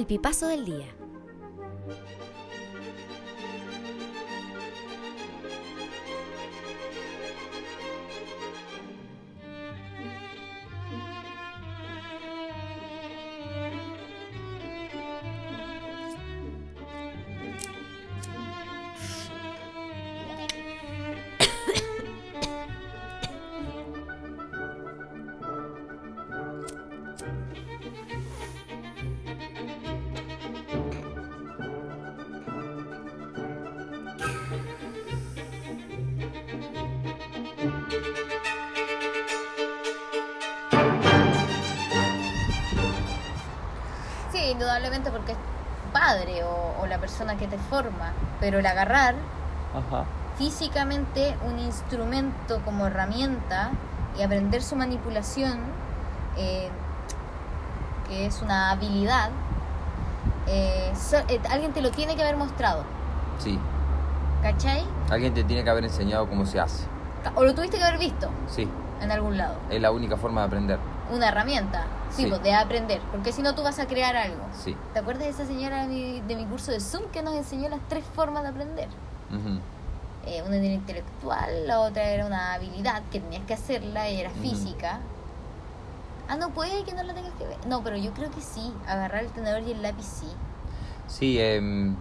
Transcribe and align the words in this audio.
el 0.00 0.06
pipazo 0.06 0.48
del 0.48 0.64
día. 0.64 0.99
Forma, 47.70 48.12
pero 48.40 48.58
el 48.58 48.66
agarrar 48.66 49.14
Ajá. 49.72 50.04
físicamente 50.36 51.36
un 51.46 51.58
instrumento 51.60 52.60
como 52.64 52.86
herramienta 52.86 53.70
y 54.18 54.22
aprender 54.22 54.62
su 54.62 54.74
manipulación, 54.76 55.60
eh, 56.36 56.68
que 58.08 58.26
es 58.26 58.42
una 58.42 58.72
habilidad, 58.72 59.30
eh, 60.48 60.92
so- 60.96 61.16
eh, 61.28 61.40
alguien 61.50 61.72
te 61.72 61.80
lo 61.80 61.90
tiene 61.92 62.16
que 62.16 62.22
haber 62.22 62.36
mostrado, 62.36 62.82
Sí. 63.38 63.58
¿cachai? 64.42 64.84
Alguien 65.10 65.32
te 65.32 65.44
tiene 65.44 65.62
que 65.64 65.70
haber 65.70 65.84
enseñado 65.84 66.28
cómo 66.28 66.44
se 66.44 66.58
hace. 66.60 66.84
O 67.36 67.44
lo 67.44 67.54
tuviste 67.54 67.78
que 67.78 67.84
haber 67.84 67.98
visto 67.98 68.28
Sí. 68.48 68.68
en 69.00 69.10
algún 69.12 69.36
lado. 69.38 69.54
Es 69.70 69.80
la 69.80 69.90
única 69.92 70.16
forma 70.16 70.40
de 70.40 70.46
aprender. 70.48 70.78
Una 71.12 71.28
herramienta, 71.28 71.86
sí, 72.10 72.22
Sí. 72.24 72.28
pues, 72.28 72.42
de 72.42 72.54
aprender, 72.54 73.00
porque 73.10 73.32
si 73.32 73.42
no 73.42 73.54
tú 73.54 73.62
vas 73.62 73.78
a 73.78 73.86
crear 73.86 74.16
algo. 74.16 74.42
Sí. 74.52 74.76
¿Te 74.92 75.00
acuerdas 75.00 75.24
de 75.24 75.30
esa 75.30 75.46
señora 75.46 75.82
de 75.82 75.88
mi, 75.88 76.20
de 76.20 76.36
mi 76.36 76.44
curso 76.44 76.70
de 76.70 76.80
Zoom 76.80 77.04
que 77.12 77.22
nos 77.22 77.34
enseñó 77.34 77.68
las 77.68 77.80
tres 77.88 78.04
formas 78.14 78.42
de 78.44 78.48
aprender? 78.50 78.88
Eh, 80.26 80.42
una 80.46 80.56
era 80.56 80.66
intelectual, 80.66 81.66
la 81.66 81.80
otra 81.80 82.04
era 82.10 82.26
una 82.26 82.52
habilidad 82.54 83.02
que 83.10 83.20
tenías 83.20 83.42
que 83.46 83.54
hacerla 83.54 84.08
y 84.10 84.20
era 84.20 84.30
física. 84.30 85.00
Ah, 86.28 86.36
no 86.36 86.50
puede 86.50 86.84
que 86.84 86.92
no 86.92 87.02
la 87.02 87.12
tengas 87.14 87.32
que 87.34 87.44
ver. 87.46 87.56
No, 87.66 87.82
pero 87.82 87.96
yo 87.96 88.12
creo 88.12 88.30
que 88.30 88.40
sí. 88.40 88.72
Agarrar 88.86 89.24
el 89.24 89.30
tenedor 89.32 89.62
y 89.62 89.72
el 89.72 89.82
lápiz 89.82 90.04
sí. 90.04 90.28
Sí, 91.08 91.40
em, 91.40 91.96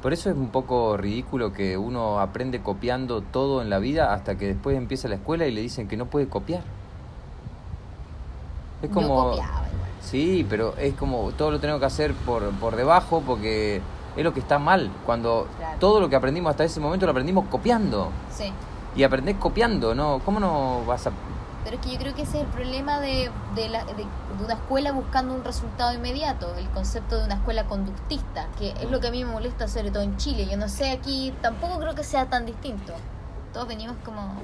por 0.00 0.14
eso 0.14 0.30
es 0.30 0.36
un 0.36 0.48
poco 0.48 0.96
ridículo 0.96 1.52
que 1.52 1.76
uno 1.76 2.20
aprende 2.20 2.62
copiando 2.62 3.20
todo 3.20 3.60
en 3.60 3.68
la 3.68 3.78
vida 3.78 4.14
hasta 4.14 4.36
que 4.38 4.46
después 4.46 4.76
empieza 4.78 5.08
la 5.08 5.16
escuela 5.16 5.46
y 5.46 5.52
le 5.52 5.60
dicen 5.60 5.88
que 5.88 5.96
no 5.98 6.06
puede 6.06 6.28
copiar. 6.28 6.62
Es 8.86 8.92
como... 8.92 9.36
Sí, 10.00 10.46
pero 10.48 10.74
es 10.78 10.94
como 10.94 11.32
todo 11.32 11.50
lo 11.50 11.58
tenemos 11.60 11.80
que 11.80 11.86
hacer 11.86 12.14
por, 12.14 12.50
por 12.52 12.76
debajo 12.76 13.22
porque 13.26 13.80
es 14.16 14.24
lo 14.24 14.32
que 14.32 14.40
está 14.40 14.58
mal. 14.58 14.90
Cuando 15.04 15.48
Claro. 15.58 15.78
todo 15.80 16.00
lo 16.00 16.08
que 16.08 16.16
aprendimos 16.16 16.50
hasta 16.50 16.64
ese 16.64 16.78
momento 16.80 17.06
lo 17.06 17.10
aprendimos 17.10 17.46
copiando. 17.50 18.10
Sí. 18.32 18.52
Y 18.94 19.02
aprendés 19.02 19.36
copiando, 19.36 19.94
¿no? 19.94 20.20
¿Cómo 20.24 20.38
no 20.40 20.84
vas 20.86 21.06
a...? 21.08 21.10
Pero 21.64 21.76
es 21.76 21.82
que 21.84 21.92
yo 21.94 21.98
creo 21.98 22.14
que 22.14 22.22
ese 22.22 22.38
es 22.38 22.44
el 22.44 22.50
problema 22.50 23.00
de, 23.00 23.28
de, 23.56 23.68
la- 23.68 23.84
de- 23.84 23.94
de 23.96 24.44
una 24.44 24.54
escuela 24.54 24.92
buscando 24.92 25.34
un 25.34 25.42
resultado 25.42 25.92
inmediato, 25.92 26.54
el 26.56 26.68
concepto 26.70 27.18
de 27.18 27.24
una 27.24 27.34
escuela 27.34 27.64
conductista, 27.64 28.46
que 28.56 28.70
es 28.70 28.88
lo 28.88 29.00
que 29.00 29.08
a 29.08 29.10
mí 29.10 29.24
me 29.24 29.32
molesta 29.32 29.66
sobre 29.66 29.90
todo 29.90 30.04
en 30.04 30.16
Chile. 30.16 30.46
Yo 30.48 30.56
no 30.56 30.68
sé 30.68 30.92
aquí, 30.92 31.34
tampoco 31.42 31.80
creo 31.80 31.96
que 31.96 32.04
sea 32.04 32.26
tan 32.26 32.46
distinto. 32.46 32.92
Todos 33.52 33.66
venimos 33.66 33.96
como 34.04 34.34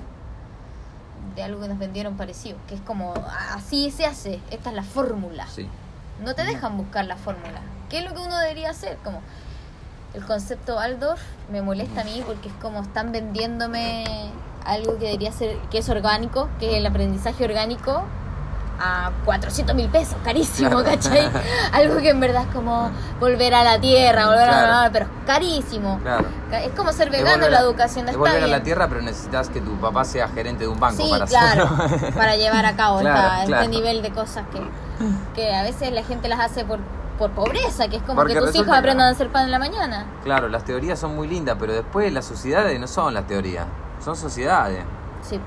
de 1.34 1.42
algo 1.42 1.60
que 1.60 1.68
nos 1.68 1.78
vendieron 1.78 2.16
parecido, 2.16 2.56
que 2.68 2.74
es 2.74 2.80
como, 2.80 3.14
"Ah, 3.16 3.54
así 3.54 3.90
se 3.90 4.06
hace, 4.06 4.40
esta 4.50 4.70
es 4.70 4.76
la 4.76 4.82
fórmula. 4.82 5.46
Sí. 5.48 5.68
No 6.22 6.34
te 6.34 6.44
dejan 6.44 6.76
buscar 6.76 7.04
la 7.06 7.16
fórmula. 7.16 7.60
¿Qué 7.88 7.98
es 7.98 8.04
lo 8.04 8.14
que 8.14 8.20
uno 8.20 8.38
debería 8.38 8.70
hacer? 8.70 8.96
Como 9.04 9.20
el 10.14 10.24
concepto 10.24 10.76
Waldorf 10.76 11.20
me 11.50 11.62
molesta 11.62 12.02
a 12.02 12.04
mí 12.04 12.22
porque 12.26 12.48
es 12.48 12.54
como 12.60 12.82
están 12.82 13.12
vendiéndome 13.12 14.04
algo 14.64 14.98
que 14.98 15.06
debería 15.06 15.32
ser, 15.32 15.56
que 15.70 15.78
es 15.78 15.88
orgánico, 15.88 16.48
que 16.60 16.70
es 16.72 16.76
el 16.78 16.86
aprendizaje 16.86 17.44
orgánico 17.44 18.04
a 18.80 19.10
400 19.24 19.76
mil 19.76 19.88
pesos, 19.88 20.16
carísimo, 20.24 20.70
Claro. 20.70 20.84
¿cachai? 20.84 21.28
Algo 21.72 21.96
que 21.98 22.10
en 22.10 22.20
verdad 22.20 22.42
es 22.48 22.54
como 22.54 22.90
volver 23.20 23.54
a 23.54 23.62
la 23.64 23.80
tierra, 23.80 24.26
volver 24.26 24.48
Claro. 24.48 24.72
a 24.72 24.82
la 24.84 24.90
pero 24.92 25.04
es 25.06 25.10
carísimo. 25.26 25.98
Claro. 26.02 26.24
Es 26.52 26.70
como 26.72 26.92
ser 26.92 27.10
vegano 27.10 27.48
la 27.48 27.60
educación, 27.60 28.08
es 28.08 28.16
volver 28.16 28.42
a 28.42 28.46
la 28.46 28.62
tierra, 28.62 28.88
pero 28.88 29.00
necesitas 29.02 29.48
que 29.48 29.60
tu 29.60 29.72
papá 29.76 30.04
sea 30.04 30.28
gerente 30.28 30.64
de 30.64 30.68
un 30.68 30.80
banco 30.80 31.02
Sí, 31.02 31.10
para 31.10 31.26
claro, 31.26 31.64
hacerlo. 31.64 32.08
para 32.16 32.36
llevar 32.36 32.66
a 32.66 32.74
cabo 32.76 32.98
esta- 33.00 33.44
este 33.44 33.68
nivel 33.68 34.02
de 34.02 34.10
cosas 34.12 34.44
que, 34.52 34.60
que 35.34 35.54
a 35.54 35.62
veces 35.62 35.92
la 35.92 36.02
gente 36.02 36.28
las 36.28 36.40
hace 36.40 36.64
por, 36.64 36.80
por 37.18 37.30
pobreza, 37.30 37.88
que 37.88 37.96
es 37.96 38.02
como 38.02 38.16
Porque 38.16 38.34
que 38.34 38.40
tus 38.40 38.54
hijos 38.56 38.68
aprendan 38.76 39.08
a 39.08 39.10
hacer 39.10 39.28
pan 39.30 39.44
en 39.44 39.50
la 39.52 39.58
mañana. 39.58 40.06
Claro, 40.24 40.48
las 40.48 40.64
teorías 40.64 40.98
son 40.98 41.14
muy 41.14 41.28
lindas, 41.28 41.56
pero 41.58 41.72
después 41.72 42.12
las 42.12 42.24
sociedades 42.24 42.78
no 42.80 42.86
son 42.88 43.14
las 43.14 43.26
teorías, 43.26 43.66
son 44.04 44.16
sociedades. 44.16 44.82
Sí, 45.22 45.38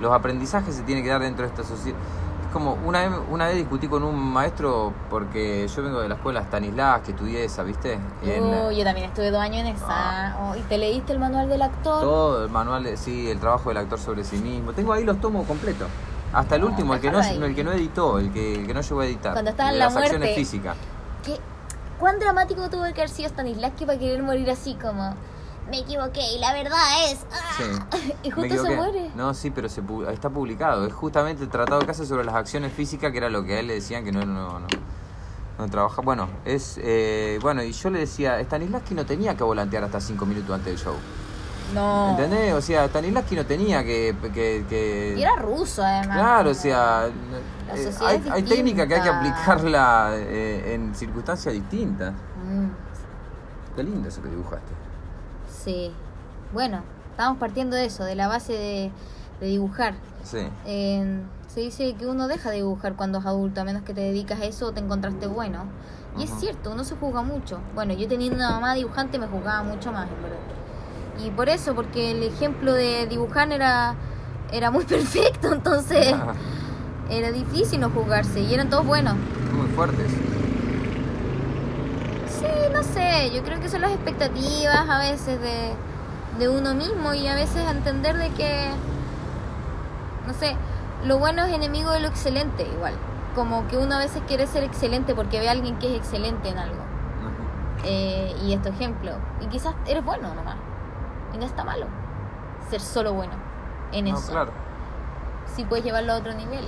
Los 0.00 0.12
aprendizajes 0.12 0.74
se 0.74 0.82
tienen 0.82 1.04
que 1.04 1.10
dar 1.10 1.20
dentro 1.22 1.44
de 1.46 1.50
esta 1.52 1.64
sociedad. 1.64 1.98
Es 2.46 2.52
como 2.52 2.74
una 2.86 3.00
vez, 3.00 3.10
una 3.30 3.46
vez 3.48 3.56
discutí 3.56 3.88
con 3.88 4.02
un 4.02 4.16
maestro 4.18 4.92
porque 5.10 5.66
yo 5.68 5.82
vengo 5.82 6.00
de 6.00 6.08
la 6.08 6.14
escuela 6.14 6.42
Stanislas, 6.42 7.00
que 7.02 7.10
estudié 7.12 7.44
esa, 7.44 7.62
¿viste? 7.62 7.98
En, 8.22 8.50
yo 8.74 8.84
también 8.84 9.08
estuve 9.08 9.30
dos 9.30 9.40
años 9.40 9.58
en 9.60 9.66
esa. 9.68 10.36
Oh, 10.40 10.54
¿Y 10.56 10.60
te 10.62 10.78
leíste 10.78 11.12
el 11.12 11.18
manual 11.18 11.48
del 11.48 11.62
actor? 11.62 12.00
Todo 12.00 12.44
el 12.44 12.50
manual, 12.50 12.84
de- 12.84 12.96
sí, 12.96 13.28
el 13.30 13.38
trabajo 13.40 13.68
del 13.70 13.78
actor 13.78 13.98
sobre 13.98 14.24
sí 14.24 14.36
mismo. 14.38 14.72
Tengo 14.72 14.92
ahí 14.92 15.04
los 15.04 15.20
tomos 15.20 15.46
completos. 15.46 15.88
Hasta 16.32 16.56
el 16.56 16.62
No, 16.62 16.68
último, 16.68 16.94
el 16.94 17.00
que 17.00 17.10
no, 17.10 17.18
ahí. 17.18 17.36
el 17.42 17.54
que 17.54 17.64
no 17.64 17.72
editó, 17.72 18.18
el 18.18 18.30
que, 18.32 18.54
el 18.54 18.66
que 18.66 18.74
no 18.74 18.80
llegó 18.80 19.00
a 19.00 19.06
editar. 19.06 19.32
Cuando 19.32 19.50
estaba 19.50 19.70
en 19.70 19.74
de 19.74 19.78
la 19.80 19.84
las 19.86 19.96
acciones 19.96 20.34
físicas. 20.34 20.76
¿Qué? 21.24 21.38
¿Cuán 21.98 22.18
dramático 22.18 22.68
tuvo 22.68 22.82
que 22.84 23.00
haber 23.00 23.08
sido 23.08 23.28
Stanislavski 23.30 23.86
para 23.86 23.98
querer 23.98 24.22
morir 24.22 24.50
así 24.50 24.74
como... 24.74 25.14
Me 25.70 25.80
equivoqué 25.80 26.20
y 26.36 26.38
la 26.38 26.52
verdad 26.52 26.80
es... 27.10 27.26
ah"? 27.32 27.86
Sí. 27.90 28.12
Y 28.22 28.30
justo 28.30 28.62
se 28.64 28.76
muere. 28.76 29.10
No, 29.14 29.34
sí, 29.34 29.50
pero 29.50 29.68
se 29.68 29.82
pu- 29.82 30.08
está 30.10 30.30
publicado. 30.30 30.86
Es 30.86 30.92
justamente 30.92 31.42
el 31.42 31.48
tratado 31.48 31.80
de 31.80 31.86
casa 31.86 32.04
sobre 32.04 32.24
las 32.24 32.34
acciones 32.34 32.72
físicas, 32.72 33.10
que 33.12 33.18
era 33.18 33.28
lo 33.30 33.44
que 33.44 33.54
a 33.56 33.60
él 33.60 33.66
le 33.68 33.74
decían 33.74 34.04
que 34.04 34.12
no, 34.12 34.24
no, 34.24 34.60
no, 34.60 34.66
no 35.58 35.68
trabaja. 35.68 36.02
Bueno, 36.02 36.28
es 36.44 36.78
eh, 36.82 37.38
bueno 37.42 37.62
y 37.62 37.72
yo 37.72 37.90
le 37.90 38.00
decía, 38.00 38.40
Stanislavski 38.40 38.94
no 38.94 39.04
tenía 39.06 39.36
que 39.36 39.42
volantear 39.44 39.82
hasta 39.84 40.00
cinco 40.00 40.24
minutos 40.26 40.50
antes 40.54 40.66
del 40.66 40.78
show. 40.78 40.94
No. 41.74 42.10
¿Entendés? 42.10 42.54
O 42.54 42.60
sea, 42.60 42.86
Stanislavski 42.86 43.34
no 43.34 43.44
tenía 43.46 43.82
que... 43.82 44.14
que, 44.32 44.64
que- 44.68 45.14
Y 45.18 45.22
era 45.22 45.34
ruso 45.36 45.82
además. 45.82 46.16
Claro, 46.18 46.50
o 46.50 46.54
sea, 46.54 47.08
La 47.68 47.74
eh, 47.76 47.92
hay, 48.06 48.16
es 48.18 48.30
hay 48.30 48.42
técnicas 48.44 48.86
que 48.86 48.94
hay 48.94 49.02
que 49.02 49.08
aplicarla 49.08 50.10
eh, 50.14 50.74
en 50.74 50.94
circunstancias 50.94 51.52
distintas. 51.52 52.12
Mm, 52.12 52.66
Qué 53.74 53.82
lindo 53.82 54.08
eso 54.08 54.22
que 54.22 54.28
dibujaste. 54.28 54.72
Bueno, 56.52 56.82
estamos 57.10 57.38
partiendo 57.38 57.76
de 57.76 57.86
eso, 57.86 58.04
de 58.04 58.14
la 58.14 58.28
base 58.28 58.52
de, 58.52 58.90
de 59.40 59.46
dibujar. 59.46 59.94
Sí. 60.22 60.46
Eh, 60.64 61.22
se 61.48 61.60
dice 61.60 61.94
que 61.94 62.06
uno 62.06 62.28
deja 62.28 62.50
de 62.50 62.56
dibujar 62.56 62.96
cuando 62.96 63.18
es 63.18 63.26
adulto, 63.26 63.60
a 63.60 63.64
menos 63.64 63.82
que 63.82 63.94
te 63.94 64.00
dedicas 64.00 64.40
a 64.40 64.44
eso 64.44 64.66
o 64.66 64.72
te 64.72 64.80
encontraste 64.80 65.26
bueno. 65.26 65.64
Y 66.18 66.24
es 66.24 66.30
cierto, 66.40 66.72
uno 66.72 66.84
se 66.84 66.96
juzga 66.96 67.22
mucho. 67.22 67.60
Bueno, 67.74 67.92
yo 67.92 68.08
teniendo 68.08 68.36
una 68.36 68.50
mamá 68.50 68.74
dibujante 68.74 69.18
me 69.18 69.26
juzgaba 69.26 69.62
mucho 69.62 69.92
más. 69.92 70.08
Y 71.24 71.30
por 71.30 71.48
eso, 71.48 71.74
porque 71.74 72.10
el 72.10 72.22
ejemplo 72.22 72.72
de 72.72 73.06
dibujar 73.06 73.50
era, 73.52 73.94
era 74.52 74.70
muy 74.70 74.84
perfecto, 74.86 75.52
entonces 75.52 76.14
era 77.10 77.32
difícil 77.32 77.80
no 77.80 77.90
juzgarse. 77.90 78.40
Y 78.40 78.54
eran 78.54 78.70
todos 78.70 78.86
buenos. 78.86 79.14
Muy 79.52 79.68
fuertes. 79.68 80.10
Sé, 82.92 83.30
yo 83.34 83.42
creo 83.42 83.60
que 83.60 83.68
son 83.68 83.80
las 83.82 83.92
expectativas 83.92 84.88
a 84.88 84.98
veces 84.98 85.40
de, 85.40 85.74
de 86.38 86.48
uno 86.48 86.74
mismo 86.74 87.14
y 87.14 87.26
a 87.26 87.34
veces 87.34 87.68
entender 87.70 88.16
de 88.16 88.30
que, 88.30 88.70
no 90.26 90.32
sé, 90.34 90.56
lo 91.04 91.18
bueno 91.18 91.44
es 91.44 91.52
enemigo 91.52 91.90
de 91.92 92.00
lo 92.00 92.08
excelente 92.08 92.62
igual. 92.64 92.94
Como 93.34 93.66
que 93.68 93.76
uno 93.76 93.94
a 93.96 93.98
veces 93.98 94.22
quiere 94.26 94.46
ser 94.46 94.64
excelente 94.64 95.14
porque 95.14 95.38
ve 95.40 95.48
a 95.48 95.52
alguien 95.52 95.78
que 95.78 95.88
es 95.94 95.96
excelente 95.98 96.48
en 96.48 96.58
algo. 96.58 96.82
Eh, 97.84 98.34
y 98.42 98.54
esto 98.54 98.70
ejemplo. 98.70 99.12
Y 99.40 99.46
quizás 99.46 99.74
eres 99.86 100.04
bueno 100.04 100.34
nomás. 100.34 100.56
Y 101.34 101.38
no 101.38 101.44
está 101.44 101.62
malo 101.64 101.86
ser 102.70 102.80
solo 102.80 103.12
bueno 103.12 103.32
en 103.92 104.06
No, 104.06 104.16
eso. 104.18 104.32
claro. 104.32 104.50
Si 105.54 105.64
puedes 105.64 105.84
llevarlo 105.84 106.14
a 106.14 106.16
otro 106.16 106.32
nivel. 106.34 106.66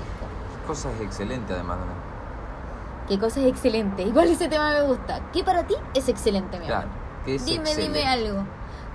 Cosas 0.66 0.92
excelentes 1.00 1.50
además. 1.56 1.78
¿no? 1.78 1.97
¿Qué 3.08 3.18
cosa 3.18 3.40
es 3.40 3.46
excelente? 3.46 4.02
Igual 4.04 4.28
ese 4.28 4.48
tema 4.48 4.70
me 4.72 4.82
gusta. 4.82 5.20
¿Qué 5.32 5.42
para 5.42 5.66
ti 5.66 5.74
es 5.94 6.08
excelente, 6.08 6.58
mi 6.58 6.66
amor? 6.66 6.84
Claro. 6.84 6.88
que 7.24 7.34
es 7.36 7.44
Dime, 7.44 7.60
excelente. 7.70 7.98
dime 7.98 8.08
algo. 8.08 8.44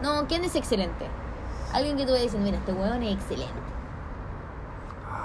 No, 0.01 0.27
¿quién 0.27 0.43
es 0.43 0.55
excelente? 0.55 1.07
Alguien 1.73 1.97
que 1.97 2.05
tú 2.05 2.13
dices, 2.13 2.39
mira, 2.39 2.57
este 2.57 2.71
huevón 2.71 3.01
es 3.03 3.13
excelente. 3.15 3.53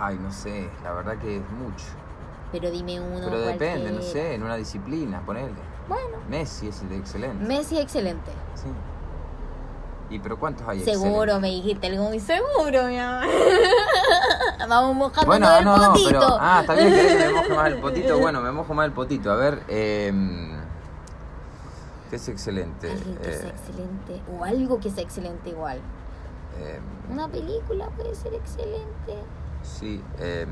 Ay, 0.00 0.16
no 0.20 0.30
sé, 0.30 0.70
la 0.82 0.92
verdad 0.92 1.18
que 1.18 1.36
es 1.38 1.50
mucho. 1.50 1.84
Pero 2.52 2.70
dime 2.70 3.00
uno. 3.00 3.20
Pero 3.24 3.40
depende, 3.40 3.90
no 3.92 4.00
sé, 4.00 4.34
en 4.34 4.42
una 4.42 4.56
disciplina, 4.56 5.20
ponele. 5.26 5.52
Bueno, 5.88 6.18
Messi 6.30 6.68
es 6.68 6.82
el 6.82 6.92
excelente. 6.92 7.44
Messi 7.44 7.76
es 7.76 7.82
excelente. 7.82 8.30
Sí. 8.54 8.68
¿Y 10.10 10.18
pero 10.20 10.38
cuántos 10.38 10.66
hay 10.66 10.80
Seguro, 10.80 11.22
excelentes? 11.34 11.40
me 11.42 11.48
dijiste 11.48 11.86
algo 11.88 12.04
muy 12.08 12.20
seguro, 12.20 12.84
mi 12.86 12.98
amor. 12.98 13.26
Vamos 14.68 14.94
mojando 14.96 15.26
Bueno, 15.26 15.46
ah, 15.48 15.58
el 15.58 15.64
no, 15.64 15.76
no, 15.76 15.92
potito. 15.92 16.08
pero. 16.10 16.36
Ah, 16.40 16.58
está 16.62 16.74
bien 16.74 16.92
que 16.94 17.14
me 17.18 17.30
moje 17.32 17.54
más 17.54 17.66
el 17.68 17.78
potito. 17.80 18.18
Bueno, 18.18 18.40
me 18.40 18.52
mojo 18.52 18.74
más 18.74 18.86
el 18.86 18.92
potito. 18.92 19.30
A 19.30 19.36
ver, 19.36 19.62
eh, 19.68 20.12
¿qué 22.10 22.16
es 22.16 22.28
excelente? 22.28 22.90
Algo 22.90 23.20
que 23.20 23.32
sea 23.32 23.48
Eh, 23.48 23.52
excelente. 23.54 24.22
O 24.38 24.44
algo 24.44 24.80
que 24.80 24.90
sea 24.90 25.02
excelente 25.04 25.50
igual. 25.50 25.78
eh, 26.58 26.80
Una 27.10 27.28
película 27.28 27.88
puede 27.90 28.14
ser 28.14 28.32
excelente. 28.34 29.14
sí, 29.62 30.02
eh, 30.18 30.46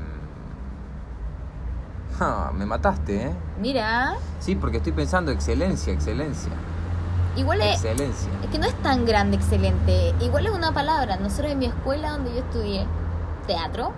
ah, 2.19 2.51
me 2.53 2.65
mataste, 2.65 3.27
¿eh? 3.27 3.31
Mira, 3.59 4.15
Sí, 4.39 4.55
porque 4.55 4.77
estoy 4.77 4.93
pensando 4.93 5.31
excelencia, 5.31 5.93
excelencia. 5.93 6.51
Igual 7.37 7.61
es, 7.61 7.75
Excelencia. 7.75 8.29
es 8.43 8.49
que 8.49 8.59
no 8.59 8.65
es 8.65 8.75
tan 8.81 9.05
grande 9.05 9.37
excelente. 9.37 10.13
Igual 10.21 10.45
es 10.47 10.51
una 10.53 10.73
palabra. 10.73 11.17
Nosotros 11.17 11.51
en 11.51 11.59
mi 11.59 11.65
escuela 11.67 12.11
donde 12.11 12.31
yo 12.31 12.39
estudié 12.39 12.85
teatro, 13.47 13.93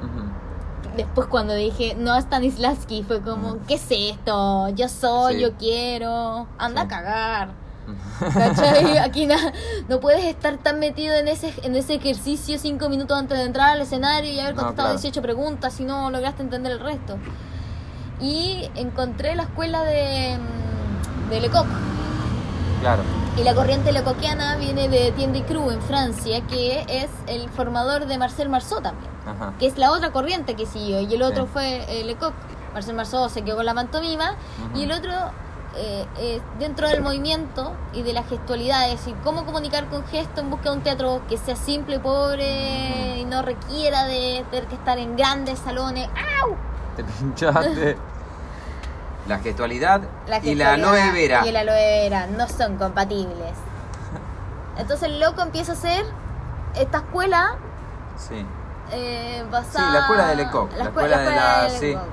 después 0.96 1.28
cuando 1.28 1.54
dije 1.56 1.96
no 1.98 2.14
a 2.14 2.20
Stanislavski 2.22 3.04
fue 3.04 3.22
como. 3.22 3.58
¿qué 3.68 3.76
es 3.76 3.88
esto? 3.90 4.70
Yo 4.70 4.88
soy, 4.90 5.36
Sí. 5.36 5.42
yo 5.42 5.54
quiero, 5.58 6.48
anda 6.58 6.82
Sí. 6.82 6.86
a 6.86 6.90
cagar. 6.90 7.50
¿Cachai? 8.34 8.98
Aquí 9.00 9.26
na- 9.26 9.52
no 9.88 10.00
puedes 10.00 10.24
estar 10.26 10.58
tan 10.58 10.80
metido 10.80 11.16
en 11.16 11.28
ese, 11.28 11.52
en 11.64 11.76
ese 11.76 11.96
ejercicio 11.96 12.60
cinco 12.60 12.88
minutos 12.88 13.18
antes 13.18 13.36
de 13.38 13.46
entrar 13.46 13.70
al 13.72 13.82
escenario 13.82 14.32
y 14.32 14.40
haber 14.40 14.54
No, 14.56 14.62
contestado 14.62 14.90
claro. 14.90 15.00
18 15.00 15.22
preguntas 15.24 15.74
si 15.74 15.86
no 15.86 16.12
lograste 16.12 16.44
entender 16.44 16.72
el 16.74 16.80
resto. 16.80 17.18
Y 18.22 18.70
encontré 18.76 19.36
la 19.36 19.44
escuela 19.44 19.84
de, 19.86 20.38
mm, 20.38 21.30
de 21.30 21.42
Lecoq. 21.42 21.66
Claro. 22.82 23.04
Y 23.38 23.44
la 23.44 23.54
corriente 23.54 23.92
lecoquiana 23.92 24.56
viene 24.58 24.88
de 24.90 25.12
Tiende 25.12 25.44
Cru 25.44 25.72
en 25.72 25.82
Francia, 25.82 26.42
que 26.48 26.86
es 26.90 27.10
el 27.28 27.50
formador 27.50 28.06
de 28.06 28.18
Marcel 28.18 28.50
Marceau 28.50 28.82
también 28.82 29.10
Ajá. 29.26 29.54
que 29.60 29.68
es 29.68 29.78
la 29.78 29.92
otra 29.92 30.12
corriente 30.12 30.56
que 30.56 30.66
siguió, 30.66 31.00
y 31.02 31.14
el 31.14 31.22
otro 31.24 31.44
Sí. 31.46 31.50
fue 31.54 32.00
eh, 32.00 32.04
Lecoq. 32.04 32.34
Marcel 32.74 32.96
Marceau 32.96 33.30
se 33.30 33.42
quedó 33.42 33.58
con 33.58 33.66
la 33.66 33.74
pantomima, 33.74 34.36
y 34.76 34.84
el 34.84 34.92
otro, 34.92 35.12
eh, 35.76 36.06
eh, 36.20 36.42
dentro 36.60 36.88
del 36.88 37.02
movimiento 37.02 37.74
y 37.94 38.02
de 38.04 38.14
la 38.14 38.24
gestualidad, 38.24 38.90
es 38.92 39.00
decir, 39.00 39.16
cómo 39.24 39.44
comunicar 39.46 39.86
con 39.88 40.06
gesto 40.08 40.42
en 40.42 40.50
busca 40.52 40.70
de 40.70 40.76
un 40.78 40.82
teatro 40.84 41.22
que 41.28 41.38
sea 41.38 41.56
simple, 41.56 42.00
pobre, 42.00 43.18
y 43.20 43.26
no 43.26 43.42
requiera 43.42 44.06
de 44.06 44.46
tener 44.52 44.68
que 44.68 44.76
estar 44.76 44.98
en 45.00 45.16
grandes 45.16 45.60
salones. 45.60 46.08
¡Au! 46.44 46.56
Te 46.96 47.04
pinchaste. 47.20 47.98
La 49.30 49.40
gestualidad, 49.40 50.02
La 50.28 50.40
y 50.40 50.56
la 50.56 50.74
aloe 50.74 51.12
vera. 51.12 51.46
Y 51.46 51.50
el 51.50 51.56
aloe 51.56 51.76
vera 51.76 52.28
no 52.28 52.48
son 52.48 52.78
compatibles. 52.78 53.54
Entonces 54.78 55.04
el 55.10 55.20
loco 55.20 55.42
empieza 55.42 55.74
a 55.74 55.76
hacer 55.76 56.06
esta 56.76 56.98
escuela 57.00 57.56
Sí. 58.18 58.46
eh, 58.92 59.44
Sí, 59.72 59.82
la 59.94 60.00
escuela 60.00 60.28
de 60.28 60.36
Lecoq. 60.36 60.72
La, 60.78 60.84
escuela 60.86 61.18
de 61.20 61.30
la. 61.30 61.64
de 61.64 61.70
Sí. 61.70 61.86
Lecoq. 61.88 62.04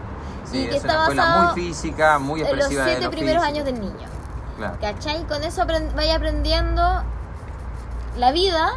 Sí, 0.45 0.59
Y 0.59 0.69
que 0.69 0.77
es 0.77 0.85
una 0.85 0.93
está 0.93 1.03
escuela 1.03 1.23
basado 1.25 1.45
muy 1.55 1.55
física, 1.63 2.19
muy 2.19 2.41
en 2.41 2.47
los 2.47 2.55
expresiva 2.55 2.85
de 2.85 2.91
siete 2.91 3.05
lo 3.07 3.11
primeros 3.11 3.43
físico. 3.45 3.55
años 3.55 3.65
del 3.65 3.81
niño. 3.81 4.09
Claro. 4.57 4.77
¿Cachai? 4.81 5.25
Con 5.25 5.43
eso 5.43 5.63
aprend- 5.63 5.95
vaya 5.95 6.17
aprendiendo 6.17 7.03
la 8.17 8.31
vida 8.33 8.71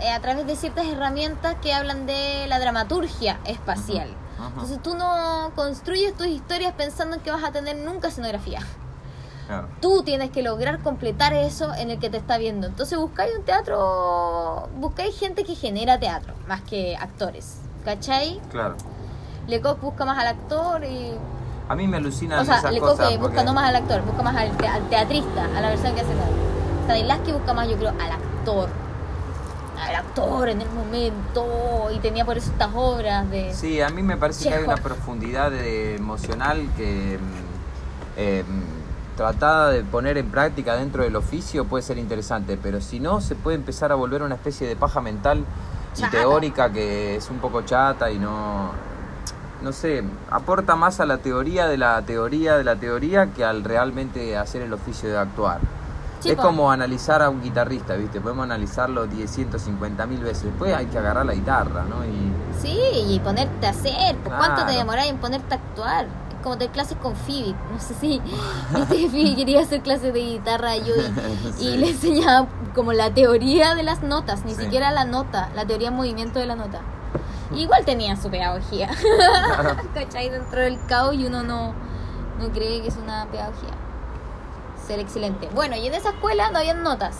eh, 0.00 0.10
a 0.10 0.20
través 0.20 0.46
de 0.46 0.56
ciertas 0.56 0.86
herramientas 0.86 1.56
que 1.62 1.72
hablan 1.74 2.06
de 2.06 2.46
la 2.48 2.58
dramaturgia 2.58 3.38
espacial. 3.44 4.08
Entonces 4.48 4.82
tú 4.82 4.94
no 4.96 5.50
construyes 5.54 6.14
tus 6.16 6.26
historias 6.26 6.72
pensando 6.74 7.16
en 7.16 7.22
que 7.22 7.30
vas 7.30 7.44
a 7.44 7.52
tener 7.52 7.76
nunca 7.76 8.08
escenografía. 8.08 8.60
Claro. 9.46 9.68
Tú 9.80 10.02
tienes 10.04 10.30
que 10.30 10.42
lograr 10.42 10.78
completar 10.80 11.32
eso 11.32 11.74
en 11.74 11.90
el 11.90 11.98
que 11.98 12.08
te 12.10 12.16
está 12.18 12.38
viendo. 12.38 12.66
Entonces 12.68 12.98
buscáis 12.98 13.32
un 13.36 13.44
teatro, 13.44 14.68
buscáis 14.76 15.18
gente 15.18 15.44
que 15.44 15.54
genera 15.56 15.98
teatro, 15.98 16.34
más 16.46 16.60
que 16.62 16.96
actores. 16.96 17.56
¿Cachai? 17.84 18.40
Claro. 18.50 18.76
Lecoq 19.48 19.80
busca 19.80 20.04
más 20.04 20.18
al 20.18 20.26
actor 20.28 20.84
y 20.84 21.12
A 21.68 21.74
mí 21.74 21.86
me 21.88 21.96
alucinan 21.96 22.40
O 22.40 22.44
sea, 22.44 22.58
esas 22.58 22.72
Lecoq 22.72 22.90
cosas. 22.90 23.10
eh, 23.12 23.16
busca 23.16 23.32
porque- 23.32 23.44
no 23.44 23.54
más 23.54 23.68
al 23.68 23.76
actor, 23.76 24.02
busca 24.02 24.22
más 24.22 24.36
al, 24.36 24.56
te- 24.56 24.66
al 24.68 24.88
teatrista, 24.88 25.44
a 25.56 25.60
la 25.60 25.68
persona 25.70 25.94
que 25.94 26.00
hace 26.02 26.12
teatro. 26.14 26.34
Stanislavski 26.84 27.32
busca 27.32 27.54
más, 27.54 27.68
yo 27.68 27.76
creo, 27.76 27.90
al 27.90 28.10
actor. 28.12 28.68
Al 29.80 29.94
actor 29.96 30.48
en 30.48 30.60
el 30.60 30.68
momento. 30.70 31.88
Y 31.94 31.98
tenía 32.00 32.24
por 32.24 32.36
eso 32.36 32.50
estas 32.50 32.70
obras 32.74 33.30
de. 33.30 33.52
Sí, 33.54 33.80
a 33.80 33.88
mí 33.88 34.02
me 34.02 34.16
parece 34.16 34.48
que 34.48 34.54
hay 34.54 34.64
una 34.64 34.76
profundidad 34.76 35.50
de- 35.50 35.96
emocional 35.96 36.68
que 36.76 37.18
eh, 38.16 38.44
mm, 38.46 39.16
tratada 39.16 39.70
de 39.70 39.82
poner 39.82 40.18
en 40.18 40.30
práctica 40.30 40.76
dentro 40.76 41.02
del 41.04 41.16
oficio 41.16 41.64
puede 41.64 41.82
ser 41.82 41.98
interesante, 41.98 42.58
pero 42.62 42.80
si 42.80 43.00
no 43.00 43.20
se 43.20 43.34
puede 43.34 43.56
empezar 43.56 43.92
a 43.92 43.94
volver 43.94 44.22
una 44.22 44.34
especie 44.34 44.66
de 44.68 44.76
paja 44.76 45.00
mental 45.00 45.44
y 45.96 46.00
Chata. 46.00 46.10
teórica 46.18 46.70
que 46.70 47.16
es 47.16 47.30
un 47.30 47.38
poco 47.38 47.62
chata 47.62 48.10
y 48.10 48.18
no 48.18 48.70
no 49.62 49.72
sé, 49.72 50.02
aporta 50.30 50.74
más 50.74 51.00
a 51.00 51.06
la 51.06 51.18
teoría 51.18 51.66
de 51.66 51.76
la 51.76 52.00
teoría 52.02 52.56
de 52.56 52.64
la 52.64 52.76
teoría 52.76 53.26
que 53.34 53.44
al 53.44 53.62
realmente 53.62 54.36
hacer 54.38 54.62
el 54.62 54.72
oficio 54.72 55.10
de 55.10 55.18
actuar. 55.18 55.58
Es 56.24 56.36
como 56.36 56.70
analizar 56.70 57.22
a 57.22 57.30
un 57.30 57.40
guitarrista, 57.42 57.94
¿viste? 57.94 58.20
Podemos 58.20 58.44
analizarlo 58.44 59.06
10, 59.06 59.30
150 59.30 60.06
mil 60.06 60.20
veces. 60.20 60.44
Después 60.44 60.74
hay 60.74 60.86
que 60.86 60.98
agarrar 60.98 61.24
la 61.26 61.32
guitarra, 61.34 61.84
¿no? 61.84 62.04
Y 62.04 62.32
Sí, 62.60 62.78
y 63.08 63.18
ponerte 63.20 63.66
a 63.66 63.70
hacer. 63.70 64.16
¿Por 64.18 64.36
¿Cuánto 64.36 64.56
te 64.56 64.62
Claro. 64.64 64.78
demoráis 64.78 65.10
en 65.10 65.18
ponerte 65.18 65.54
a 65.54 65.56
actuar? 65.58 66.04
Es 66.04 66.42
como 66.42 66.58
tener 66.58 66.72
clases 66.72 66.98
con 66.98 67.14
Phoebe. 67.16 67.54
No 67.72 67.80
sé 67.80 67.94
si 67.94 68.20
viste 68.74 69.08
Phoebe 69.08 69.34
quería 69.36 69.60
hacer 69.62 69.80
clases 69.82 70.12
de 70.12 70.20
guitarra 70.20 70.76
yo 70.76 70.94
y, 71.58 71.64
y 71.66 71.76
le 71.78 71.90
enseñaba 71.90 72.48
como 72.74 72.92
la 72.92 73.12
teoría 73.14 73.74
de 73.74 73.82
las 73.82 74.02
notas, 74.02 74.44
ni 74.44 74.54
Sí. 74.54 74.62
siquiera 74.64 74.90
la 74.92 75.04
nota, 75.04 75.48
la 75.54 75.64
teoría 75.64 75.88
en 75.88 75.96
movimiento 75.96 76.38
de 76.38 76.46
la 76.46 76.54
nota. 76.56 76.80
Igual 77.54 77.84
tenía 77.84 78.14
su 78.16 78.28
pedagogía. 78.30 78.90
¿Cachai? 79.94 80.28
Dentro 80.30 80.60
del 80.60 80.78
caos 80.86 81.14
y 81.14 81.26
uno 81.26 81.42
no, 81.42 81.72
no 82.38 82.48
cree 82.52 82.80
que 82.82 82.88
es 82.88 82.96
una 82.96 83.26
pedagogía. 83.26 83.70
Ser 84.86 84.98
excelente. 84.98 85.48
Bueno, 85.54 85.76
y 85.76 85.86
en 85.86 85.94
esa 85.94 86.10
escuela 86.10 86.50
no 86.50 86.58
habían 86.58 86.82
notas. 86.82 87.16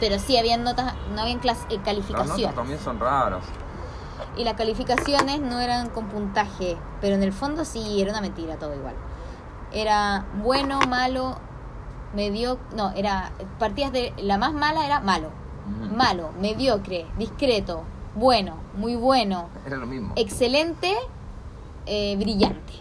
Pero 0.00 0.18
sí 0.18 0.36
habían 0.36 0.64
notas, 0.64 0.94
no 1.14 1.20
habían 1.22 1.40
clas- 1.40 1.64
eh, 1.70 1.76
las 1.76 1.84
calificaciones. 1.84 2.38
notas 2.40 2.54
también 2.54 2.78
son 2.80 2.98
raras. 2.98 3.44
Y 4.36 4.44
las 4.44 4.54
calificaciones 4.54 5.40
no 5.40 5.60
eran 5.60 5.90
con 5.90 6.06
puntaje, 6.08 6.76
pero 7.00 7.14
en 7.14 7.22
el 7.22 7.32
fondo 7.32 7.64
sí 7.64 8.00
era 8.00 8.10
una 8.12 8.20
mentira 8.20 8.56
todo 8.56 8.74
igual. 8.74 8.94
Era 9.72 10.24
bueno, 10.42 10.80
malo, 10.88 11.36
medio, 12.14 12.58
no, 12.76 12.92
era 12.96 13.30
partidas 13.58 13.92
de 13.92 14.12
la 14.18 14.38
más 14.38 14.52
mala 14.52 14.84
era 14.86 15.00
malo, 15.00 15.28
malo, 15.94 16.30
mediocre, 16.40 17.06
discreto, 17.18 17.84
bueno, 18.14 18.56
muy 18.76 18.96
bueno, 18.96 19.48
Era 19.66 19.76
lo 19.76 19.86
mismo. 19.86 20.12
excelente, 20.16 20.94
eh, 21.86 22.16
brillante. 22.18 22.72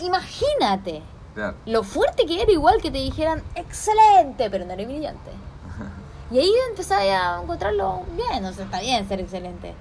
Imagínate 0.00 1.02
Claro. 1.36 1.54
lo 1.66 1.82
fuerte 1.84 2.24
que 2.26 2.40
era 2.42 2.50
igual 2.50 2.80
que 2.82 2.90
te 2.90 2.96
dijeran 2.98 3.42
excelente, 3.54 4.50
pero 4.50 4.64
no 4.64 4.72
eres 4.72 4.88
brillante. 4.88 5.30
Y 6.32 6.38
ahí 6.40 6.50
empecé 6.70 6.94
a 6.94 7.40
encontrarlo 7.40 8.02
bien, 8.16 8.44
o 8.44 8.52
sea, 8.52 8.64
está 8.64 8.80
bien 8.80 9.06
ser 9.06 9.20
excelente. 9.20 9.74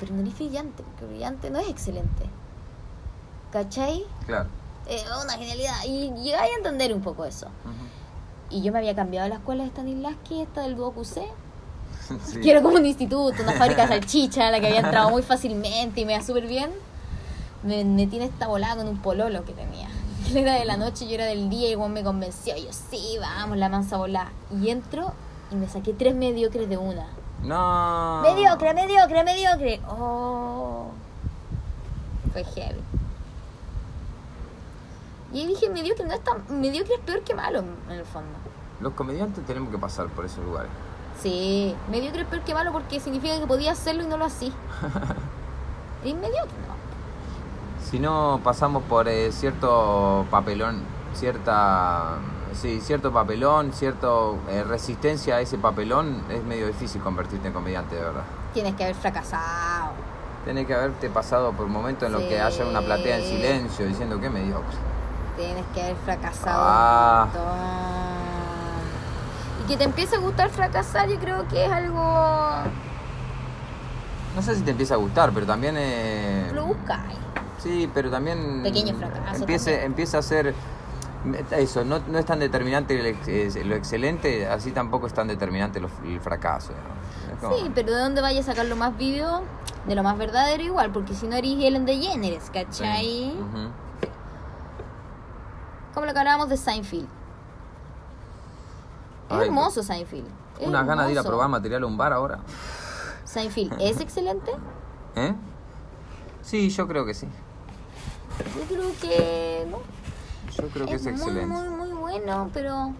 Pero 0.00 0.14
no 0.14 0.22
eres 0.22 0.34
brillante, 0.36 0.82
porque 0.82 1.04
brillante 1.04 1.50
no 1.50 1.58
es 1.58 1.68
excelente. 1.68 2.24
¿Cachai? 3.52 4.04
Claro. 4.26 4.48
Es 4.88 5.04
una 5.22 5.32
genialidad. 5.34 5.74
Y 5.86 6.10
llegué 6.12 6.36
a 6.36 6.46
entender 6.56 6.94
un 6.94 7.02
poco 7.02 7.24
eso. 7.26 7.46
Ujú. 7.64 7.74
Y 8.56 8.62
yo 8.62 8.72
me 8.72 8.78
había 8.78 8.94
cambiado 8.94 9.24
de 9.24 9.30
la 9.30 9.36
escuela 9.36 9.64
de 9.64 9.70
Stanislavski, 9.70 10.40
esta 10.42 10.62
del 10.62 10.76
Duo 10.76 10.92
QC, 10.92 11.22
Sí. 12.24 12.40
que 12.40 12.50
era 12.50 12.62
como 12.62 12.76
un 12.76 12.86
instituto, 12.86 13.42
una 13.42 13.52
fábrica 13.52 13.82
de 13.82 13.88
salchicha, 13.88 14.48
a 14.48 14.50
la 14.50 14.60
que 14.60 14.68
había 14.68 14.80
entrado 14.80 15.10
muy 15.10 15.22
fácilmente 15.22 16.00
y 16.00 16.04
me 16.06 16.14
iba 16.14 16.22
súper 16.22 16.46
bien. 16.46 16.70
Me 17.62 17.84
metí 17.84 18.16
en 18.16 18.22
esta 18.22 18.46
volada 18.46 18.76
con 18.76 18.88
un 18.88 18.98
pololo 19.02 19.44
que 19.44 19.52
tenía. 19.52 19.88
Él 20.28 20.36
era 20.36 20.54
de 20.54 20.64
la 20.64 20.76
noche 20.76 21.04
y 21.04 21.08
yo 21.08 21.14
era 21.14 21.26
del 21.26 21.48
día 21.48 21.68
y 21.68 21.72
igual 21.72 21.90
me 21.90 22.02
convenció. 22.02 22.56
Y 22.56 22.64
yo, 22.64 22.72
sí, 22.72 23.16
vamos, 23.20 23.56
la 23.56 23.68
mansa 23.68 23.96
volada. 23.96 24.32
Y 24.50 24.70
entro 24.70 25.12
y 25.50 25.56
me 25.56 25.68
saqué 25.68 25.92
tres 25.92 26.14
mediocres 26.14 26.68
de 26.68 26.76
una. 26.76 27.06
No. 27.42 28.22
Mediocre, 28.22 28.74
mediocre, 28.74 29.24
mediocre. 29.24 29.80
Oh. 29.88 30.90
Fue 32.32 32.44
heavy. 32.44 32.80
Y 35.32 35.40
ahí 35.40 35.46
dije, 35.46 35.68
mediocre 35.68 36.04
no 36.04 36.14
es 36.14 36.24
tan. 36.24 36.42
Mediocre 36.60 36.94
es 36.94 37.00
peor 37.00 37.20
que 37.20 37.34
malo, 37.34 37.62
en 37.88 37.94
el 37.94 38.04
fondo. 38.04 38.30
Los 38.80 38.92
comediantes 38.94 39.44
tenemos 39.46 39.70
que 39.70 39.78
pasar 39.78 40.08
por 40.08 40.24
esos 40.24 40.44
lugares. 40.44 40.70
Sí, 41.20 41.74
mediocre 41.90 42.22
es 42.22 42.28
peor 42.28 42.42
que 42.42 42.54
malo 42.54 42.72
porque 42.72 43.00
significa 43.00 43.38
que 43.38 43.46
podía 43.46 43.72
hacerlo 43.72 44.04
y 44.04 44.06
no 44.06 44.16
lo 44.16 44.24
hacía. 44.24 44.52
y 46.04 46.14
mediocre, 46.14 46.58
no. 46.66 46.77
Si 47.90 47.98
no 47.98 48.40
pasamos 48.44 48.82
por 48.82 49.08
eh, 49.08 49.32
cierto 49.32 50.26
papelón, 50.30 50.82
cierta. 51.14 52.16
Sí, 52.54 52.80
cierto 52.80 53.12
papelón, 53.12 53.72
cierto 53.72 54.36
eh, 54.48 54.64
resistencia 54.64 55.36
a 55.36 55.40
ese 55.40 55.58
papelón, 55.58 56.22
es 56.30 56.42
medio 56.44 56.66
difícil 56.66 57.00
convertirte 57.02 57.48
en 57.48 57.54
comediante, 57.54 57.94
de 57.94 58.02
verdad. 58.02 58.22
Tienes 58.54 58.74
que 58.74 58.84
haber 58.84 58.96
fracasado. 58.96 59.92
Tenés 60.44 60.66
que 60.66 60.74
haberte 60.74 61.08
pasado 61.10 61.52
por 61.52 61.66
un 61.66 61.72
momento 61.72 62.06
en 62.06 62.12
lo 62.12 62.18
que 62.18 62.40
haya 62.40 62.64
una 62.66 62.80
platea 62.80 63.16
en 63.18 63.22
Sí. 63.22 63.28
silencio 63.36 63.86
diciendo 63.86 64.18
que 64.20 64.30
mediocre. 64.30 64.76
Tienes 65.36 65.64
que 65.74 65.82
haber 65.82 65.96
fracasado 65.96 66.58
Ah. 66.64 67.28
un. 69.58 69.64
Y 69.64 69.68
que 69.68 69.76
te 69.76 69.84
empiece 69.84 70.16
a 70.16 70.18
gustar 70.18 70.48
fracasar, 70.50 71.08
yo 71.08 71.18
creo 71.18 71.46
que 71.48 71.64
es 71.66 71.70
algo. 71.72 72.02
No 74.34 74.42
sé 74.42 74.54
si 74.56 74.62
te 74.62 74.70
empieza 74.72 74.94
a 74.94 74.98
gustar, 74.98 75.30
pero 75.32 75.46
también... 75.46 75.74
Eh, 75.78 76.50
Lo 76.54 76.64
buscáis. 76.66 77.16
Sí, 77.58 77.90
pero 77.92 78.10
también... 78.10 78.62
Pequeño 78.62 78.94
fracaso 78.94 79.44
también. 79.44 79.60
empieza 79.82 80.18
a 80.18 80.22
ser... 80.22 80.54
Eso, 81.50 81.84
no, 81.84 81.98
no 82.06 82.18
es 82.18 82.24
tan 82.24 82.38
determinante 82.38 82.94
el 82.98 83.68
lo 83.68 83.74
excelente, 83.74 84.46
así 84.46 84.70
tampoco 84.70 85.08
es 85.08 85.12
tan 85.14 85.26
determinante 85.26 85.80
lo- 85.80 85.90
el 86.04 86.20
fracaso. 86.20 86.70
¿no? 86.72 87.34
Es 87.34 87.40
como- 87.40 87.56
Sí, 87.56 87.70
pero 87.74 87.92
¿de 87.92 87.98
dónde 88.00 88.20
vaya 88.20 88.40
a 88.40 88.44
sacar 88.44 88.66
lo 88.66 88.76
más 88.76 88.96
vídeo? 88.96 89.42
De 89.88 89.94
lo 89.96 90.02
más 90.04 90.16
verdadero 90.16 90.62
igual, 90.62 90.92
porque 90.92 91.14
si 91.14 91.26
no 91.26 91.34
eres 91.34 91.50
Ellen 91.52 91.84
DeGeneres, 91.86 92.44
Sí. 92.44 92.50
¿cachai? 92.52 93.32
Ujú. 93.32 93.68
Como 95.94 96.06
lo 96.06 96.12
que 96.12 96.18
hablábamos 96.18 96.48
de 96.48 96.56
Seinfeld. 96.56 97.08
Es 99.30 99.38
hermoso 99.40 99.82
Seinfeld. 99.82 100.26
es 100.60 100.66
Unas 100.68 100.86
ganas 100.86 101.06
de 101.06 101.12
ir 101.12 101.18
a 101.18 101.22
probar 101.24 101.48
material 101.48 101.82
a 101.82 101.86
un 101.86 101.96
bar 101.96 102.12
ahora. 102.12 102.38
Seinfeld 103.24 103.74
es 103.80 104.00
excelente. 104.00 104.52
¿Eh? 105.16 105.34
Sí, 106.42 106.70
yo 106.70 106.86
creo 106.86 107.04
que 107.04 107.12
sí. 107.14 107.28
Yo 108.38 108.76
creo 108.76 108.90
que 109.00 109.66
no. 109.70 109.78
Yo 110.56 110.68
creo 110.68 110.86
que 110.86 110.94
es, 110.94 111.02
muy, 111.04 111.12
excelente. 111.12 111.46
muy, 111.46 111.68
muy 111.68 111.90
bueno, 111.92 112.50
pero 112.52 112.92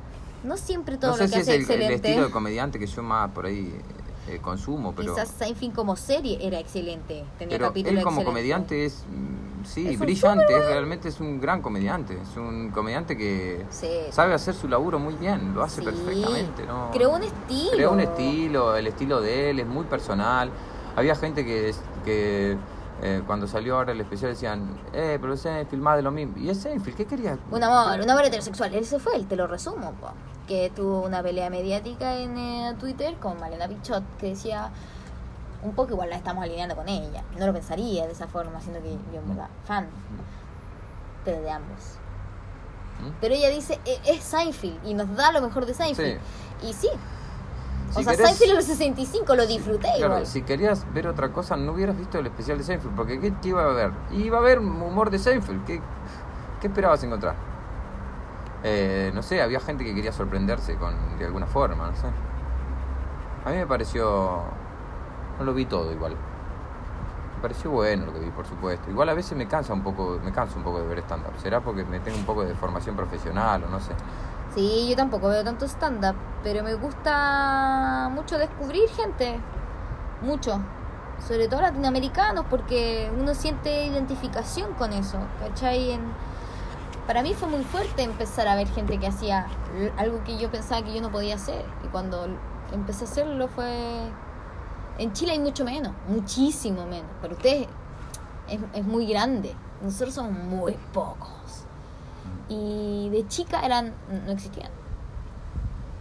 no 0.44 0.56
siempre 0.56 0.96
todo 0.98 1.12
no 1.12 1.16
sé 1.16 1.22
lo 1.24 1.28
si 1.28 1.34
que 1.34 1.40
es 1.40 1.48
hace 1.48 1.54
el, 1.54 1.56
el 1.56 1.62
excelente. 1.62 1.94
estilo 2.08 2.26
de 2.26 2.30
comediante 2.32 2.78
que 2.78 2.86
yo 2.86 3.02
más 3.02 3.30
por 3.32 3.46
ahí 3.46 3.74
eh, 4.28 4.38
consumo, 4.42 4.92
pero, 4.94 5.14
Quizás 5.14 5.30
Seinfeld 5.38 5.74
como 5.74 5.96
serie 5.96 6.38
era 6.40 6.58
excelente. 6.60 7.24
Tenía 7.38 7.56
pero 7.56 7.68
capítulos 7.68 7.98
él 7.98 8.04
como 8.04 8.20
excelentes. 8.20 8.24
comediante 8.26 8.84
es, 8.84 9.04
mm, 9.08 9.64
sí, 9.64 9.88
Es 9.88 9.98
brillante, 9.98 10.44
es, 10.54 10.64
realmente 10.66 11.08
es 11.08 11.18
un 11.20 11.40
gran 11.40 11.62
comediante. 11.62 12.18
Es 12.20 12.36
un 12.36 12.70
comediante 12.70 13.16
que 13.16 13.64
Sí. 13.70 13.88
sabe 14.10 14.34
hacer 14.34 14.54
su 14.54 14.68
laburo 14.68 14.98
muy 14.98 15.14
bien, 15.14 15.54
lo 15.54 15.62
hace 15.62 15.80
Sí. 15.80 15.86
perfectamente. 15.86 16.66
¿no? 16.66 16.90
Creó 16.92 17.10
un 17.14 17.22
estilo. 17.22 17.70
Creó 17.72 17.92
un 17.92 18.00
estilo, 18.00 18.76
el 18.76 18.86
estilo 18.86 19.20
de 19.22 19.50
él 19.50 19.60
es 19.60 19.66
muy 19.66 19.84
personal. 19.86 20.50
Había 20.94 21.14
gente 21.16 21.44
que, 21.46 21.74
que 22.04 22.56
eh, 23.02 23.22
cuando 23.26 23.46
salió 23.46 23.76
ahora 23.76 23.92
el 23.92 24.00
especial 24.00 24.32
decían, 24.32 24.78
eh, 24.92 25.18
pero 25.20 25.36
Seinfeld 25.36 25.82
más 25.82 25.96
de 25.96 26.02
lo 26.02 26.10
mismo. 26.10 26.36
¿Y 26.38 26.48
es 26.50 26.58
Seinfeld? 26.60 26.96
¿Qué 26.96 27.06
quería? 27.06 27.38
Un 27.50 27.62
amor, 27.62 28.00
un 28.00 28.10
amor 28.10 28.24
heterosexual. 28.24 28.74
Él 28.74 28.84
se 28.84 28.98
fue, 28.98 29.16
él 29.16 29.26
te 29.26 29.36
lo 29.36 29.46
resumo, 29.46 29.92
po. 29.92 30.10
que 30.46 30.70
tuvo 30.74 31.02
una 31.02 31.22
pelea 31.22 31.50
mediática 31.50 32.14
en 32.16 32.36
eh, 32.38 32.74
Twitter 32.80 33.16
con 33.18 33.38
Malena 33.38 33.68
Pichot 33.68 34.02
que 34.18 34.28
decía 34.30 34.70
un 35.62 35.74
poco 35.74 35.92
igual 35.92 36.08
la 36.10 36.16
estamos 36.16 36.42
alineando 36.42 36.74
con 36.76 36.88
ella. 36.88 37.22
No 37.38 37.46
lo 37.46 37.52
pensaría 37.52 38.06
de 38.06 38.12
esa 38.12 38.28
forma, 38.28 38.60
siendo 38.60 38.80
que 38.80 38.90
yo 39.12 39.18
en 39.20 39.28
verdad 39.28 39.48
fan, 39.64 39.86
pero 41.24 41.40
de 41.42 41.50
ambos. 41.50 41.98
¿Mm? 43.00 43.10
Pero 43.20 43.34
ella 43.34 43.48
dice, 43.50 43.78
"E- 43.84 44.00
es 44.06 44.22
Seinfeld 44.24 44.84
y 44.86 44.94
nos 44.94 45.14
da 45.16 45.32
lo 45.32 45.40
mejor 45.42 45.66
de 45.66 45.74
Seinfeld. 45.74 46.20
Y 46.62 46.72
sí. 46.72 46.88
O 47.90 47.92
Si 47.98 48.04
sea, 48.04 48.12
querés- 48.12 48.26
Seinfeld 48.26 48.50
en 48.50 48.56
los 48.56 48.64
65 48.66 49.34
lo 49.34 49.46
disfruté 49.46 49.88
Claro, 49.96 50.06
igual. 50.14 50.26
si 50.26 50.42
querías 50.42 50.84
ver 50.92 51.08
otra 51.08 51.30
cosa, 51.32 51.56
no 51.56 51.72
hubieras 51.72 51.96
visto 51.96 52.18
el 52.18 52.26
especial 52.26 52.58
de 52.58 52.64
Seinfeld, 52.64 52.94
porque 52.94 53.18
¿qué, 53.18 53.32
qué 53.40 53.48
iba 53.48 53.62
a 53.62 53.70
haber? 53.70 53.92
Iba 54.12 54.38
a 54.38 54.40
haber 54.40 54.58
humor 54.58 55.10
de 55.10 55.18
Seinfeld, 55.18 55.64
¿qué, 55.64 55.80
qué 56.60 56.66
esperabas 56.66 57.02
encontrar? 57.02 57.34
Eh, 58.64 59.10
no 59.14 59.22
sé, 59.22 59.40
había 59.40 59.60
gente 59.60 59.84
que 59.84 59.94
quería 59.94 60.12
sorprenderse 60.12 60.74
con, 60.76 60.94
de 61.18 61.24
alguna 61.24 61.46
forma, 61.46 61.86
no 61.90 61.96
sé. 61.96 62.06
A 63.44 63.50
mí 63.50 63.56
me 63.56 63.66
pareció... 63.66 64.42
No 65.38 65.44
lo 65.44 65.54
vi 65.54 65.64
todo 65.64 65.92
igual. 65.92 66.12
Me 67.36 67.42
pareció 67.42 67.70
bueno 67.70 68.06
lo 68.06 68.12
que 68.12 68.18
vi, 68.18 68.30
por 68.30 68.44
supuesto. 68.44 68.90
Igual 68.90 69.08
a 69.10 69.14
veces 69.14 69.38
me 69.38 69.46
cansa 69.46 69.72
un 69.72 69.82
poco, 69.82 70.18
me 70.24 70.32
canso 70.32 70.58
un 70.58 70.64
poco 70.64 70.80
de 70.80 70.88
ver 70.88 70.98
stand-up. 70.98 71.32
¿Será 71.40 71.60
porque 71.60 71.84
me 71.84 72.00
tengo 72.00 72.18
un 72.18 72.24
poco 72.24 72.44
de 72.44 72.52
formación 72.54 72.96
profesional 72.96 73.62
o 73.64 73.68
no 73.70 73.78
sé? 73.78 73.92
Sí, 74.58 74.88
yo 74.88 74.96
tampoco 74.96 75.28
veo 75.28 75.44
tanto 75.44 75.66
stand-up, 75.66 76.16
pero 76.42 76.64
me 76.64 76.74
gusta 76.74 78.10
mucho 78.12 78.38
descubrir 78.38 78.88
gente. 78.88 79.38
Mucho. 80.20 80.60
Sobre 81.28 81.46
todo 81.46 81.60
latinoamericanos, 81.60 82.44
porque 82.50 83.08
uno 83.16 83.36
siente 83.36 83.86
identificación 83.86 84.74
con 84.74 84.92
eso. 84.92 85.18
Para 87.06 87.22
mí 87.22 87.34
fue 87.34 87.48
muy 87.48 87.62
fuerte 87.62 88.02
empezar 88.02 88.48
a 88.48 88.56
ver 88.56 88.66
gente 88.66 88.98
que 88.98 89.06
hacía 89.06 89.46
algo 89.96 90.24
que 90.24 90.36
yo 90.38 90.50
pensaba 90.50 90.82
que 90.82 90.92
yo 90.92 91.00
no 91.02 91.12
podía 91.12 91.36
hacer. 91.36 91.64
Y 91.84 91.86
cuando 91.86 92.26
empecé 92.72 93.04
a 93.04 93.08
hacerlo 93.08 93.46
fue... 93.46 94.10
En 94.98 95.12
Chile 95.12 95.32
hay 95.34 95.38
mucho 95.38 95.64
menos, 95.64 95.92
muchísimo 96.08 96.84
menos. 96.84 97.12
Pero 97.22 97.36
ustedes 97.36 97.68
es, 98.48 98.58
es 98.74 98.84
muy 98.84 99.06
grande. 99.06 99.54
Nosotros 99.82 100.14
somos 100.14 100.32
muy 100.32 100.72
pocos. 100.92 101.67
Y 102.48 103.08
de 103.10 103.26
chica 103.28 103.60
eran. 103.64 103.92
no 104.26 104.32
existían. 104.32 104.70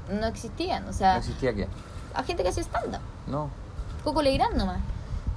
No 0.10 0.28
existían. 0.28 0.84
O 0.84 0.88
¿No 0.88 0.94
sea, 0.94 1.18
existía 1.18 1.54
qué? 1.54 1.68
a 2.14 2.24
gente 2.24 2.44
que 2.44 2.50
hacía 2.50 2.64
stand-up. 2.64 3.02
No. 3.28 3.50
Coco 4.04 4.22
Legrand 4.22 4.56
nomás. 4.56 4.80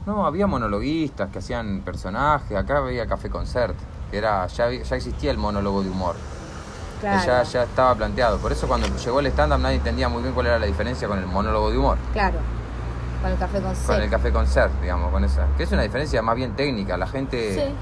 No, 0.07 0.25
había 0.25 0.47
monologuistas 0.47 1.29
que 1.31 1.40
hacían 1.40 1.83
personajes. 1.83 2.57
Acá 2.57 2.79
había 2.79 3.07
Café 3.07 3.29
Concert. 3.31 3.75
Que 4.11 4.19
era, 4.19 4.47
ya, 4.47 4.71
ya 4.71 4.97
existía 4.97 5.31
el 5.31 5.38
monólogo 5.38 5.83
de 5.83 5.90
humor. 5.90 6.14
que 7.00 7.07
Ya, 7.07 7.43
ya 7.43 7.62
estaba 7.64 7.95
planteado. 7.95 8.38
Por 8.38 8.52
eso 8.52 8.67
cuando 8.67 8.87
llegó 8.97 9.21
el 9.21 9.26
stand-up 9.26 9.59
nadie 9.61 9.76
entendía 9.76 10.09
muy 10.09 10.23
bien 10.23 10.35
cuál 10.35 10.47
era 10.47 10.59
la 10.59 10.67
diferencia 10.67 11.07
con 11.09 11.19
el 11.19 11.26
monólogo 11.26 11.71
de 11.71 11.79
humor. 11.79 11.99
Claro. 12.12 12.38
Con 13.23 13.31
el 13.33 13.38
café 13.38 13.61
con 13.61 13.75
Con 13.75 14.00
el 14.02 14.09
Café 14.11 14.33
Concert, 14.33 14.73
digamos, 14.81 15.11
con 15.12 15.23
esa. 15.25 15.47
Que 15.57 15.64
es 15.64 15.73
una 15.73 15.83
diferencia 15.83 16.23
más 16.23 16.37
bien 16.37 16.57
técnica. 16.57 16.97
La 16.97 17.07
gente, 17.07 17.55
Sí, 17.55 17.75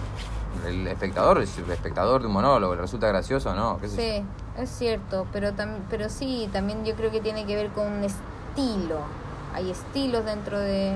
el 0.66 0.86
espectador, 0.86 1.40
es 1.40 1.56
el 1.58 1.70
espectador 1.70 2.20
de 2.20 2.26
un 2.26 2.32
monólogo. 2.34 2.74
¿Le 2.74 2.80
resulta 2.82 3.06
gracioso 3.08 3.50
o 3.50 3.54
no? 3.54 3.78
¿Qué 3.80 3.88
sé 3.88 3.96
yo? 3.96 4.02
sí, 4.02 4.62
es 4.62 4.70
cierto. 4.70 5.26
Pero, 5.32 5.52
tam- 5.52 5.78
pero 5.90 6.08
sí, 6.08 6.48
también 6.52 6.84
yo 6.84 6.94
creo 6.94 7.10
que 7.10 7.20
tiene 7.20 7.46
que 7.46 7.54
ver 7.56 7.68
con 7.70 7.86
un 7.86 8.04
estilo. 8.04 8.98
Hay 9.54 9.70
estilos 9.70 10.24
dentro 10.24 10.58
de. 10.58 10.92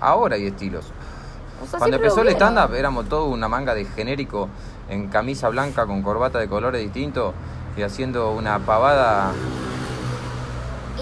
Ahora 0.00 0.36
hay 0.36 0.46
estilos. 0.46 0.86
O 1.62 1.66
sea, 1.66 1.78
Cuando 1.78 1.96
empezó 1.96 2.22
el 2.22 2.28
stand-up 2.28 2.74
éramos 2.74 3.08
todo 3.08 3.26
una 3.26 3.48
manga 3.48 3.74
de 3.74 3.84
genérico 3.84 4.48
en 4.88 5.08
camisa 5.08 5.48
blanca 5.48 5.86
con 5.86 6.02
corbata 6.02 6.38
de 6.38 6.48
colores 6.48 6.80
distintos 6.82 7.32
y 7.76 7.82
haciendo 7.82 8.32
una 8.32 8.58
pavada 8.58 9.30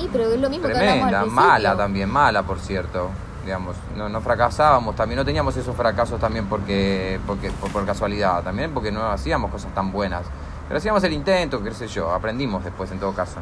Y, 0.00 0.08
pero 0.08 0.24
es 0.32 0.40
lo 0.40 0.48
mismo 0.50 0.68
que 0.68 0.74
tremenda, 0.74 1.20
al 1.20 1.24
principio. 1.26 1.30
mala 1.48 1.76
también, 1.76 2.10
mala 2.10 2.42
por 2.42 2.58
cierto. 2.60 3.08
Digamos, 3.44 3.74
no, 3.96 4.08
no 4.08 4.20
fracasábamos 4.20 4.94
también, 4.94 5.18
no 5.18 5.24
teníamos 5.24 5.56
esos 5.56 5.74
fracasos 5.74 6.20
también 6.20 6.46
porque, 6.46 7.18
porque 7.26 7.50
por, 7.50 7.72
por 7.72 7.84
casualidad, 7.84 8.42
también 8.42 8.72
porque 8.72 8.92
no 8.92 9.04
hacíamos 9.10 9.50
cosas 9.50 9.74
tan 9.74 9.90
buenas. 9.90 10.22
Pero 10.68 10.78
hacíamos 10.78 11.02
el 11.04 11.12
intento, 11.12 11.62
qué 11.62 11.72
sé 11.74 11.88
yo, 11.88 12.12
aprendimos 12.12 12.62
después 12.62 12.90
en 12.92 13.00
todo 13.00 13.12
caso. 13.12 13.38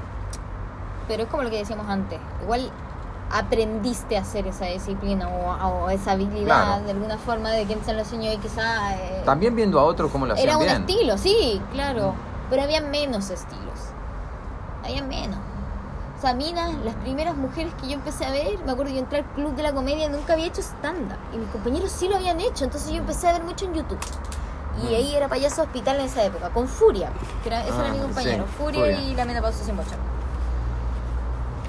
Pero 1.06 1.24
es 1.24 1.28
como 1.28 1.42
lo 1.42 1.50
que 1.50 1.58
decíamos 1.58 1.86
antes. 1.88 2.18
Igual 2.42 2.70
aprendiste 3.32 4.16
a 4.16 4.22
hacer 4.22 4.46
esa 4.46 4.64
disciplina 4.66 5.28
o, 5.28 5.84
o 5.84 5.90
esa 5.90 6.12
habilidad 6.12 6.44
Claro. 6.46 6.84
de 6.84 6.90
alguna 6.92 7.18
forma 7.18 7.50
de 7.50 7.66
que 7.66 7.76
se 7.84 7.92
lo 7.92 8.00
enseñó 8.00 8.32
y 8.32 8.38
quizá 8.38 8.96
eh, 8.96 9.22
También 9.24 9.54
viendo 9.54 9.78
a 9.78 9.84
otros 9.84 10.10
cómo 10.10 10.26
lo 10.26 10.32
hacían 10.32 10.48
era 10.48 10.58
un 10.58 10.64
bien. 10.64 10.80
estilo, 10.80 11.18
sí, 11.18 11.60
claro. 11.72 12.14
Pero 12.48 12.62
había 12.62 12.80
menos 12.80 13.30
estilos. 13.30 13.78
Había 14.82 15.02
menos. 15.02 15.38
O 16.20 16.22
sea, 16.22 16.34
Mina, 16.34 16.68
las 16.84 16.94
primeras 16.96 17.34
mujeres 17.34 17.72
que 17.80 17.86
yo 17.88 17.94
empecé 17.94 18.26
a 18.26 18.30
ver, 18.30 18.58
me 18.66 18.72
acuerdo 18.72 18.92
yo 18.92 18.98
entré 18.98 19.20
al 19.20 19.24
club 19.32 19.54
de 19.56 19.62
la 19.62 19.72
comedia 19.72 20.06
nunca 20.10 20.34
había 20.34 20.44
hecho 20.48 20.60
stand-up. 20.60 21.16
Y 21.32 21.38
mis 21.38 21.48
compañeros 21.48 21.90
sí 21.90 22.08
lo 22.08 22.16
habían 22.16 22.38
hecho, 22.40 22.64
entonces 22.64 22.90
yo 22.90 22.98
empecé 22.98 23.26
a 23.26 23.32
ver 23.32 23.42
mucho 23.42 23.64
en 23.64 23.72
YouTube. 23.72 23.98
Y 24.82 24.84
Mm. 24.84 24.88
ahí 24.88 25.14
era 25.16 25.28
payaso 25.28 25.62
hospital 25.62 25.96
en 26.00 26.04
esa 26.06 26.22
época, 26.22 26.50
con 26.50 26.68
Furia, 26.68 27.08
que 27.42 27.48
era, 27.48 27.62
ese 27.62 27.72
Ah, 27.72 27.84
era 27.86 27.92
mi 27.94 28.00
compañero, 28.00 28.44
sí, 28.44 28.52
Furia, 28.58 28.80
Furia. 28.80 29.00
y 29.00 29.14
la 29.14 29.24
menopausia 29.24 29.64
sin 29.64 29.76
bochorno. 29.78 30.04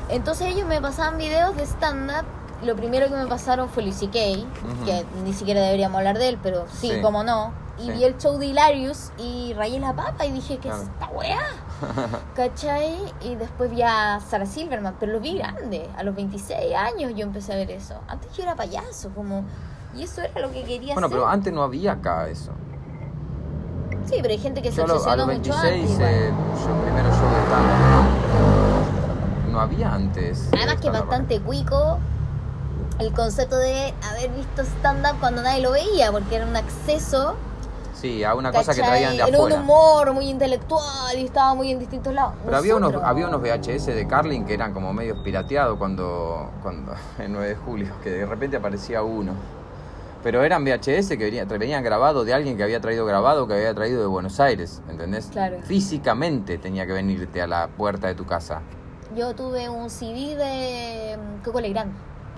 Entonces 0.10 0.48
ellos 0.48 0.68
me 0.68 0.82
pasaban 0.82 1.18
videos 1.18 1.56
de 1.56 1.64
stand-up. 1.66 2.26
Lo 2.64 2.76
primero 2.76 3.08
que 3.08 3.16
me 3.16 3.28
pasaron 3.28 3.70
fue 3.70 3.84
Luis 3.84 3.96
C.K., 3.96 4.20
Ujú. 4.20 4.86
que 4.86 5.06
ni 5.24 5.32
siquiera 5.34 5.62
deberíamos 5.62 5.98
hablar 5.98 6.18
de 6.18 6.28
él, 6.28 6.40
pero 6.44 6.66
sí, 6.72 6.90
Sí. 6.96 7.02
como 7.02 7.24
no. 7.24 7.54
Y 7.80 7.84
Sí. 7.86 7.92
vi 7.92 8.04
el 8.04 8.18
show 8.18 8.38
de 8.38 8.48
Hilarious 8.48 9.12
y 9.18 9.54
rayé 9.54 9.80
la 9.80 9.94
papa 9.94 10.26
y 10.26 10.32
dije, 10.34 10.58
¿qué 10.58 10.68
es 10.70 10.76
esta 10.76 11.08
weá? 11.08 11.40
¿Cachai? 12.36 12.96
Y 13.22 13.36
después 13.36 13.70
vi 13.72 13.82
a 13.82 14.20
Sarah 14.20 14.46
Silverman, 14.46 14.96
pero 15.00 15.14
lo 15.14 15.20
vi 15.20 15.38
grande. 15.38 15.90
A 15.98 16.04
los 16.04 16.16
26 16.16 16.76
años 16.76 17.14
yo 17.16 17.24
empecé 17.26 17.54
a 17.54 17.56
ver 17.56 17.72
eso. 17.72 17.96
Antes 18.08 18.32
yo 18.36 18.44
era 18.44 18.56
payaso, 18.56 19.10
como... 19.16 19.44
Y 19.96 20.04
eso 20.04 20.22
era 20.22 20.40
lo 20.42 20.52
que 20.52 20.64
quería 20.64 20.94
Bueno, 20.94 21.08
hacer. 21.08 21.18
pero 21.18 21.28
antes 21.30 21.52
no 21.54 21.64
había 21.64 21.94
acá 21.94 22.28
eso. 22.30 22.52
Sí, 24.06 24.16
pero 24.22 24.30
hay 24.30 24.38
gente 24.40 24.62
que 24.62 24.72
se 24.72 24.78
Yo 24.78 24.84
a 24.86 24.88
lo- 24.88 24.94
a 24.94 24.98
obsesionó 24.98 25.26
los 25.28 25.38
mucho 25.38 25.52
26 25.52 25.64
antes. 25.74 25.92
hice 25.92 26.28
igual. 26.30 26.34
yo 26.60 26.84
primero 26.84 27.08
de 27.10 27.16
stand-up. 27.16 28.06
No 29.52 29.60
había 29.60 29.94
antes. 29.94 30.50
Además 30.54 30.76
que 30.82 30.90
bastante 30.90 31.40
cuico 31.42 31.98
el 33.00 33.12
concepto 33.14 33.58
de 33.58 33.94
haber 34.10 34.30
visto 34.32 34.62
stand-up 34.64 35.20
cuando 35.20 35.42
nadie 35.42 35.62
lo 35.62 35.72
veía, 35.72 36.12
porque 36.12 36.36
era 36.38 36.46
un 36.46 36.56
acceso. 36.56 37.36
Sí, 37.94 38.24
a 38.24 38.34
una 38.36 38.52
cosa 38.52 38.74
que 38.74 38.82
traían 38.82 39.12
de 39.12 39.18
Era 39.18 39.28
un 39.28 39.36
afuera. 39.36 39.56
humor 39.58 40.14
muy 40.14 40.30
intelectual 40.30 41.18
y 41.18 41.26
estaba 41.26 41.54
muy 41.54 41.72
en 41.72 41.80
distintos 41.80 42.14
lados. 42.14 42.34
Pero 42.44 42.58
había 42.58 42.76
unos, 42.76 42.96
había 43.04 43.28
unos 43.28 43.42
VHS 43.42 43.88
de 43.88 44.08
Carlin 44.08 44.46
que 44.46 44.54
eran 44.54 44.74
como 44.74 44.94
medios 44.94 45.20
pirateados 45.20 45.78
cuando, 45.78 46.50
cuando 46.64 46.94
en 47.20 47.34
9 47.34 47.50
de 47.50 47.56
julio, 47.56 47.94
que 48.04 48.10
de 48.10 48.26
repente 48.26 48.58
aparecía 48.58 49.04
uno. 49.04 49.34
Pero 50.24 50.44
eran 50.44 50.64
VHS 50.64 51.10
que 51.10 51.18
venían, 51.18 51.48
venían 51.48 51.84
grabados 51.84 52.26
de 52.26 52.34
alguien 52.34 52.56
que 52.56 52.64
había 52.64 52.80
traído 52.80 53.06
grabado, 53.06 53.48
que 53.48 53.56
había 53.56 53.74
traído 53.74 54.02
de 54.02 54.08
Buenos 54.08 54.40
Aires, 54.40 54.82
¿entendés? 54.88 55.28
Claro. 55.32 55.58
Físicamente 55.64 56.60
tenía 56.60 56.86
que 56.86 56.94
venirte 56.94 57.42
a 57.42 57.48
la 57.48 57.68
puerta 57.68 58.08
de 58.08 58.14
tu 58.16 58.26
casa. 58.26 58.62
Yo 59.16 59.34
tuve 59.34 59.68
un 59.68 59.90
CD 59.90 60.36
de 60.36 61.18
mm, 61.18 61.44
Coco 61.44 61.60
Legrand. 61.60 61.92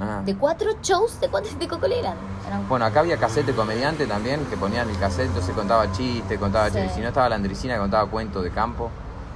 Ah. 0.03 0.21
De 0.25 0.35
cuatro 0.35 0.71
shows 0.81 1.19
de, 1.21 1.29
cuatro- 1.29 1.51
de 1.57 1.67
Coco 1.67 1.87
Legrand. 1.87 2.17
Eran- 2.47 2.67
Bueno, 2.67 2.85
acá 2.85 2.99
había 2.99 3.17
cassette 3.17 3.45
de 3.45 3.53
comediante 3.53 4.05
también, 4.05 4.45
que 4.45 4.57
ponían 4.57 4.89
el 4.89 4.97
cassette, 4.99 5.27
entonces 5.27 5.55
contaba 5.55 5.91
chistes, 5.91 6.37
contaba 6.39 6.67
Sí. 6.69 6.73
chistes. 6.75 6.93
Si 6.95 7.01
no 7.01 7.07
estaba 7.07 7.29
la 7.29 7.35
Andresina, 7.35 7.77
contaba 7.77 8.09
cuentos 8.09 8.43
de 8.43 8.51
campo. 8.51 8.89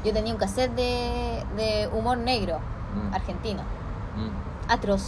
Yo 0.03 0.13
tenía 0.13 0.33
un 0.33 0.39
cassette 0.39 0.74
de, 0.75 1.43
de 1.55 1.89
humor 1.93 2.17
negro, 2.17 2.59
Mm. 2.95 3.13
argentino. 3.13 3.62
Mm. 4.15 4.71
Atroz. 4.71 5.03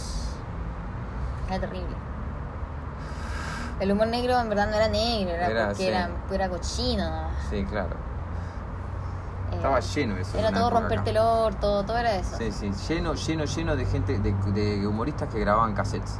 Era 1.48 1.60
terrible. 1.60 1.96
El 3.80 3.92
humor 3.92 4.08
negro 4.08 4.38
en 4.38 4.48
verdad 4.50 4.68
no 4.68 4.76
era 4.76 4.88
negro, 4.88 5.30
era, 5.34 5.46
Era, 5.46 5.66
porque 5.68 5.82
sí. 5.82 5.88
era, 5.88 6.10
era 6.30 6.48
cochino. 6.50 7.10
Sí, 7.48 7.64
claro. 7.64 7.96
Estaba 9.60 9.80
lleno 9.80 10.16
eso. 10.16 10.38
en 10.38 10.44
Era 10.44 10.52
todo 10.58 10.70
romperte 10.70 11.10
el 11.10 11.16
acá. 11.18 11.26
orto, 11.26 11.82
todo 11.84 11.98
era 11.98 12.16
eso. 12.16 12.36
Sí, 12.38 12.50
sí, 12.50 12.70
lleno, 12.88 13.14
lleno, 13.14 13.44
lleno 13.44 13.76
de 13.76 13.84
gente, 13.84 14.18
de, 14.18 14.32
de 14.52 14.86
humoristas 14.86 15.28
que 15.32 15.38
grababan 15.40 15.74
cassettes. 15.74 16.18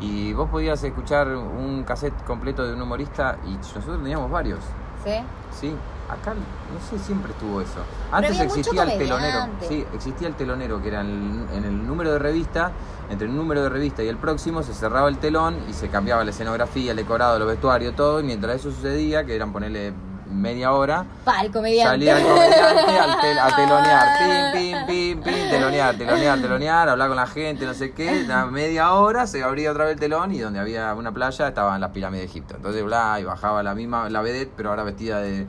Y 0.00 0.32
vos 0.34 0.48
podías 0.50 0.82
escuchar 0.84 1.28
un 1.28 1.82
cassette 1.84 2.22
completo 2.24 2.64
de 2.66 2.74
un 2.74 2.82
humorista 2.82 3.38
y 3.46 3.54
nosotros 3.56 3.96
teníamos 4.02 4.30
varios. 4.30 4.60
¿Sí? 5.04 5.12
Sí, 5.58 5.74
acá 6.10 6.34
no 6.34 6.80
sé, 6.90 6.98
siempre 7.02 7.32
estuvo 7.32 7.60
eso. 7.60 7.78
Antes 8.12 8.38
existía 8.38 8.82
el 8.82 8.98
telonero. 8.98 9.46
Sí, 9.66 9.84
existía 9.94 10.28
el 10.28 10.34
telonero, 10.34 10.80
que 10.82 10.88
era 10.88 11.00
el- 11.00 11.46
en 11.52 11.64
el 11.64 11.86
número 11.86 12.12
de 12.12 12.18
revista, 12.18 12.70
entre 13.08 13.26
el 13.28 13.34
número 13.34 13.62
de 13.62 13.68
revista 13.70 14.02
y 14.02 14.08
el 14.08 14.18
próximo 14.18 14.62
se 14.62 14.74
cerraba 14.74 15.08
el 15.08 15.18
telón 15.18 15.56
y 15.68 15.72
se 15.72 15.88
cambiaba 15.88 16.22
la 16.22 16.30
escenografía, 16.30 16.90
el 16.90 16.96
decorado, 16.98 17.38
los 17.38 17.48
vestuarios, 17.48 17.96
todo. 17.96 18.20
Y 18.20 18.24
mientras 18.24 18.56
eso 18.56 18.70
sucedía, 18.70 19.24
que 19.24 19.34
eran 19.34 19.52
ponerle 19.52 19.92
media 20.30 20.72
hora, 20.72 21.04
Pa, 21.24 21.40
el 21.42 21.50
comediante. 21.50 21.90
Salía 21.90 22.18
el 22.18 22.26
comediante 22.26 22.98
al 22.98 23.20
tel- 23.20 23.38
a 23.38 23.56
telonear, 23.56 24.18
pim, 24.52 24.86
pim, 24.86 24.86
pim, 24.86 25.22
pim, 25.22 25.50
telonear, 25.50 25.96
telonear, 25.96 26.40
telonear, 26.40 26.88
hablar 26.88 27.08
con 27.08 27.16
la 27.16 27.26
gente, 27.26 27.64
no 27.66 27.74
sé 27.74 27.92
qué, 27.92 28.26
media 28.50 28.92
hora 28.94 29.26
se 29.26 29.42
abría 29.42 29.70
otra 29.70 29.84
vez 29.84 29.94
el 29.94 30.00
telón 30.00 30.32
y 30.32 30.38
donde 30.38 30.58
había 30.60 30.92
una 30.94 31.12
playa 31.12 31.48
estaban 31.48 31.80
las 31.80 31.90
pirámides 31.90 32.24
de 32.26 32.30
Egipto. 32.30 32.56
Entonces, 32.56 32.84
bla, 32.84 33.18
y 33.20 33.24
bajaba 33.24 33.62
la 33.62 33.74
misma, 33.74 34.08
la 34.10 34.20
vedette, 34.20 34.52
pero 34.56 34.70
ahora 34.70 34.82
vestida 34.84 35.20
de, 35.20 35.46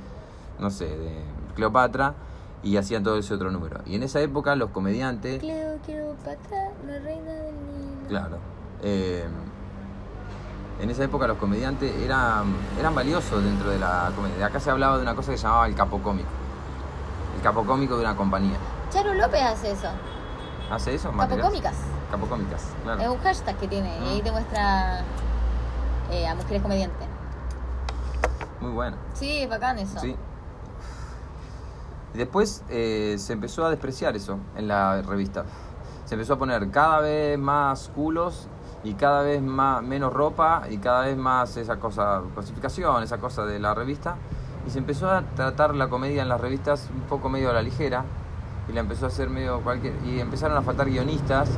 no 0.59 0.69
sé, 0.71 0.85
de 0.85 1.23
Cleopatra 1.55 2.13
y 2.63 2.77
hacían 2.77 3.03
todo 3.03 3.17
ese 3.17 3.33
otro 3.33 3.51
número. 3.51 3.81
Y 3.85 3.95
en 3.95 4.03
esa 4.03 4.19
época 4.21 4.55
los 4.55 4.69
comediantes, 4.71 5.39
Cleo, 5.39 5.77
Cleopatra, 5.85 6.69
la 6.87 6.99
reina 6.99 7.31
del 7.31 7.53
Nilo. 7.55 8.07
claro, 8.09 8.37
eh, 8.83 9.23
en 10.79 10.89
esa 10.89 11.03
época 11.03 11.27
los 11.27 11.37
comediantes 11.37 11.93
eran, 11.97 12.55
eran 12.79 12.95
valiosos 12.95 13.43
dentro 13.43 13.69
de 13.69 13.79
la 13.79 14.11
comedia. 14.15 14.45
Acá 14.45 14.59
se 14.59 14.69
hablaba 14.71 14.97
de 14.97 15.03
una 15.03 15.15
cosa 15.15 15.31
que 15.31 15.37
se 15.37 15.43
llamaba 15.43 15.67
el 15.67 15.75
capo 15.75 15.99
cómico. 15.99 16.29
El 17.35 17.41
capo 17.41 17.65
cómico 17.65 17.95
de 17.97 18.01
una 18.03 18.15
compañía. 18.15 18.57
Charo 18.89 19.13
López 19.13 19.41
hace 19.41 19.71
eso. 19.71 19.87
¿Hace 20.71 20.95
eso? 20.95 21.11
material? 21.11 21.39
Capocómicas. 21.41 21.75
Capocómicas, 22.11 22.63
claro. 22.83 23.01
Es 23.01 23.07
un 23.07 23.17
hashtag 23.19 23.57
que 23.57 23.67
tiene. 23.67 23.97
Y 23.99 24.09
ahí 24.09 24.21
Mm. 24.21 24.23
te 24.23 24.31
muestra 24.31 25.01
eh, 26.11 26.27
a 26.27 26.35
mujeres 26.35 26.61
comediantes. 26.61 27.07
Muy 28.61 28.71
bueno. 28.71 28.97
Sí, 29.13 29.39
es 29.43 29.49
bacán 29.49 29.77
eso. 29.79 29.99
Sí. 29.99 30.15
Después 32.13 32.63
eh, 32.69 33.15
se 33.19 33.33
empezó 33.33 33.65
a 33.65 33.69
despreciar 33.69 34.15
eso 34.15 34.39
en 34.55 34.67
la 34.67 35.01
revista. 35.01 35.45
Se 36.05 36.15
empezó 36.15 36.33
a 36.33 36.37
poner 36.37 36.69
cada 36.71 37.01
vez 37.01 37.37
más 37.37 37.89
culos 37.93 38.47
y 38.83 38.93
cada 38.93 39.23
vez 39.23 39.41
más, 39.41 39.83
menos 39.83 40.13
ropa 40.13 40.63
y 40.69 40.77
cada 40.77 41.05
vez 41.05 41.17
más 41.17 41.57
esa 41.57 41.77
cosa, 41.77 42.21
cosificación, 42.33 43.03
esa 43.03 43.17
cosa 43.17 43.45
de 43.45 43.59
la 43.59 43.73
revista. 43.73 44.15
Y 44.67 44.71
se 44.71 44.79
empezó 44.79 45.09
a 45.09 45.21
tratar 45.35 45.75
la 45.75 45.87
comedia 45.87 46.21
en 46.21 46.29
las 46.29 46.39
revistas 46.39 46.89
un 46.93 47.01
poco 47.01 47.29
medio 47.29 47.49
a 47.49 47.53
la 47.53 47.61
ligera 47.61 48.03
y 48.69 48.73
la 48.73 48.81
empezó 48.81 49.05
a 49.05 49.07
hacer 49.09 49.29
medio 49.29 49.61
cualquier... 49.61 49.93
Y 50.05 50.19
empezaron 50.19 50.57
a 50.57 50.61
faltar 50.61 50.89
guionistas 50.89 51.49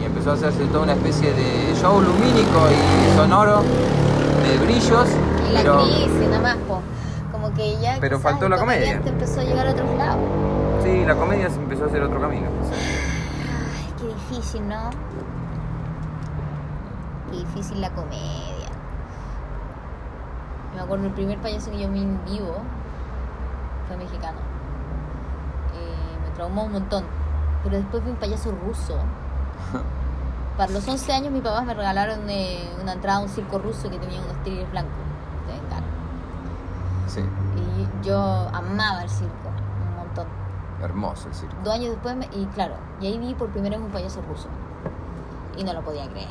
y 0.00 0.04
empezó 0.04 0.30
a 0.30 0.34
hacerse 0.34 0.64
toda 0.66 0.84
una 0.84 0.92
especie 0.94 1.32
de 1.32 1.74
show 1.74 2.00
lumínico 2.00 2.68
y 2.70 3.16
sonoro 3.16 3.62
de 3.62 4.58
brillos. 4.64 5.08
Y 5.48 5.52
la 5.52 5.60
pero... 5.60 5.82
crisis, 5.82 6.28
nada 6.28 6.40
más, 6.40 6.56
po. 6.68 6.80
Como 7.30 7.52
que 7.54 7.78
ya. 7.80 7.98
Pero 8.00 8.18
quizás 8.18 8.32
faltó 8.32 8.48
la 8.48 8.58
comedia. 8.58 9.00
empezó 9.04 9.40
a 9.40 9.44
llegar 9.44 9.66
a 9.66 9.72
otros 9.72 9.96
lados. 9.96 10.24
Sí, 10.82 11.04
la 11.04 11.14
comedia 11.14 11.50
se 11.50 11.56
empezó 11.56 11.84
a 11.84 11.86
hacer 11.88 12.02
otro 12.02 12.20
camino. 12.20 12.46
Ay, 13.76 13.92
qué 13.98 14.34
difícil, 14.34 14.68
¿no? 14.68 14.90
Qué 17.32 17.38
difícil 17.38 17.80
la 17.80 17.90
comedia. 17.90 18.68
Me 20.74 20.80
acuerdo 20.80 21.06
el 21.06 21.12
primer 21.12 21.38
payaso 21.40 21.70
que 21.70 21.78
yo 21.80 21.88
vi 21.90 22.02
en 22.02 22.22
vivo 22.24 22.56
fue 23.88 23.96
mexicano. 23.96 24.38
Eh, 25.74 26.18
me 26.24 26.30
traumó 26.34 26.64
un 26.64 26.72
montón. 26.72 27.04
Pero 27.64 27.76
después 27.76 28.04
vi 28.04 28.10
un 28.10 28.16
payaso 28.16 28.52
ruso. 28.52 28.96
Para 30.58 30.70
los 30.72 30.86
11 30.86 31.12
años, 31.12 31.32
mis 31.32 31.42
papás 31.42 31.64
me 31.64 31.72
regalaron 31.74 32.28
eh, 32.28 32.70
una 32.82 32.92
entrada 32.92 33.18
a 33.18 33.22
un 33.22 33.28
circo 33.28 33.58
ruso 33.58 33.88
que 33.88 33.98
tenía 33.98 34.20
unos 34.20 34.36
tigres 34.44 34.70
blancos. 34.70 34.92
de. 35.46 35.62
Sí, 37.10 37.20
Y 37.20 38.06
yo 38.06 38.18
amaba 38.54 39.02
el 39.02 39.08
circo, 39.10 39.48
un 39.90 39.96
montón. 39.96 40.26
hermoso 40.82 41.28
el 41.28 41.34
circo. 41.34 41.54
Dos 41.64 41.74
años 41.74 41.90
después, 41.90 42.16
me- 42.16 42.28
y 42.32 42.46
claro, 42.54 42.74
y 43.00 43.06
ahí 43.06 43.18
vi 43.18 43.34
por 43.34 43.48
primera 43.50 43.76
vez 43.76 43.84
un 43.84 43.92
payaso 43.92 44.22
ruso. 44.22 44.48
Y 45.58 45.64
no 45.64 45.72
lo 45.74 45.82
podía 45.82 46.08
creer. 46.08 46.28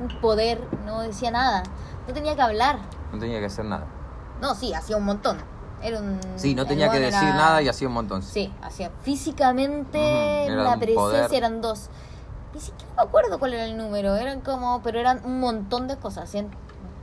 Un 0.00 0.20
poder, 0.20 0.60
no 0.84 1.00
decía 1.00 1.30
nada. 1.30 1.62
No 2.06 2.14
tenía 2.14 2.34
que 2.36 2.42
hablar. 2.42 2.78
No 3.12 3.18
tenía 3.18 3.38
que 3.40 3.46
hacer 3.46 3.64
nada. 3.64 3.86
No, 4.40 4.54
sí, 4.54 4.74
hacía 4.74 4.96
un 4.96 5.04
montón. 5.04 5.38
Era 5.82 6.00
un. 6.00 6.18
Sí, 6.36 6.54
no 6.54 6.66
tenía 6.66 6.90
que 6.90 6.98
decir 7.00 7.22
era- 7.28 7.34
nada 7.36 7.62
y 7.62 7.68
hacía 7.68 7.88
un 7.88 7.94
montón. 7.94 8.22
Sí, 8.22 8.52
hacía. 8.62 8.90
Físicamente, 9.02 10.46
la 10.48 10.76
presencia 10.76 10.94
poder. 10.94 11.34
eran 11.34 11.60
dos. 11.60 11.88
Ni 12.54 12.60
siquiera 12.60 12.92
me 12.96 13.02
acuerdo 13.02 13.38
cuál 13.38 13.54
era 13.54 13.64
el 13.64 13.76
número. 13.76 14.16
Eran 14.16 14.40
como. 14.40 14.82
Pero 14.82 14.98
eran 14.98 15.20
un 15.24 15.40
montón 15.40 15.88
de 15.88 15.96
cosas. 15.96 16.24
Hacían 16.24 16.50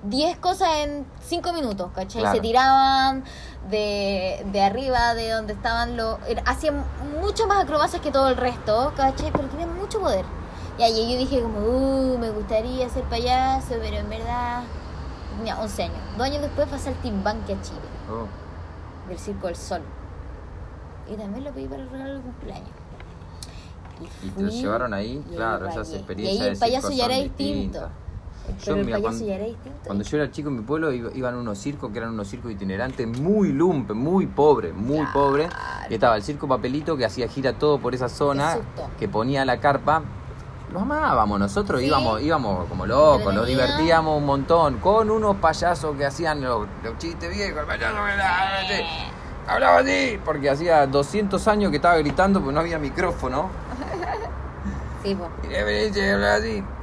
10 0.03 0.37
cosas 0.37 0.67
en 0.83 1.05
5 1.21 1.53
minutos, 1.53 1.91
¿cachai? 1.95 2.21
Claro. 2.21 2.35
Se 2.35 2.41
tiraban 2.41 3.23
de, 3.69 4.45
de 4.51 4.61
arriba, 4.61 5.13
de 5.13 5.29
donde 5.29 5.53
estaban 5.53 5.95
los. 5.95 6.17
Hacían 6.45 6.83
mucho 7.21 7.47
más 7.47 7.63
acrobacias 7.63 8.01
que 8.01 8.11
todo 8.11 8.27
el 8.29 8.37
resto, 8.37 8.91
¿cachai? 8.97 9.31
Pero 9.31 9.47
tenían 9.47 9.75
mucho 9.77 9.99
poder. 9.99 10.25
Y 10.77 10.81
ahí 10.81 11.11
yo 11.13 11.19
dije, 11.19 11.41
como, 11.41 11.59
uh, 11.59 12.17
me 12.17 12.29
gustaría 12.31 12.89
ser 12.89 13.03
payaso, 13.03 13.75
pero 13.81 13.97
en 13.97 14.09
verdad. 14.09 14.63
Tenía 15.37 15.59
11 15.59 15.83
años. 15.83 15.97
Dos 16.17 16.27
años 16.27 16.41
después 16.41 16.67
pasé 16.67 16.89
al 16.89 16.95
Timbanque 16.95 17.53
a 17.53 17.61
Chile 17.61 17.79
Oh, 18.11 18.27
del 19.09 19.17
Circo 19.17 19.47
del 19.47 19.55
Sol. 19.55 19.81
Y 21.11 21.15
también 21.15 21.43
lo 21.43 21.51
pedí 21.51 21.65
para 21.67 21.81
el 21.81 21.89
regalo 21.89 22.13
de 22.15 22.21
cumpleaños. 22.21 22.69
y 24.23 24.29
te 24.29 24.41
lo 24.41 24.49
fui 24.49 24.59
llevaron 24.61 24.93
ahí, 24.93 25.23
y 25.31 25.35
claro, 25.35 25.67
esas 25.67 25.91
experiencias. 25.93 26.39
Y 26.39 26.43
ahí 26.43 26.53
el 26.53 26.57
payaso 26.59 26.91
ya 26.91 27.05
era 27.05 27.15
distinto. 27.17 27.89
Yo, 28.65 28.75
mira, 28.77 28.99
cuando-. 28.99 29.25
Cuando 29.85 30.03
yo 30.03 30.17
era 30.17 30.29
chico 30.31 30.49
en 30.49 30.55
mi 30.57 30.61
pueblo 30.63 30.91
iba- 30.91 31.11
iban 31.15 31.35
unos 31.35 31.57
circos 31.59 31.91
que 31.91 31.97
eran 31.99 32.09
unos 32.11 32.27
circos 32.27 32.51
itinerantes 32.51 33.07
muy 33.07 33.53
lumpen, 33.53 33.95
muy 33.97 34.27
pobres, 34.27 34.73
muy 34.73 34.97
Claro. 34.97 35.13
pobres. 35.13 35.49
Y 35.89 35.93
estaba 35.93 36.15
el 36.17 36.23
circo 36.23 36.47
Papelito 36.47 36.97
que 36.97 37.05
hacía 37.05 37.27
gira 37.29 37.53
todo 37.53 37.79
por 37.79 37.95
esa 37.95 38.09
zona, 38.09 38.57
que 38.99 39.07
ponía 39.07 39.45
la 39.45 39.59
carpa. 39.59 40.03
Lo 40.73 40.79
amábamos, 40.79 41.39
nosotros 41.39 41.79
Sí. 41.81 41.85
íbamos, 41.87 42.21
íbamos 42.21 42.67
como 42.67 42.85
locos, 42.87 43.31
nos 43.33 43.45
divertíamos 43.45 44.17
un 44.17 44.25
montón 44.25 44.79
con 44.79 45.11
unos 45.11 45.35
payasos 45.37 45.95
que 45.95 46.05
hacían 46.05 46.41
los, 46.41 46.67
los 46.83 46.97
chistes 46.97 47.29
viejos, 47.31 47.59
el 47.61 47.65
payaso 47.67 47.93
que 48.67 48.85
hablaba 49.47 49.77
así, 49.79 50.19
porque 50.25 50.49
hacía 50.49 50.87
200 50.87 51.47
años 51.47 51.69
que 51.69 51.75
estaba 51.77 51.95
gritando 51.97 52.39
porque 52.39 52.53
no 52.55 52.59
había 52.61 52.79
micrófono. 52.79 53.49
Sí, 55.03 55.15
po. 55.15 55.27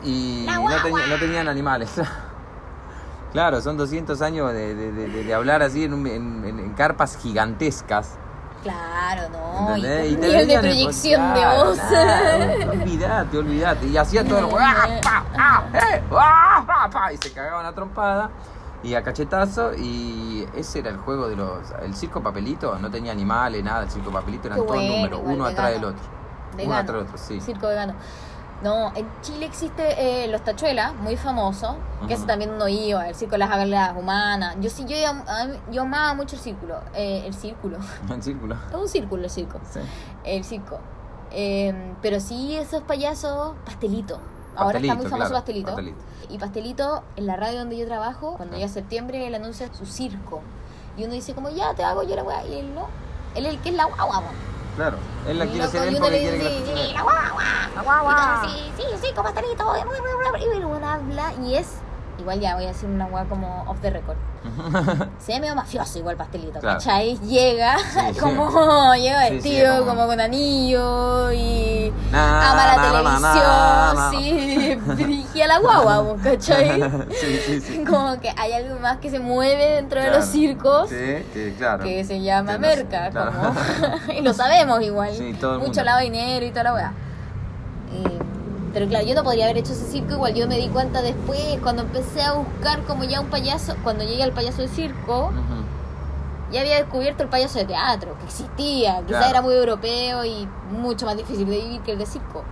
Y 0.05 0.45
no, 0.47 0.61
guagua. 0.61 0.83
tenía- 0.83 1.07
no 1.07 1.17
tenían 1.19 1.49
animales. 1.49 1.91
claro, 3.33 3.63
son 3.63 3.79
200 3.79 4.21
años 4.21 4.53
de, 4.53 4.75
de- 4.75 4.93
de- 4.93 5.09
de- 5.09 5.25
de 5.25 5.35
hablar 5.35 5.63
así 5.63 5.85
en- 5.85 6.07
en- 6.07 6.45
en 6.45 6.73
carpas 6.75 7.17
gigantescas. 7.17 8.19
Claro, 8.63 9.29
no. 9.31 9.77
Y 9.77 10.17
nivel 10.17 10.47
de 10.49 10.59
proyección 10.59 11.35
de 11.35 11.41
voz. 11.47 11.79
claro, 11.79 12.71
olvidate, 12.71 13.39
olvidate. 13.39 13.87
Y 13.87 13.97
hacía 13.97 14.25
todo 14.25 14.39
el 14.39 14.45
juego. 14.45 14.59
¡ah, 14.61 15.01
pa, 15.03 15.65
eh, 15.75 16.03
ah, 16.13 16.65
pa, 16.67 16.91
pa! 16.91 17.13
Y 17.13 17.17
se 17.17 17.33
cagaban 17.33 17.65
a 17.65 17.73
trompada. 17.73 18.31
Y 18.83 18.95
a 18.95 19.03
cachetazo. 19.03 19.73
Y 19.75 20.47
ese 20.55 20.81
era 20.81 20.91
el 20.91 20.99
juego 20.99 21.29
de 21.29 21.37
los. 21.37 21.71
El 21.83 21.95
circo 21.95 22.23
papelito 22.23 22.79
no 22.79 22.91
tenía 22.91 23.13
animales, 23.13 23.65
nada. 23.65 23.85
El 23.85 23.91
circo 23.91 24.11
papelito 24.11 24.49
eran 24.49 24.59
todos 24.59 24.83
números, 24.83 25.21
uno 25.25 25.47
atrás 25.47 25.73
del 25.73 25.85
otro. 25.85 26.03
Uno 26.63 26.75
atrás 26.75 26.97
del 26.97 27.07
otro, 27.07 27.19
sí. 27.19 27.41
Circo 27.41 27.69
vegano. 27.69 27.95
No, 28.63 28.93
en 28.95 29.09
Chile 29.23 29.47
existe 29.47 30.25
eh, 30.25 30.29
los 30.29 30.45
tachuelas, 30.45 30.95
muy 30.95 31.17
famosos, 31.17 31.77
que 32.01 32.05
Ujú. 32.07 32.13
eso 32.15 32.27
también 32.27 32.59
no 32.59 32.69
iba, 32.69 33.09
el 33.09 33.15
circo 33.15 33.33
de 33.33 33.39
las 33.39 33.51
águilas 33.51 33.97
humanas. 33.97 34.57
Yo 34.61 34.69
sí, 34.69 34.85
yo, 34.87 34.97
iba- 34.97 35.25
yo 35.71 35.83
amaba 35.83 36.13
mucho 36.15 36.37
el 36.37 36.43
círculo, 36.43 36.79
eh, 36.95 37.23
el 37.27 37.33
círculo. 37.35 37.79
En 38.11 38.23
círculo. 38.23 38.57
Es 38.69 38.75
un 38.77 38.89
círculo 38.89 39.25
el 39.25 39.31
circo. 39.31 39.59
Sí. 39.71 39.81
El 40.25 40.45
circo. 40.45 40.79
Eh, 41.31 41.95
pero 42.03 42.21
sí, 42.21 42.55
esos 42.57 42.83
payasos, 42.83 43.55
pastelitos. 43.65 44.19
Ahora 44.57 44.79
está 44.79 44.89
Pastelito, 44.89 44.95
muy 44.97 45.05
famoso 45.07 45.17
claro, 45.31 45.35
Pastelito. 45.37 45.67
Pastelito. 45.69 45.99
Y 46.29 46.39
Pastelito, 46.39 47.03
en 47.17 47.27
la 47.27 47.37
radio 47.37 47.61
donde 47.61 47.79
yo 47.79 47.87
trabajo, 47.87 48.35
cuando 48.37 48.57
Ah. 48.57 48.59
llega 48.59 48.69
septiembre, 48.69 49.27
él 49.27 49.35
anuncia 49.35 49.73
su 49.73 49.87
circo. 49.87 50.43
Y 50.99 51.05
uno 51.05 51.15
dice 51.15 51.35
como, 51.35 51.49
ya, 51.49 51.73
te 51.75 51.83
hago 51.83 52.03
yo 52.03 52.15
la 52.15 52.25
weá. 52.25 52.45
Y 52.47 52.59
él 52.59 52.75
no. 52.75 52.89
Él 53.35 53.47
es 53.47 53.55
el 53.55 53.61
que 53.61 53.71
es 53.71 53.75
la 53.77 53.85
guagua. 53.87 54.23
Claro. 54.77 54.97
Él 55.29 55.39
la 55.39 55.47
Y 55.47 55.49
quiere 55.51 55.65
hacer 55.65 55.85
y 55.93 55.95
él 55.95 56.01
porque 56.01 56.21
quiere 56.21 56.39
que 56.39 56.45
la 56.45 56.51
él. 56.51 56.93
la 56.95 57.03
guagua. 57.03 57.43
La 57.75 57.83
guagua. 57.83 58.43
Y 58.47 58.49
sí, 58.51 58.73
sí, 58.77 58.85
sí, 59.03 59.13
Pastelito. 59.15 59.77
Y 59.77 59.81
habla 60.85 61.33
y 61.43 61.57
es... 61.57 61.69
Igual 62.21 62.39
ya 62.41 62.55
voy 62.55 62.65
a 62.65 62.69
decir 62.69 62.89
una 62.89 63.07
weá 63.07 63.25
como 63.25 63.65
off 63.67 63.81
the 63.81 63.91
record. 63.91 64.17
Se 65.19 65.33
ve 65.33 65.41
medio 65.41 65.55
mafioso 65.55 65.99
igual 65.99 66.17
pastelito, 66.17 66.61
Claro. 66.61 66.79
¿cachai? 66.79 67.19
Llega 67.21 67.77
Sí, 67.79 68.19
como 68.21 68.95
llega 68.95 69.23
Sí, 69.23 69.29
sí, 69.29 69.35
vestido 69.35 69.79
como- 69.81 69.91
como... 69.93 70.07
con 70.07 70.21
anillo 70.21 71.33
y 71.33 71.93
Na, 72.11 72.51
ama 72.53 72.67
la 72.67 72.77
na, 72.77 72.83
televisión, 72.91 73.97
na. 73.97 74.11
sí, 74.11 74.79
dirigía 74.97 75.47
la 75.47 75.59
guagua, 75.61 76.01
vos, 76.01 76.21
¿cachai? 76.23 76.83
sí, 77.11 77.41
sí, 77.47 77.61
sí. 77.61 77.85
Como 77.85 78.21
que 78.21 78.31
hay 78.37 78.53
algo 78.53 78.79
más 78.81 78.99
que 78.99 79.11
se 79.11 79.19
mueve 79.19 79.77
dentro 79.77 80.01
de 80.03 80.11
los 80.11 80.25
circos 80.27 80.89
Sí, 80.91 80.97
que 81.33 81.55
claro. 81.57 81.83
que 81.85 82.05
se 82.05 82.21
llama 82.21 82.59
merca, 82.59 83.11
como 83.11 83.55
y 84.13 84.21
lo 84.23 84.33
sabemos 84.35 84.83
igual. 84.83 85.15
Sí, 85.15 85.35
todo 85.41 85.53
el 85.55 85.59
Mucho 85.59 85.69
mundo. 85.71 85.85
lado 85.85 85.99
de 85.99 86.05
dinero 86.05 86.45
y 86.47 86.51
toda 86.51 86.65
la 86.65 86.75
weá. 86.75 86.93
Y- 87.93 88.30
pero 88.73 88.87
claro, 88.87 89.05
yo 89.07 89.15
no 89.15 89.23
podría 89.25 89.45
haber 89.45 89.59
hecho 89.59 89.73
ese 89.73 89.87
circo 89.87 90.15
igual. 90.15 90.35
Yo 90.35 90.47
me 90.49 90.57
di 90.57 90.69
cuenta 90.69 91.03
después, 91.03 91.59
cuando 91.63 91.83
empecé 91.83 92.23
a 92.23 92.33
buscar 92.35 92.83
como 92.85 93.05
ya 93.05 93.21
un 93.21 93.27
payaso, 93.29 93.75
cuando 93.83 94.05
llegué 94.05 94.23
al 94.23 94.33
payaso 94.33 94.63
de 94.63 94.69
circo, 94.69 95.31
ya 96.53 96.61
había 96.61 96.77
descubierto 96.77 97.23
el 97.23 97.29
payaso 97.29 97.59
de 97.59 97.65
teatro, 97.67 98.17
que 98.19 98.25
existía, 98.25 98.97
quizás 98.99 99.07
Claro. 99.07 99.27
era 99.31 99.43
muy 99.43 99.55
europeo 99.55 100.25
y 100.25 100.49
mucho 100.73 101.07
más 101.07 101.17
difícil 101.17 101.47
de 101.49 101.57
vivir 101.59 101.81
que 101.83 101.93
el 101.93 101.99
de 101.99 102.07
circo. 102.07 102.43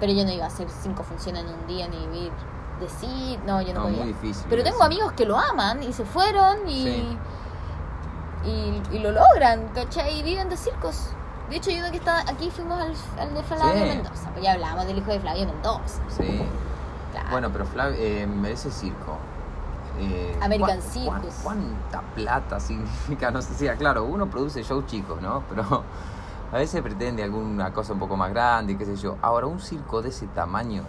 Pero 0.00 0.12
yo 0.12 0.24
no 0.24 0.32
iba 0.32 0.44
a 0.44 0.48
hacer 0.48 0.66
cinco 0.82 1.02
funciones 1.04 1.42
en 1.44 1.48
un 1.54 1.66
día 1.66 1.88
ni 1.88 1.96
vivir 2.06 2.32
de 2.80 2.88
sí, 2.88 3.38
no, 3.46 3.62
yo 3.62 3.72
no, 3.72 3.80
No, 3.80 3.86
podía. 3.86 3.98
muy 4.04 4.08
difícil. 4.12 4.44
Pero 4.50 4.62
tengo 4.62 4.82
amigos 4.82 5.12
que 5.12 5.24
lo 5.24 5.38
aman 5.38 5.82
y 5.82 5.92
se 5.92 6.04
fueron 6.04 6.68
y, 6.68 6.82
Sí. 6.84 7.18
y, 8.46 8.96
y 8.96 8.98
lo 8.98 9.12
logran, 9.12 9.68
¿cachai? 9.74 10.18
Y 10.18 10.22
viven 10.22 10.48
de 10.48 10.56
circos. 10.56 11.08
De 11.50 11.56
hecho, 11.56 11.70
yo 11.70 11.90
que 11.90 11.98
está 11.98 12.20
aquí 12.20 12.50
fuimos 12.50 12.80
al, 12.80 12.94
al 13.20 13.34
de 13.34 13.42
Flavio 13.42 13.72
Sí. 13.84 13.88
Mendoza, 13.96 14.30
pues 14.30 14.42
ya 14.44 14.52
hablábamos 14.52 14.86
del 14.86 14.98
hijo 14.98 15.10
de 15.12 15.20
Flavio 15.20 15.46
Mendoza. 15.46 16.02
Sí. 16.08 16.42
Claro. 17.12 17.28
Bueno, 17.30 17.50
pero 17.52 17.66
Flavio, 17.66 17.96
eh, 17.98 18.26
ese 18.48 18.70
circo. 18.70 19.18
eh, 19.98 20.36
American 20.42 20.80
¿cuán- 20.80 21.04
cuán- 21.04 21.20
Circus. 21.22 21.40
¿Cuánta 21.44 22.00
plata 22.14 22.58
significa? 22.60 23.30
No 23.30 23.40
sé, 23.42 23.54
sí, 23.54 23.68
claro, 23.78 24.04
uno 24.04 24.28
produce 24.28 24.62
shows 24.64 24.86
chicos, 24.86 25.20
¿no? 25.22 25.42
Pero 25.48 25.84
a 26.52 26.56
veces 26.56 26.82
pretende 26.82 27.22
alguna 27.22 27.72
cosa 27.72 27.92
un 27.92 27.98
poco 28.00 28.16
más 28.16 28.30
grande, 28.30 28.76
qué 28.76 28.84
sé 28.86 28.96
yo. 28.96 29.16
Ahora, 29.22 29.46
un 29.46 29.60
circo 29.60 30.02
de 30.02 30.08
ese 30.08 30.26
tamaño, 30.28 30.82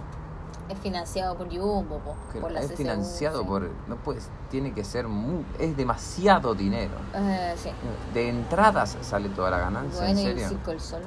Es 0.68 0.80
financiado 0.80 1.36
por 1.36 1.48
Jumbo, 1.50 2.00
po, 2.00 2.16
que 2.34 2.40
por 2.40 2.52
la 2.52 2.60
es 2.62 2.68
CCU, 2.68 2.78
financiado 2.78 3.42
sí. 3.42 3.48
por. 3.48 3.70
No 3.88 3.98
puedes, 3.98 4.30
tiene 4.50 4.74
que 4.74 4.84
ser 4.84 5.08
muy. 5.08 5.46
Es 5.60 5.78
demasiado 5.78 6.56
dinero. 6.56 6.94
Eh, 7.14 7.54
sí. 7.56 7.70
De 8.14 8.30
entradas 8.30 8.98
sale 9.02 9.30
toda 9.30 9.52
la 9.52 9.60
ganancia, 9.60 10.02
Bueno, 10.02 10.20
¿en 10.20 10.26
y 10.26 10.30
el 10.30 10.34
serio? 10.34 10.50
Circo 10.50 10.72
del 10.72 10.82
Sol. 10.82 11.04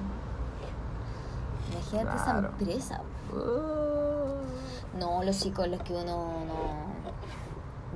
Imagínate 1.73 2.17
esa 2.17 2.25
Claro. 2.25 2.49
empresa. 2.59 3.01
Uh, 3.33 4.99
No, 4.99 5.23
los 5.23 5.39
chicos, 5.39 5.69
los 5.69 5.81
que 5.83 5.93
uno 5.93 6.29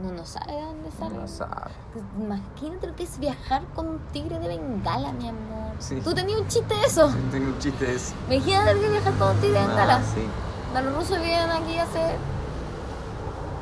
no, 0.03 0.13
no 0.13 0.25
sabe 0.27 0.53
de 0.53 0.63
dónde 0.63 0.91
salen. 0.91 1.21
no 1.21 1.29
sabe. 1.29 1.71
Imagínate 2.19 2.87
lo 2.87 2.95
que 2.97 3.05
es 3.05 3.19
viajar 3.19 3.63
con 3.75 3.89
un 3.89 3.99
tigre 4.13 4.39
de 4.39 4.49
bengala, 4.49 5.13
mi 5.13 5.29
amor. 5.29 5.75
Sí. 5.79 6.01
¿Tú 6.03 6.13
tenías 6.15 6.41
un 6.41 6.49
chiste 6.49 6.75
de 6.75 6.83
eso? 6.85 7.09
Tengo 7.31 7.47
un 7.49 7.59
chiste 7.59 7.87
de 7.87 7.95
eso. 7.97 8.15
Imagínate 8.31 8.81
que 8.81 8.89
viajar 8.91 9.13
con 9.15 9.29
un 9.31 9.37
tigre 9.41 9.61
de 9.61 9.67
bengala. 9.67 9.97
Ah, 9.97 10.03
sí. 10.15 10.27
Los 10.75 10.95
rusos 10.95 11.21
vienen 11.21 11.51
aquí 11.51 11.77
a 11.79 11.83
hacer 11.85 12.17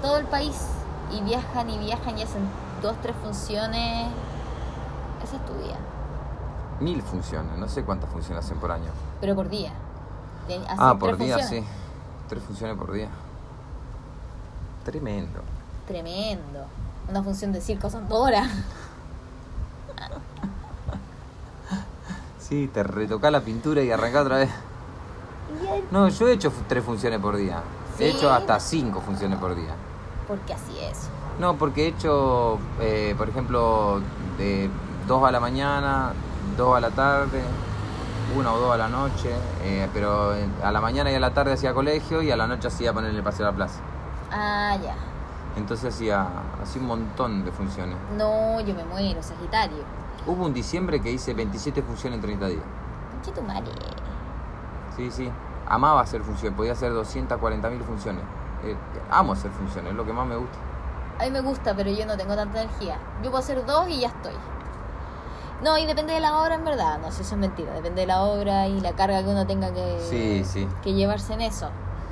todo 0.03 0.19
el 0.19 0.27
país 0.27 0.57
y 1.13 1.21
viajan 1.23 1.69
y 1.71 1.79
viajan 1.79 2.19
y 2.19 2.23
hacen 2.23 2.43
dos, 2.83 2.95
tres 3.03 3.15
funciones. 3.23 4.09
Esa 5.23 5.37
es 5.37 5.45
tu 5.47 5.53
vida, 5.55 5.77
Mil 6.81 7.03
funciones, 7.03 7.59
no 7.59 7.69
sé 7.69 7.85
cuántas 7.85 8.09
funciones 8.11 8.45
hacen 8.45 8.59
por 8.59 8.73
año. 8.73 8.91
pero 9.21 9.35
por 9.35 9.49
día. 9.51 9.71
Hacen 10.47 10.65
Ah, 10.79 10.97
por 10.99 11.17
día, 11.19 11.37
funciones. 11.39 11.49
sí. 11.67 11.73
Tres 12.29 12.43
funciones 12.43 12.77
por 12.79 12.93
día. 12.93 13.09
Tremendo. 14.85 15.41
Tremendo. 15.87 16.65
Una 17.09 17.23
función 17.23 17.53
de 17.53 17.61
circo 17.61 17.91
son 17.91 18.09
dos 18.09 18.21
horas. 18.27 18.49
Sí, 22.41 22.69
te 22.73 22.83
retoca 22.83 23.31
la 23.31 23.43
pintura 23.43 23.81
y 23.83 23.93
arranca 23.93 24.23
otra 24.23 24.39
vez. 24.39 24.51
No, 25.91 26.09
yo 26.09 26.29
he 26.29 26.33
hecho 26.33 26.53
tres 26.69 26.85
funciones 26.85 27.19
por 27.21 27.37
día. 27.37 27.63
He 27.99 28.11
hecho 28.11 28.33
hasta 28.33 28.59
cinco 28.61 29.01
funciones 29.01 29.39
por 29.39 29.55
día. 29.55 29.75
Porque 30.27 30.55
así 30.55 30.79
es. 30.81 31.09
No, 31.39 31.57
porque 31.57 31.85
he 31.85 31.89
hecho, 31.89 32.59
eh, 32.81 33.15
por 33.17 33.29
ejemplo, 33.29 34.01
de 34.39 34.71
dos 35.07 35.23
a 35.27 35.31
la 35.31 35.41
mañana, 35.41 36.13
dos 36.57 36.77
a 36.77 36.81
la 36.81 36.91
tarde, 36.91 37.43
una 38.37 38.53
o 38.53 38.59
dos 38.59 38.75
a 38.75 38.77
la 38.77 38.89
noche, 38.89 39.31
eh, 39.63 39.89
pero 39.93 40.35
a 40.63 40.71
la 40.71 40.81
mañana 40.81 41.11
y 41.11 41.15
a 41.15 41.21
la 41.21 41.33
tarde 41.35 41.55
hacía 41.55 41.75
colegio 41.75 42.23
y 42.23 42.31
a 42.31 42.37
la 42.37 42.47
noche 42.47 42.69
hacía 42.69 42.93
ponerle 42.93 43.19
el 43.19 43.25
paseo 43.25 43.47
a 43.47 43.51
la 43.51 43.57
plaza. 43.57 43.81
Ah, 44.31 44.77
ya. 44.83 44.95
Entonces 45.57 45.93
hacía, 45.95 46.27
hacía 46.63 46.81
un 46.81 46.89
montón 46.89 47.45
de 47.45 47.51
funciones. 47.51 47.97
No, 48.17 48.61
yo 48.61 48.75
me 48.75 48.85
muero, 48.85 49.23
Sagitario. 49.23 49.83
Hubo 50.27 50.45
un 50.45 50.55
diciembre 50.55 51.01
que 51.01 51.11
hice 51.11 51.35
27 51.35 51.83
funciones 51.83 52.19
en 52.19 52.23
30 52.23 52.47
días. 52.47 52.63
Conche 53.13 53.33
tu 53.33 53.43
madre. 53.43 53.73
Sí, 54.97 55.11
sí. 55.11 55.31
Amaba 55.69 56.01
hacer 56.01 56.23
funciones, 56.23 56.57
podía 56.57 56.73
hacer 56.73 56.93
240 56.93 57.71
mil 57.71 57.83
funciones. 57.83 58.23
Eh, 58.65 58.77
amo 59.11 59.33
hacer 59.33 59.51
funciones, 59.53 59.93
es 59.93 59.97
lo 59.97 60.05
que 60.05 60.13
más 60.13 60.27
me 60.27 60.37
gusta. 60.37 60.59
A 61.19 61.25
mí 61.25 61.31
me 61.31 61.41
gusta, 61.41 61.75
pero 61.75 61.91
yo 61.91 62.07
no 62.07 62.17
tengo 62.17 62.35
tanta 62.35 62.63
energía. 62.63 62.99
Yo 63.23 63.31
puedo 63.31 63.39
hacer 63.39 63.65
dos 63.67 63.89
y 63.89 64.01
ya 64.01 64.09
estoy. 64.09 64.33
No, 65.63 65.77
y 65.77 65.85
depende 65.87 66.15
de 66.15 66.21
la 66.21 66.41
obra 66.41 66.55
en 66.55 66.65
verdad. 66.65 66.99
No 67.01 67.13
sé, 67.13 67.23
eso 67.23 67.35
es 67.35 67.41
mentira. 67.41 67.73
Depende 67.75 68.01
de 68.03 68.07
la 68.07 68.23
obra 68.23 68.67
y 68.67 68.81
la 68.81 68.93
carga 68.93 69.23
que 69.23 69.29
uno 69.29 69.47
tenga 69.47 69.73
que, 69.73 69.99
Sí, 70.09 70.43
sí. 70.45 70.67
que 70.83 70.95
llevarse 70.95 71.35
en 71.35 71.43
eso. 71.43 71.69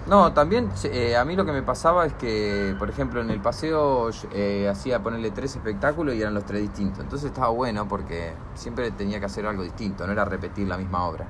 No, 0.06 0.32
también 0.32 0.70
eh, 0.84 1.16
a 1.16 1.24
mí 1.24 1.36
lo 1.36 1.44
que 1.44 1.52
me 1.52 1.62
pasaba 1.62 2.06
es 2.06 2.14
que, 2.14 2.74
por 2.78 2.88
ejemplo, 2.88 3.20
en 3.20 3.30
el 3.30 3.40
paseo 3.40 4.08
eh, 4.32 4.68
hacía 4.70 5.02
ponerle 5.02 5.30
tres 5.30 5.56
espectáculos 5.56 6.14
y 6.14 6.20
eran 6.22 6.32
los 6.34 6.44
tres 6.44 6.62
distintos. 6.62 7.00
Entonces 7.00 7.28
estaba 7.30 7.48
bueno 7.48 7.86
porque 7.88 8.32
siempre 8.54 8.90
tenía 8.90 9.20
que 9.20 9.26
hacer 9.26 9.46
algo 9.46 9.62
distinto, 9.62 10.06
no 10.06 10.12
era 10.12 10.24
repetir 10.24 10.66
la 10.66 10.78
misma 10.78 11.04
obra. 11.06 11.26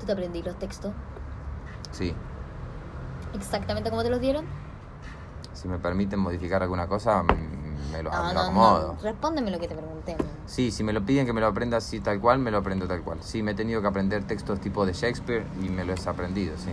¿Tú 0.00 0.06
te 0.06 0.12
aprendí 0.12 0.42
los 0.42 0.58
textos 0.58 0.92
Sí, 1.92 2.12
exactamente 3.34 3.90
como 3.90 4.02
te 4.02 4.10
los 4.10 4.20
dieron? 4.20 4.44
si 5.52 5.68
me 5.68 5.78
permiten 5.78 6.18
modificar 6.18 6.62
alguna 6.62 6.86
cosa, 6.88 7.22
me 7.22 8.02
lo, 8.02 8.10
No, 8.10 8.22
me 8.24 8.28
lo 8.28 8.34
no, 8.34 8.40
acomodo. 8.40 8.92
no. 8.94 9.02
Respóndeme 9.02 9.50
lo 9.50 9.58
que 9.60 9.68
te 9.68 9.74
pregunté. 9.74 10.16
Sí, 10.46 10.70
si 10.72 10.82
me 10.84 10.92
lo 10.92 11.06
piden 11.06 11.24
que 11.26 11.32
me 11.32 11.40
lo 11.40 11.46
aprenda 11.46 11.76
así 11.78 12.00
tal 12.00 12.20
cual, 12.20 12.38
me 12.40 12.50
lo 12.50 12.58
aprendo 12.58 12.86
tal 12.88 13.00
cual. 13.02 13.18
Sí, 13.22 13.42
me 13.42 13.52
he 13.52 13.54
tenido 13.54 13.80
que 13.80 13.86
aprender 13.86 14.24
textos 14.24 14.60
tipo 14.60 14.84
de 14.84 14.92
Shakespeare 14.92 15.46
y 15.62 15.68
me 15.70 15.84
lo 15.84 15.94
he 15.94 16.08
aprendido, 16.08 16.56
sí. 16.58 16.70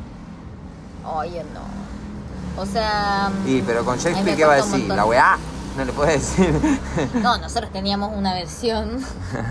Oye, 1.05 1.43
no. 1.53 2.61
O 2.61 2.65
sea... 2.65 3.31
Y 3.45 3.61
pero 3.61 3.85
con 3.85 3.97
Shakespeare, 3.97 4.35
¿qué 4.35 4.45
va 4.45 4.53
a 4.53 4.57
decir? 4.57 4.87
La 4.89 5.05
weá, 5.05 5.37
no 5.77 5.85
le 5.85 5.93
puedes 5.93 6.37
decir. 6.37 6.79
No, 7.21 7.37
nosotros 7.37 7.71
teníamos 7.71 8.15
una 8.15 8.33
versión, 8.33 8.99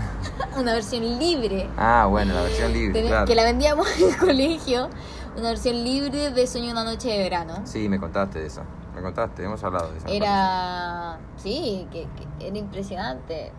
una 0.57 0.73
versión 0.73 1.03
libre, 1.19 1.69
ah, 1.77 2.07
bueno, 2.09 2.33
la 2.33 2.43
versión 2.43 2.73
libre, 2.73 3.07
claro. 3.07 3.25
que 3.25 3.35
la 3.35 3.43
vendíamos 3.43 3.87
en 3.99 4.09
el 4.09 4.17
colegio, 4.19 4.89
una 5.35 5.49
versión 5.49 5.83
libre 5.83 6.31
de 6.31 6.47
Sueño 6.47 6.71
una 6.71 6.83
noche 6.83 7.09
de 7.09 7.17
verano. 7.17 7.61
Sí, 7.65 7.89
me 7.89 7.99
contaste 7.99 8.39
de 8.39 8.47
eso. 8.47 8.61
Me 8.95 9.01
contaste, 9.01 9.43
hemos 9.43 9.63
hablado 9.63 9.91
de 9.91 9.97
eso. 9.99 10.07
Era, 10.07 11.17
sí, 11.37 11.87
que, 11.91 12.07
que 12.37 12.47
era 12.47 12.57
impresionante. 12.57 13.51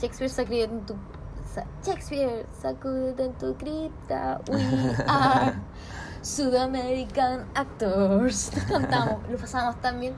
Shakespeare 0.00 0.30
sacude 0.30 0.62
en 0.64 0.86
tu, 0.86 0.94
Shakespeare 1.84 2.46
sacude 2.60 3.24
en 3.24 3.32
tu 3.34 3.54
cripta. 3.56 4.40
We 4.50 4.62
are 5.06 5.54
Sudamerican 6.22 7.46
actors. 7.54 8.50
Cantamos, 8.68 9.28
lo 9.30 9.38
pasamos 9.38 9.80
tan 9.80 10.00
bien. 10.00 10.14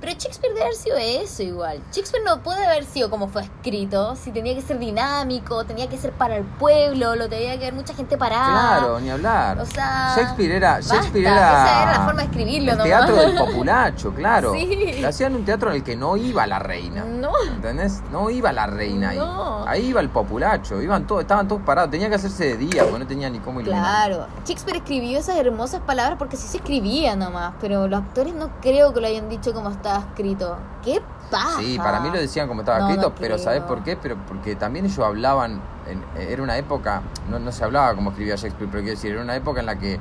Pero 0.00 0.12
Shakespeare 0.12 0.52
debe 0.54 0.66
haber 0.66 0.76
sido 0.76 0.96
eso 0.96 1.42
igual. 1.42 1.80
Shakespeare 1.92 2.24
no 2.24 2.42
puede 2.42 2.64
haber 2.64 2.84
sido 2.84 3.10
como 3.10 3.28
fue 3.28 3.42
escrito. 3.42 4.14
Si 4.16 4.30
tenía 4.30 4.54
que 4.54 4.62
ser 4.62 4.78
dinámico, 4.78 5.64
tenía 5.64 5.88
que 5.88 5.98
ser 5.98 6.12
para 6.12 6.36
el 6.36 6.44
pueblo, 6.44 7.16
lo 7.16 7.28
tenía 7.28 7.58
que 7.58 7.64
ver 7.64 7.74
mucha 7.74 7.94
gente 7.94 8.16
parada. 8.16 8.78
Claro, 8.78 9.00
ni 9.00 9.10
hablar. 9.10 9.58
O 9.60 9.66
sea, 9.66 10.14
Shakespeare 10.16 10.52
era. 10.52 10.76
basta, 10.76 10.94
Shakespeare 10.94 11.26
era. 11.26 11.64
esa 11.64 11.82
era 11.82 11.92
la 11.98 12.04
forma 12.04 12.20
de 12.22 12.26
escribirlo 12.28 12.72
El 12.72 12.82
teatro 12.82 13.16
del 13.16 13.34
populacho, 13.38 14.12
claro. 14.14 14.52
Sí. 14.52 14.66
Le 15.00 15.06
hacían 15.06 15.34
un 15.34 15.44
teatro 15.44 15.70
en 15.70 15.76
el 15.76 15.82
que 15.84 15.96
no 15.96 16.16
iba 16.16 16.46
la 16.46 16.58
reina. 16.58 17.04
No. 17.04 17.32
¿Entendés? 17.46 18.02
No 18.10 18.30
iba 18.30 18.52
la 18.52 18.66
reina 18.66 19.10
ahí. 19.10 19.18
No. 19.18 19.64
Ahí 19.66 19.86
iba 19.86 20.00
el 20.00 20.08
populacho. 20.10 20.80
Iban 20.80 21.06
todos, 21.06 21.22
estaban 21.22 21.48
todos 21.48 21.62
parados. 21.62 21.90
Tenía 21.90 22.08
que 22.08 22.14
hacerse 22.14 22.44
de 22.44 22.56
día, 22.56 22.84
porque 22.84 22.98
no 23.00 23.06
tenía 23.06 23.28
ni 23.30 23.38
cómo 23.38 23.60
iluminar. 23.60 24.08
Claro, 24.08 24.26
Shakespeare 24.44 24.78
escribió 24.78 25.18
esas 25.18 25.36
hermosas 25.36 25.80
palabras 25.80 26.16
porque 26.18 26.36
sí 26.36 26.46
se 26.48 26.58
escribía 26.58 27.16
nomás, 27.16 27.54
pero 27.60 27.88
los 27.88 28.00
actores 28.00 28.34
no 28.34 28.50
creo 28.60 28.92
que 28.92 29.00
lo 29.00 29.06
hayan 29.06 29.28
dicho 29.28 29.52
como 29.52 29.68
estaba 29.88 30.06
escrito. 30.10 30.56
¿Qué 30.84 31.02
pasa? 31.30 31.60
Sí, 31.60 31.78
para 31.78 32.00
mí 32.00 32.10
lo 32.10 32.18
decían 32.18 32.48
como 32.48 32.60
estaba 32.60 32.78
No, 32.80 32.88
escrito, 32.88 33.08
no 33.10 33.14
pero. 33.18 33.38
¿sabes 33.38 33.62
por 33.62 33.82
qué? 33.82 33.96
Pero 33.96 34.16
porque 34.26 34.54
también 34.56 34.84
ellos 34.86 34.98
hablaban, 35.00 35.60
en- 35.86 36.04
era 36.20 36.42
una 36.42 36.56
época, 36.56 37.02
no, 37.28 37.38
no 37.38 37.52
se 37.52 37.64
hablaba 37.64 37.94
como 37.94 38.10
escribía 38.10 38.36
Shakespeare, 38.36 38.70
pero 38.70 38.82
quiero 38.82 38.96
decir, 38.96 39.12
era 39.12 39.22
una 39.22 39.36
época 39.36 39.60
en 39.60 39.66
la 39.66 39.78
que, 39.78 39.98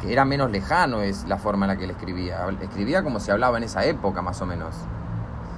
que 0.00 0.12
era 0.12 0.24
menos 0.24 0.50
lejano 0.50 1.00
es 1.00 1.24
la 1.24 1.38
forma 1.38 1.66
en 1.66 1.72
la 1.72 1.76
que 1.76 1.84
él 1.84 1.90
escribía. 1.90 2.46
Escribía 2.60 3.02
como 3.02 3.20
se 3.20 3.32
hablaba 3.32 3.58
en 3.58 3.64
esa 3.64 3.84
época, 3.84 4.22
más 4.22 4.40
o 4.40 4.46
menos. 4.46 4.74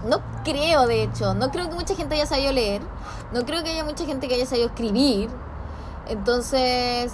No 0.07 0.21
creo, 0.45 0.87
de 0.87 1.03
hecho, 1.03 1.35
no 1.35 1.51
creo 1.51 1.69
que 1.69 1.75
mucha 1.75 1.95
gente 1.95 2.15
haya 2.15 2.27
sabido 2.27 2.53
leer, 2.53 2.83
no 3.33 3.45
creo 3.45 3.63
que 3.65 3.71
haya 3.71 3.85
mucha 3.85 4.05
gente 4.05 4.29
que 4.29 4.35
haya 4.37 4.47
sabido 4.47 4.69
escribir, 4.69 5.29
entonces 6.09 7.13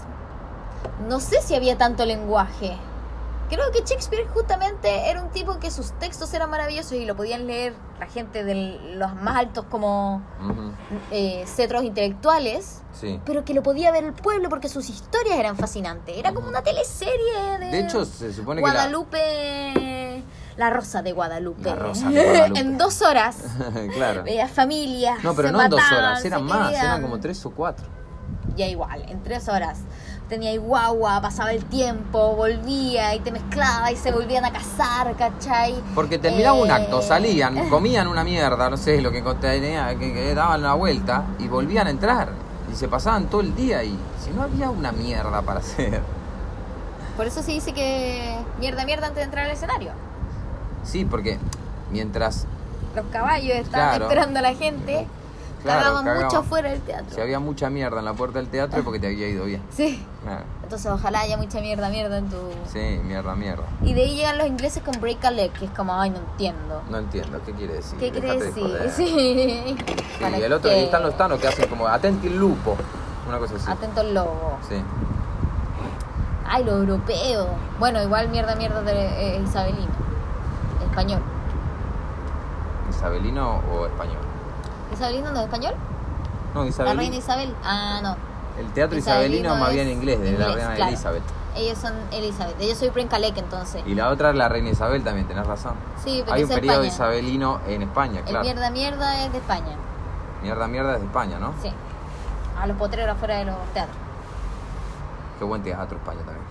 no 1.09 1.18
sé 1.20 1.40
si 1.40 1.55
había 1.55 1.79
tanto 1.79 2.05
lenguaje. 2.05 2.77
Creo 3.55 3.71
que 3.71 3.81
Shakespeare 3.81 4.27
justamente 4.33 5.11
era 5.11 5.23
un 5.23 5.29
tipo 5.31 5.59
que 5.59 5.71
sus 5.71 5.93
textos 5.99 6.33
eran 6.33 6.49
maravillosos 6.49 6.93
y 6.93 7.05
lo 7.05 7.15
podían 7.15 7.47
leer 7.47 7.75
la 8.01 8.07
gente 8.07 8.45
de 8.45 8.55
los 8.97 9.15
más 9.17 9.37
altos 9.37 9.67
como 9.71 10.23
eh, 11.11 11.45
cetros 11.47 11.85
intelectuales, 11.85 12.79
Sí. 12.99 13.21
pero 13.27 13.45
que 13.45 13.53
lo 13.53 13.62
podía 13.62 13.91
ver 13.91 14.05
el 14.05 14.15
pueblo 14.15 14.49
porque 14.49 14.71
sus 14.71 14.88
historias 14.88 15.37
eran 15.38 15.57
fascinantes. 15.59 16.17
Era 16.17 16.33
como 16.33 16.49
una 16.49 16.62
teleserie 16.62 17.59
de, 17.61 17.67
De 17.67 17.81
hecho, 17.81 18.07
se 18.07 18.33
supone 18.33 18.62
que 18.62 18.67
la- 18.69 18.73
Guadalupe, 18.73 20.23
la 20.57 20.71
rosa 20.71 21.03
de 21.03 21.12
Guadalupe. 21.12 21.62
La 21.69 21.75
Rosa 21.75 22.09
de 22.09 22.25
Guadalupe. 22.31 22.61
en 22.61 22.79
dos 22.79 23.03
horas. 23.03 23.37
claro. 23.95 24.23
Veía 24.25 24.49
familias. 24.49 25.23
No, 25.23 25.35
pero 25.35 25.49
se 25.49 25.53
no 25.53 25.62
en 25.62 25.69
dos 25.71 25.81
horas, 25.93 26.25
eran 26.25 26.45
más, 26.45 26.69
querían. 26.69 26.87
eran 26.87 27.03
como 27.03 27.21
tres 27.21 27.45
o 27.45 27.51
cuatro. 27.51 27.87
Ya 28.57 28.67
igual, 28.67 29.03
en 29.09 29.23
tres 29.23 29.49
horas. 29.49 29.81
Tenía 30.33 30.49
ahí 30.49 30.57
guagua, 30.57 31.21
pasaba 31.21 31.53
el 31.53 31.62
tiempo, 31.66 32.35
volvía 32.35 33.14
y 33.14 33.21
te 33.21 33.31
mezclaba 33.31 33.92
y 33.92 33.97
se 33.97 34.11
volvían 34.12 34.47
a 34.47 34.51
casar, 34.51 35.14
¿cachai? 35.14 35.75
Porque 35.95 36.16
terminaba 36.18 36.55
un 36.59 36.71
Eh, 36.71 36.73
acto, 36.73 37.03
salían, 37.03 37.68
comían 37.68 38.09
una 38.09 38.25
mierda, 38.25 38.71
no 38.71 38.79
sé, 38.79 39.03
lo 39.03 39.11
que 39.12 39.23
contenía, 39.23 39.95
que, 39.99 40.14
que 40.14 40.35
daban 40.35 40.62
la 40.62 40.73
vuelta 40.73 41.25
y 41.38 41.49
volvían 41.49 41.87
a 41.87 41.90
entrar. 41.90 42.31
Y 42.73 42.75
se 42.77 42.88
pasaban 42.88 43.27
todo 43.27 43.42
el 43.42 43.55
día 43.55 43.85
y 43.85 43.95
si 44.25 44.31
no 44.31 44.45
había 44.45 44.71
una 44.71 44.90
mierda 44.90 45.42
para 45.42 45.61
hacer. 45.61 46.01
Por 47.14 47.27
eso 47.27 47.42
se 47.42 47.51
dice 47.51 47.75
que 47.75 48.35
mierda, 48.59 48.87
mierda 48.87 49.09
antes 49.09 49.18
de 49.18 49.25
entrar 49.25 49.45
al 49.45 49.51
escenario. 49.51 49.90
Sí, 50.83 51.05
porque 51.05 51.38
mientras 51.90 52.47
Los 52.97 53.05
caballos 53.12 53.55
estaban 53.57 53.88
Claro. 53.90 54.05
esperando 54.07 54.38
a 54.38 54.42
la 54.42 54.55
gente, 54.55 55.07
Claro, 55.62 55.81
cagaban 55.81 56.05
cagaban. 56.05 56.25
mucho 56.27 56.38
afuera 56.38 56.70
del 56.70 56.81
teatro. 56.81 57.14
si 57.14 57.20
había 57.20 57.38
mucha 57.38 57.70
mierda 57.70 57.98
en 58.01 58.05
la 58.05 58.14
puerta 58.14 58.38
del 58.40 58.48
teatro 58.48 58.79
es 58.79 58.85
porque 58.85 58.98
te 58.98 59.07
había 59.07 59.29
ido 59.29 59.44
bien. 59.44 59.62
Sí. 59.70 60.05
Claro. 60.22 60.44
Entonces 60.62 60.90
ojalá 60.90 61.20
haya 61.20 61.37
mucha 61.37 61.61
mierda, 61.61 61.88
mierda 61.88 62.18
en 62.18 62.29
tu... 62.31 62.37
Sí, 62.66 63.01
mierda, 63.05 63.35
mierda. 63.35 63.64
Y 63.83 63.94
de 63.94 64.03
ahí 64.03 64.16
llegan 64.16 64.38
los 64.38 64.46
ingleses 64.46 64.83
con 64.83 65.01
break 65.01 65.25
a 65.25 65.31
leg, 65.31 65.53
que 65.53 65.66
es 65.66 65.70
como, 65.72 65.94
ay, 65.94 66.11
no 66.11 66.16
entiendo. 66.16 66.83
No 66.90 66.98
entiendo, 66.98 67.40
¿qué 67.44 67.53
quiere 67.53 67.75
decir? 67.75 67.98
¿Qué 67.98 68.11
quiere 68.11 68.33
de 68.38 68.44
decir? 68.46 68.90
Sí. 68.96 69.07
Sí, 69.07 69.77
¿Para 70.20 70.38
y 70.38 70.42
el 70.42 70.53
otro, 70.53 70.70
qué? 70.70 70.81
y 70.81 70.85
están 70.85 71.03
los 71.03 71.16
tanos 71.16 71.38
que 71.40 71.48
hacen 71.48 71.68
como 71.68 71.87
atenti 71.87 72.27
el 72.27 72.38
lupo, 72.38 72.77
una 73.29 73.38
cosa 73.38 73.57
así. 73.57 73.70
Atento 73.70 74.01
al 74.01 74.14
lobo. 74.14 74.59
Sí. 74.68 74.77
Ay, 76.46 76.64
lo 76.64 76.72
europeo. 76.79 77.46
Bueno, 77.79 78.03
igual 78.03 78.29
mierda, 78.31 78.55
mierda 78.57 78.83
de 78.83 79.37
eh, 79.37 79.42
isabelino. 79.46 79.92
Español. 80.88 81.22
¿Isabelino 82.90 83.61
o 83.72 83.87
español? 83.87 84.18
¿Isabelino 84.92 85.31
no 85.33 85.38
es 85.40 85.44
español? 85.46 85.74
No, 86.55 86.62
La 86.62 86.68
Isabelino. 86.68 87.00
reina 87.00 87.16
Isabel. 87.16 87.55
Ah, 87.64 88.00
no. 88.02 88.16
El 88.59 88.66
teatro 88.72 88.98
Isabelino 88.98 89.37
isabelino 89.48 89.57
más 89.64 89.72
bien 89.72 89.88
inglés, 89.88 90.20
de 90.20 90.33
la 90.38 90.48
reina 90.48 90.74
claro. 90.74 90.88
Elizabeth. 90.92 91.22
Ellos 91.57 91.78
son 91.78 91.92
Elizabeth. 92.12 92.59
Yo 92.61 92.74
soy 92.74 92.90
Brencalec 92.90 93.37
entonces. 93.38 93.83
Y 93.87 93.94
la 93.94 94.09
otra 94.11 94.31
es 94.31 94.37
la 94.37 94.48
reina 94.48 94.70
Isabel 94.70 95.02
también, 95.02 95.26
tenés 95.26 95.46
razón. 95.46 95.74
Sí, 96.05 96.20
pero 96.24 96.35
Hay 96.37 96.42
un 96.44 96.48
periodo 96.50 96.83
España. 96.83 96.88
isabelino 96.92 97.61
en 97.66 97.83
España, 97.83 98.18
El 98.20 98.24
claro. 98.26 98.44
mierda, 98.44 98.70
mierda 98.70 99.24
es 99.24 99.33
de 99.33 99.38
España. 99.38 99.76
Mierda, 100.42 100.66
mierda 100.68 100.94
es 100.94 101.00
de 101.00 101.07
España, 101.07 101.38
¿no? 101.38 101.52
Sí. 101.62 101.70
A 102.61 102.66
los 102.66 102.76
potreros 102.76 103.16
afuera 103.16 103.37
de 103.38 103.44
los 103.46 103.57
teatros. 103.72 103.96
Qué 105.38 105.44
buen 105.44 105.62
teatro 105.62 105.96
España 105.98 106.20
también. 106.20 106.46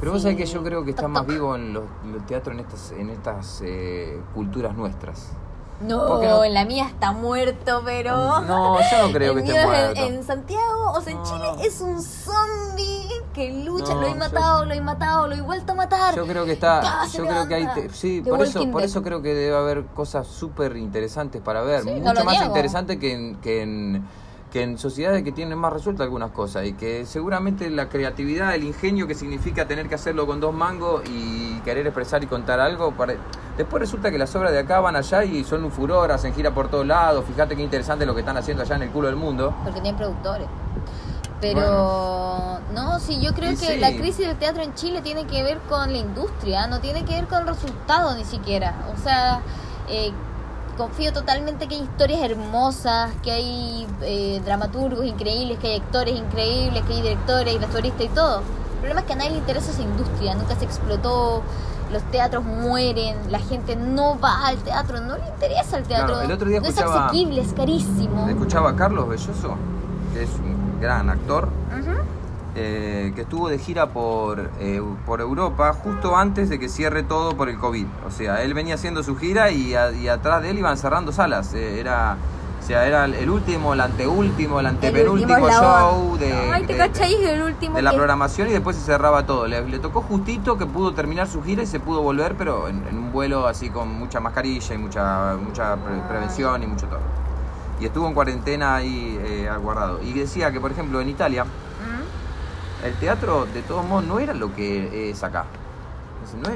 Pero 0.00 0.12
vos 0.12 0.22
sabés 0.22 0.36
que 0.36 0.46
yo 0.46 0.62
creo 0.62 0.84
que 0.84 0.90
está 0.90 1.02
Toc, 1.02 1.10
más 1.10 1.22
toc. 1.22 1.30
vivo 1.32 1.54
en 1.56 1.72
los, 1.72 1.84
los 2.12 2.26
teatros 2.26 2.54
en 2.54 2.60
estas, 2.60 2.92
en 2.92 3.10
estas 3.10 3.62
eh, 3.64 4.20
culturas 4.34 4.74
nuestras. 4.74 5.30
No, 5.86 6.06
¿Por 6.06 6.20
qué 6.20 6.26
no? 6.28 6.44
en 6.44 6.54
la 6.54 6.64
mía 6.64 6.86
está 6.88 7.12
muerto, 7.12 7.82
pero. 7.84 8.40
No, 8.40 8.78
yo 8.90 9.06
no 9.06 9.12
creo 9.12 9.34
que 9.34 9.40
esté 9.40 9.58
es 9.60 9.66
muerto. 9.66 10.00
En, 10.00 10.14
en 10.14 10.24
Santiago, 10.24 10.92
o 10.92 11.00
sea, 11.00 11.12
en 11.12 11.18
No, 11.18 11.24
Chile 11.24 11.52
no. 11.56 11.62
es 11.62 11.80
un 11.80 12.02
zombie 12.02 13.08
que 13.32 13.52
lucha. 13.64 13.94
Lo 13.94 14.06
he 14.06 14.10
yo- 14.10 14.16
matado, 14.16 14.64
lo 14.64 14.74
he 14.74 14.80
matado, 14.80 15.26
lo 15.28 15.34
he 15.34 15.40
vuelto 15.40 15.72
a 15.72 15.74
matar. 15.74 16.14
Yo 16.14 16.26
creo 16.26 16.44
que 16.44 16.52
está, 16.52 17.04
yo 17.06 17.26
creo 17.26 17.46
que 17.48 17.54
hay, 17.54 17.66
te- 17.74 17.88
sí, 17.90 18.20
The 18.22 18.30
por 18.30 18.42
eso, 18.42 18.60
por 18.70 18.80
Dead. 18.80 18.84
eso 18.90 19.02
creo 19.02 19.22
que 19.22 19.34
debe 19.34 19.56
haber 19.56 19.84
cosas 19.86 20.26
súper 20.26 20.76
interesantes 20.76 21.42
para 21.42 21.62
ver, 21.62 21.82
Sí, 21.82 21.90
mucho 21.90 22.24
más 22.24 22.42
interesante 22.44 22.98
que 22.98 23.12
en, 23.12 23.36
que 23.40 23.62
en 23.62 24.04
que 24.54 24.62
en 24.62 24.78
sociedades 24.78 25.24
que 25.24 25.32
tienen 25.32 25.58
más 25.58 25.72
resueltas 25.72 26.04
algunas 26.04 26.30
cosas 26.30 26.64
y 26.64 26.74
que 26.74 27.06
seguramente 27.06 27.68
la 27.70 27.88
creatividad, 27.88 28.54
el 28.54 28.62
ingenio 28.62 29.08
que 29.08 29.16
significa 29.16 29.66
tener 29.66 29.88
que 29.88 29.96
hacerlo 29.96 30.28
con 30.28 30.38
dos 30.38 30.54
mangos 30.54 31.02
y 31.10 31.58
querer 31.64 31.84
expresar 31.88 32.22
y 32.22 32.28
contar 32.28 32.60
algo, 32.60 32.92
para... 32.92 33.16
después 33.58 33.80
resulta 33.80 34.12
que 34.12 34.16
las 34.16 34.32
obras 34.36 34.52
de 34.52 34.60
acá 34.60 34.78
van 34.78 34.94
allá 34.94 35.24
y 35.24 35.42
son 35.42 35.64
un 35.64 35.72
furor, 35.72 36.12
hacen 36.12 36.32
gira 36.34 36.54
por 36.54 36.68
todos 36.68 36.86
lados, 36.86 37.24
fíjate 37.26 37.56
qué 37.56 37.62
interesante 37.62 38.06
lo 38.06 38.14
que 38.14 38.20
están 38.20 38.36
haciendo 38.36 38.62
allá 38.62 38.76
en 38.76 38.82
el 38.82 38.90
culo 38.90 39.08
del 39.08 39.16
mundo. 39.16 39.52
Porque 39.64 39.80
tienen 39.80 39.96
productores. 39.96 40.46
Pero 41.40 42.60
no, 42.72 43.00
sí, 43.00 43.20
yo 43.20 43.34
creo 43.34 43.50
Y 43.50 43.56
que 43.56 43.74
sí. 43.74 43.80
la 43.80 43.90
crisis 43.90 44.28
del 44.28 44.36
teatro 44.36 44.62
en 44.62 44.72
Chile 44.74 45.02
tiene 45.02 45.26
que 45.26 45.42
ver 45.42 45.58
con 45.68 45.90
la 45.90 45.98
industria, 45.98 46.68
no 46.68 46.78
tiene 46.78 47.04
que 47.04 47.14
ver 47.14 47.26
con 47.26 47.40
el 47.40 47.48
resultado 47.48 48.14
ni 48.14 48.24
siquiera. 48.24 48.72
O 48.96 49.02
sea, 49.02 49.40
eh, 49.88 50.12
confío 50.76 51.12
totalmente 51.12 51.66
que 51.68 51.74
hay 51.76 51.82
historias 51.82 52.20
hermosas, 52.22 53.10
que 53.22 53.30
hay 53.32 53.86
eh, 54.02 54.40
dramaturgos 54.44 55.04
increíbles, 55.06 55.58
que 55.58 55.68
hay 55.68 55.76
actores 55.80 56.16
increíbles, 56.16 56.82
que 56.84 56.92
hay 56.94 57.02
directores 57.02 57.54
y 57.54 57.58
vestuaristas 57.58 58.02
y 58.04 58.08
todo. 58.08 58.38
El 58.38 58.78
problema 58.78 59.00
es 59.00 59.06
que 59.06 59.12
a 59.12 59.16
nadie 59.16 59.30
le 59.30 59.38
interesa 59.38 59.70
esa 59.70 59.82
industria, 59.82 60.34
nunca 60.34 60.54
se 60.56 60.64
explotó, 60.64 61.42
los 61.92 62.02
teatros 62.10 62.44
mueren, 62.44 63.16
la 63.30 63.38
gente 63.38 63.76
no 63.76 64.18
va 64.18 64.46
al 64.46 64.56
teatro, 64.58 65.00
no 65.00 65.16
le 65.16 65.26
interesa 65.28 65.78
el 65.78 65.84
teatro. 65.84 66.06
Claro, 66.08 66.22
el 66.22 66.32
otro 66.32 66.48
día 66.48 66.60
no 66.60 66.66
escuchaba- 66.66 66.94
es 66.96 67.02
asequible, 67.04 67.40
es 67.40 67.52
carísimo. 67.52 68.28
Escuchaba 68.28 68.70
a 68.70 68.76
Carlos 68.76 69.08
Belloso, 69.08 69.56
que 70.12 70.22
es 70.24 70.30
un 70.42 70.80
gran 70.80 71.08
actor, 71.08 71.48
Ujú. 71.70 71.92
Eh, 72.56 73.12
que 73.14 73.22
estuvo 73.22 73.48
de 73.48 73.58
gira 73.58 73.88
por, 73.88 74.50
eh, 74.60 74.80
por 75.06 75.20
Europa 75.20 75.72
justo 75.72 76.16
antes 76.16 76.48
de 76.48 76.58
que 76.58 76.68
cierre 76.68 77.02
todo 77.02 77.36
por 77.36 77.48
el 77.48 77.58
COVID. 77.58 77.86
O 78.06 78.10
sea, 78.10 78.42
él 78.42 78.54
venía 78.54 78.74
haciendo 78.76 79.02
su 79.02 79.16
gira 79.16 79.50
y, 79.50 79.74
a- 79.74 79.90
y 79.92 80.08
atrás 80.08 80.42
de 80.42 80.50
él 80.50 80.58
iban 80.58 80.76
cerrando 80.76 81.10
salas. 81.12 81.52
Eh, 81.54 81.80
era, 81.80 82.16
o 82.62 82.66
sea, 82.66 82.86
era 82.86 83.04
el 83.06 83.28
último, 83.28 83.74
el 83.74 83.80
anteúltimo, 83.80 84.60
el 84.60 84.66
antepenúltimo 84.66 85.34
show 85.90 86.16
de, 86.16 86.26
¿te 86.66 86.72
de- 86.74 86.78
de- 87.20 87.34
el 87.34 87.42
último 87.42 87.76
de 87.76 87.82
la 87.82 87.90
que- 87.90 87.96
programación 87.96 88.48
y 88.48 88.52
después 88.52 88.76
se 88.76 88.82
cerraba 88.84 89.26
todo. 89.26 89.46
Le, 89.48 89.68
le 89.68 89.78
tocó 89.80 90.00
justito 90.02 90.56
que 90.56 90.64
pudo 90.66 90.94
terminar 90.94 91.26
su 91.26 91.42
gira 91.42 91.62
y 91.62 91.66
se 91.66 91.80
pudo 91.80 92.02
volver, 92.02 92.36
pero 92.38 92.68
en, 92.68 92.86
en 92.88 92.96
un 92.96 93.12
vuelo 93.12 93.46
así 93.48 93.68
con 93.68 93.88
mucha 93.98 94.20
mascarilla 94.20 94.74
y 94.74 94.78
mucha, 94.78 95.34
mucha 95.44 95.76
pre- 95.76 96.00
prevención 96.08 96.62
y 96.62 96.66
mucho 96.68 96.86
todo. 96.86 97.00
Y 97.80 97.86
estuvo 97.86 98.06
en 98.06 98.14
cuarentena 98.14 98.76
ahí 98.76 99.18
eh, 99.20 99.50
guardado. 99.60 100.00
Y 100.02 100.12
decía 100.12 100.52
que, 100.52 100.60
por 100.60 100.70
ejemplo, 100.70 101.00
en 101.00 101.08
Italia. 101.08 101.44
El 102.84 102.94
teatro 102.96 103.46
de 103.46 103.62
todos 103.62 103.84
modos 103.86 104.04
no 104.04 104.18
era 104.18 104.34
lo 104.34 104.54
que 104.54 105.10
es 105.10 105.22
acá. 105.24 105.46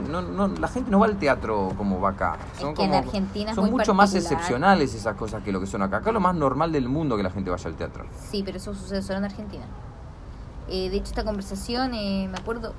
No 0.02 0.22
no- 0.22 0.22
no- 0.48 0.48
la 0.58 0.68
gente 0.68 0.90
no 0.90 0.98
va 0.98 1.06
al 1.06 1.18
teatro 1.18 1.72
como 1.76 2.00
va 2.00 2.10
acá. 2.10 2.36
Es 2.58 2.64
que 2.74 2.84
en 2.84 2.94
Argentina 2.94 3.54
son 3.54 3.70
mucho 3.70 3.94
más 3.94 4.14
excepcionales 4.14 4.94
esas 4.94 5.14
cosas 5.16 5.42
que 5.42 5.52
lo 5.52 5.60
que 5.60 5.66
son 5.66 5.82
acá. 5.82 5.98
Acá 5.98 6.10
es 6.10 6.14
lo 6.14 6.20
más 6.20 6.34
normal 6.34 6.72
del 6.72 6.88
mundo 6.88 7.16
que 7.16 7.22
la 7.22 7.30
gente 7.30 7.50
vaya 7.50 7.68
al 7.68 7.76
teatro. 7.76 8.04
Sí, 8.30 8.42
pero 8.44 8.56
eso 8.58 8.74
sucede 8.74 9.02
solo 9.02 9.18
en 9.18 9.24
Argentina. 9.26 9.64
Eh, 10.68 10.90
de 10.90 10.96
hecho, 10.96 11.06
esta 11.06 11.24
conversación, 11.24 11.94
eh, 11.94 12.28
me 12.30 12.38
acuerdo, 12.38 12.74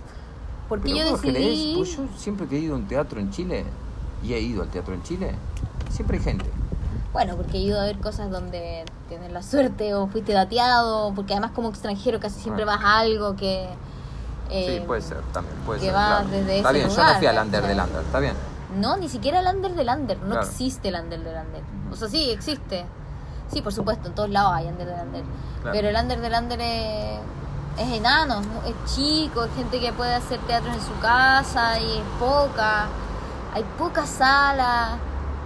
porque 0.68 0.92
Pero 0.94 0.98
yo 0.98 1.12
decidí... 1.18 1.74
pues 1.78 1.96
yo 1.98 2.04
siempre 2.18 2.48
que 2.48 2.58
he 2.58 2.60
ido 2.60 2.76
a 2.76 2.78
un 2.78 2.88
teatro 2.88 3.20
en 3.20 3.32
Chile, 3.32 3.66
y 4.24 4.34
he 4.34 4.40
ido 4.40 4.62
al 4.62 4.70
teatro 4.70 4.94
en 4.94 5.02
Chile, 5.04 5.34
siempre 5.90 6.18
hay 6.18 6.24
gente. 6.24 6.46
Bueno, 7.14 7.36
porque 7.36 7.58
he 7.58 7.62
ido 7.62 7.80
a 7.80 7.86
ver 7.86 7.98
cosas 8.00 8.30
donde 8.30 8.86
tienes 9.08 9.32
la 9.32 9.42
suerte 9.42 9.94
o 9.96 10.08
fuiste 10.08 10.34
dateado, 10.34 11.12
porque 11.16 11.34
además 11.34 11.52
como 11.56 11.70
extranjero 11.70 12.20
casi 12.20 12.40
siempre 12.40 12.66
vas 12.66 12.80
a 12.84 13.00
algo 13.00 13.36
que... 13.36 13.68
eh, 14.52 14.80
sí, 14.80 14.86
puede 14.86 15.02
ser, 15.02 15.18
también, 15.34 15.56
puede 15.66 15.80
que 15.80 15.86
ser. 15.88 15.96
va 15.96 16.08
claro. 16.08 16.30
desde 16.30 16.58
está 16.58 16.70
ese 16.70 16.78
bien, 16.80 16.90
yo 16.90 17.04
no 17.04 17.16
fui 17.18 17.28
al 17.28 17.38
under 17.46 17.64
del 17.68 17.80
under, 17.80 18.02
está 18.02 18.20
bien. 18.20 18.34
No, 18.78 18.98
ni 18.98 19.10
siquiera 19.10 19.40
el 19.40 19.48
under 19.56 19.74
del 19.74 19.90
under. 19.90 20.20
No 20.20 20.26
Claro. 20.30 20.46
existe 20.46 20.90
el 20.90 20.96
under 20.96 21.20
del 21.24 21.36
under. 21.38 21.64
O 21.92 21.96
sea, 21.96 22.08
sí, 22.08 22.30
existe. 22.30 22.86
Sí, 23.52 23.64
por 23.64 23.74
supuesto, 23.74 24.08
en 24.08 24.14
todos 24.14 24.30
lados 24.30 24.54
hay 24.54 24.68
under 24.68 24.86
del 24.86 25.00
under. 25.08 25.24
Claro. 25.64 25.72
Pero 25.76 25.90
el 25.90 25.96
under 25.96 26.22
del 26.22 26.34
under 26.34 26.62
es, 26.62 27.20
es 27.80 27.92
enano, 27.92 28.42
es 28.68 28.94
chico, 28.96 29.46
es 29.46 29.56
gente 29.56 29.80
que 29.80 29.92
puede 29.94 30.14
hacer 30.14 30.40
teatro 30.42 30.72
en 30.72 30.80
su 30.82 30.96
casa 31.02 31.80
y 31.80 31.98
es 31.98 32.04
poca. 32.20 32.86
Hay 33.56 33.64
pocas 33.80 34.08
salas. 34.08 34.92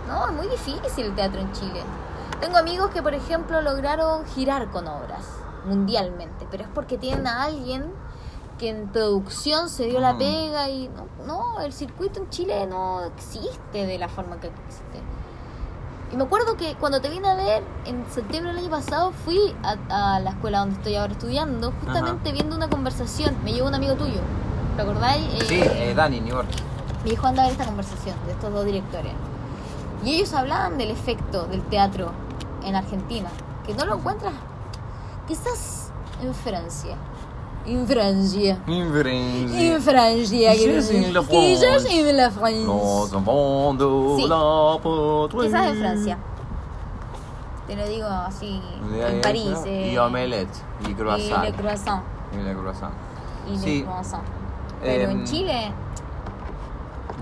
No, 0.08 0.26
es 0.28 0.34
muy 0.34 0.48
difícil 0.48 1.06
el 1.06 1.16
teatro 1.16 1.40
en 1.42 1.52
Chile. 1.54 1.82
Tengo 2.42 2.58
amigos 2.58 2.90
que, 2.92 3.02
por 3.02 3.14
ejemplo, 3.14 3.62
lograron 3.62 4.26
girar 4.26 4.70
con 4.72 4.88
obras 4.88 5.26
mundialmente, 5.66 6.46
pero 6.52 6.64
es 6.64 6.70
porque 6.74 6.98
tienen 6.98 7.26
a 7.26 7.44
alguien 7.44 7.86
que 8.60 8.70
en 8.70 8.88
producción 8.90 9.70
se 9.70 9.86
dio 9.86 10.00
la 10.00 10.18
pega 10.18 10.70
y 10.70 10.90
no, 10.90 11.08
no, 11.26 11.62
el 11.62 11.72
circuito 11.74 12.20
en 12.20 12.30
Chile 12.30 12.66
no 12.68 13.02
existe 13.06 13.86
de 13.86 13.98
la 13.98 14.10
forma 14.10 14.40
que 14.40 14.48
existe. 14.48 15.02
Y 16.12 16.16
me 16.18 16.24
acuerdo 16.26 16.56
que 16.58 16.76
cuando 16.76 17.02
te 17.02 17.10
vine 17.10 17.28
a 17.28 17.34
ver 17.36 17.64
en 17.86 18.06
septiembre 18.12 18.52
del 18.54 18.62
año 18.62 18.70
pasado 18.70 19.12
fui 19.26 19.56
a, 19.64 20.16
a 20.16 20.20
la 20.20 20.32
escuela 20.32 20.60
donde 20.60 20.76
estoy 20.76 20.96
ahora 20.96 21.14
estudiando, 21.14 21.74
justamente 21.84 22.32
viendo 22.32 22.56
una 22.56 22.70
conversación. 22.70 23.36
Me 23.44 23.54
llevó 23.54 23.70
un 23.70 23.76
amigo 23.76 23.96
tuyo. 23.96 24.20
¿Te 24.76 24.82
acordáis? 24.84 25.26
Sí, 25.48 25.56
Eh, 25.56 25.92
eh, 25.92 25.94
Dani 25.96 26.20
New 26.20 26.36
York. 26.36 26.48
me 27.04 27.10
dijo 27.10 27.26
anda 27.26 27.42
a 27.44 27.46
ver 27.46 27.54
esta 27.54 27.66
conversación 27.66 28.16
de 28.28 28.34
estos 28.34 28.54
dos 28.54 28.66
directores. 28.66 29.14
Y 30.04 30.16
ellos 30.16 30.34
hablaban 30.34 30.78
del 30.78 30.92
efecto 30.92 31.46
del 31.46 31.62
teatro 31.64 32.12
en 32.66 32.76
Argentina, 32.76 33.30
que 33.66 33.74
no 33.74 33.86
lo 33.86 33.96
encuentras 33.96 34.34
quizás 35.28 35.92
en 36.22 36.34
Francia. 36.34 36.96
En 37.66 37.88
Francia. 37.88 38.58
En 38.68 39.82
Francia. 39.82 40.52
Quizás 40.54 40.90
en 40.92 41.14
la 41.14 41.22
Quizás 41.22 41.86
en 41.86 42.18
la 42.18 42.26
enfants 42.26 43.80
de 43.80 44.16
Sí. 44.18 44.28
la 44.28 44.78
patrie. 44.84 45.48
Quizás 45.48 45.68
en 45.68 45.78
Francia. 45.80 46.18
Te 47.68 47.76
lo 47.78 47.88
digo 47.88 48.08
así, 48.08 48.62
en 48.94 49.22
París. 49.22 49.58
eh, 49.66 49.92
Y 49.94 49.98
omelette. 49.98 50.50
Y 50.86 50.92
y 50.92 50.94
croissant. 50.94 51.44
le 51.46 51.54
croissant. 51.54 52.04
Y 52.34 52.44
le 52.44 52.54
croissant. 52.54 52.92
Y 53.50 53.58
Sí. 53.58 53.80
le 53.80 53.84
croissant. 53.86 54.24
Pero 54.82 55.12
en 55.12 55.20
Em, 55.22 55.26
Chile, 55.26 55.72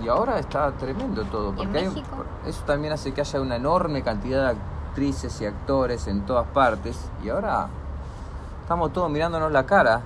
Y 0.02 0.08
ahora 0.08 0.38
está 0.38 0.72
tremendo 0.72 1.24
todo. 1.24 1.48
¿Y 1.48 1.50
en 1.50 1.56
Porque 1.56 1.78
hay- 1.78 2.04
eso 2.46 2.64
también 2.64 2.92
hace 2.92 3.12
que 3.12 3.20
haya 3.20 3.40
una 3.40 3.56
enorme 3.56 4.02
cantidad 4.02 4.42
de 4.52 4.58
actrices 4.88 5.40
y 5.40 5.46
actores 5.46 6.06
en 6.08 6.26
todas 6.26 6.46
partes. 6.48 6.98
Y 7.22 7.28
ahora 7.28 7.68
estamos 8.62 8.92
todos 8.92 9.10
mirándonos 9.10 9.52
la 9.52 9.64
cara. 9.64 10.02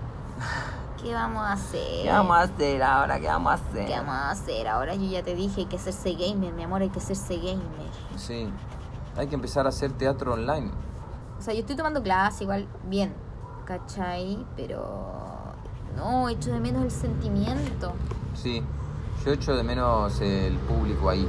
¿qué 1.03 1.15
vamos 1.15 1.43
a 1.45 1.53
hacer? 1.53 2.03
¿Qué 2.03 2.11
vamos 2.11 2.37
a 2.37 2.41
hacer 2.43 2.83
ahora? 2.83 3.21
¿Qué 3.21 3.27
vamos 3.29 3.53
a 3.53 3.55
hacer? 3.55 3.87
¿Qué 3.87 3.93
vamos 3.97 4.15
a 4.15 4.31
hacer? 4.31 4.69
Ahora 4.69 4.95
yo 4.95 5.05
ya 5.09 5.23
te 5.23 5.35
dije, 5.35 5.61
hay 5.63 5.67
que 5.67 5.77
hacerse 5.77 6.13
gamer, 6.15 6.53
mi 6.53 6.65
amor, 6.65 6.83
hay 6.83 6.89
que 6.91 6.99
hacerse 6.99 7.37
gamer. 7.37 7.91
Sí. 8.17 8.51
Hay 9.17 9.29
que 9.29 9.35
empezar 9.35 9.67
a 9.67 9.69
hacer 9.69 9.93
teatro 9.93 10.33
online. 10.35 10.71
O 11.39 11.43
sea, 11.43 11.55
yo 11.55 11.61
estoy 11.61 11.77
tomando 11.77 12.03
clase 12.03 12.45
igual 12.45 12.67
bien, 12.89 13.15
¿cachai? 13.67 14.45
Pero 14.57 14.85
no, 15.97 16.29
echo 16.29 16.51
de 16.51 16.61
menos 16.61 16.83
el 16.83 16.91
sentimiento. 16.91 17.93
Sí. 18.35 18.63
Yo 19.27 19.33
echo 19.33 19.57
de 19.57 19.65
menos 19.65 20.21
el 20.21 20.57
público 20.59 21.11
ahí. 21.11 21.29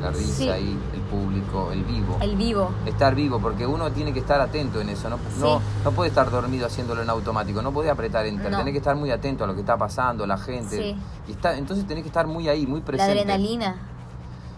La 0.00 0.10
risa 0.10 0.32
Sí. 0.34 0.48
ahí, 0.48 0.78
el 0.94 1.00
público, 1.02 1.70
el 1.72 1.84
vivo. 1.84 2.18
El 2.20 2.36
vivo. 2.36 2.70
estar 2.86 3.14
vivo, 3.14 3.38
porque 3.40 3.66
uno 3.66 3.90
tiene 3.92 4.12
que 4.12 4.18
estar 4.20 4.40
atento 4.40 4.80
en 4.80 4.88
eso, 4.88 5.08
no, 5.08 5.16
no, 5.38 5.60
no 5.84 5.90
puede 5.92 6.08
estar 6.08 6.28
dormido 6.30 6.66
haciéndolo 6.66 7.02
en 7.02 7.10
automático, 7.10 7.62
no 7.62 7.72
puede 7.72 7.88
apretar 7.90 8.26
enter, 8.26 8.50
No. 8.50 8.58
tenés 8.58 8.72
que 8.72 8.78
estar 8.78 8.96
muy 8.96 9.10
atento 9.12 9.44
a 9.44 9.46
lo 9.46 9.54
que 9.54 9.60
está 9.60 9.76
pasando, 9.76 10.26
la 10.26 10.38
gente. 10.38 10.76
Sí. 10.76 10.96
Y 11.28 11.32
está, 11.32 11.56
entonces 11.56 11.86
tenés 11.86 12.02
que 12.02 12.08
estar 12.08 12.26
muy 12.26 12.48
ahí, 12.48 12.66
muy 12.66 12.80
La 12.80 12.86
presente. 12.86 13.12
adrenalina. 13.12 13.76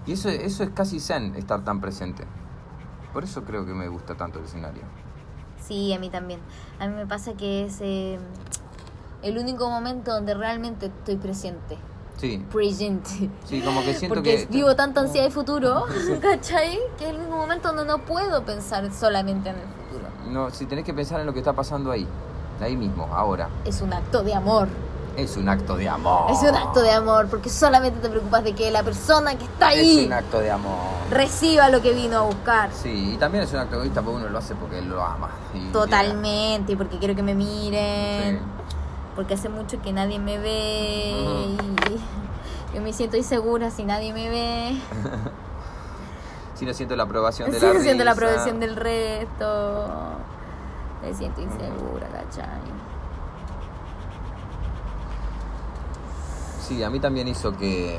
Y 0.07 0.13
eso, 0.13 0.29
eso 0.31 0.63
es 0.63 0.71
casi 0.71 0.99
zen, 1.01 1.35
estar 1.37 1.63
tan 1.65 1.81
presente. 1.81 2.25
Por 3.13 3.25
eso 3.25 3.45
creo 3.45 3.67
que 3.67 3.75
me 3.75 3.89
gusta 3.89 4.15
tanto 4.15 4.39
el 4.39 4.47
escenario. 4.47 4.83
Sí, 5.61 5.93
a 5.93 5.99
mí 5.99 6.09
también. 6.11 6.41
A 6.79 6.87
mí 6.87 6.95
me 6.95 7.07
pasa 7.07 7.35
que 7.35 7.65
es 7.67 7.79
eh, 7.83 8.19
el 9.23 9.37
único 9.39 9.69
momento 9.71 10.11
donde 10.13 10.33
realmente 10.35 10.87
estoy 10.87 11.17
presente. 11.17 11.77
Sí, 12.17 12.43
Presente. 12.53 13.29
sí, 13.45 13.61
como 13.61 13.83
que 13.83 13.93
siento 13.95 14.15
Porque 14.15 14.47
que... 14.47 14.53
vivo 14.53 14.75
tanta 14.77 15.01
ansiedad 15.01 15.27
de 15.27 15.33
futuro, 15.33 15.85
¿cachai? 16.23 16.79
Que 16.97 17.05
es 17.05 17.11
el 17.11 17.17
único 17.17 17.37
momento 17.37 17.69
donde 17.73 17.85
no 17.85 17.99
puedo 18.05 18.45
pensar 18.45 18.91
solamente 18.93 19.51
en 19.51 19.57
el 19.57 19.63
futuro. 19.63 20.09
No, 20.31 20.51
si 20.51 20.67
tenés 20.67 20.85
que 20.85 20.95
pensar 20.95 21.21
en 21.21 21.27
lo 21.27 21.33
que 21.33 21.41
está 21.41 21.53
pasando 21.53 21.91
ahí, 21.91 22.07
ahí 22.61 22.77
mismo, 22.77 23.05
ahora. 23.13 23.49
Es 23.65 23.81
un 23.81 23.93
acto 23.93 24.23
de 24.23 24.33
amor. 24.35 24.69
Es 25.17 25.37
un 25.37 25.49
acto 25.49 25.77
de 25.77 25.89
amor. 25.89 26.31
Es 26.31 26.39
un 26.43 26.57
acto 26.57 26.81
de 26.83 26.91
amor, 26.91 27.29
porque 27.29 27.49
solamente 27.49 28.01
te 28.01 28.09
preocupas 28.09 28.43
de 28.43 28.53
que 28.53 28.71
la 28.73 28.83
persona 28.83 29.37
que 29.39 29.45
está 29.45 29.69
ahí 29.69 30.01
Es 30.01 30.07
un 30.07 30.13
acto 30.13 30.41
de 30.41 30.51
amor. 30.51 30.75
reciba 31.11 31.69
lo 31.69 31.81
que 31.83 31.93
vino 31.93 32.19
a 32.19 32.23
buscar. 32.23 32.71
Sí, 32.73 33.13
y 33.15 33.17
también 33.17 33.45
es 33.45 33.53
un 33.53 33.59
acto 33.61 33.77
egoísta 33.77 34.03
porque 34.03 34.17
uno 34.23 34.29
lo 34.29 34.39
hace 34.39 34.55
porque 34.57 34.81
lo 34.83 35.03
ama. 35.05 35.31
y- 35.55 35.71
Totalmente, 35.73 36.77
porque 36.77 36.99
quiero 36.99 37.15
que 37.15 37.23
me 37.23 37.35
Sí. 38.33 38.39
Porque 39.15 39.35
hace 39.35 39.49
mucho 39.49 39.81
que 39.81 39.93
nadie 39.93 40.19
me 40.19 40.39
ve 40.39 41.15
y 41.17 41.57
yo 42.75 42.83
me 42.83 42.93
siento 42.93 43.17
insegura 43.17 43.71
si 43.71 43.85
nadie 43.85 44.13
me 44.13 44.29
ve. 44.29 44.79
Si 46.55 46.65
no 46.65 46.73
siento 46.73 46.95
la 46.95 47.03
aprobación 47.03 47.51
de 47.51 47.59
Sí, 47.59 47.67
la 47.67 47.81
siento 47.81 48.05
la 48.05 48.13
aprobación 48.13 48.61
del 48.61 48.77
resto. 48.77 49.99
Me 51.03 51.13
siento 51.13 51.41
insegura, 51.41 52.07
¿cachai? 52.07 52.61
Sí, 56.61 56.83
a 56.83 56.91
mí 56.91 57.01
también 57.01 57.27
hizo 57.27 57.57
que. 57.57 57.99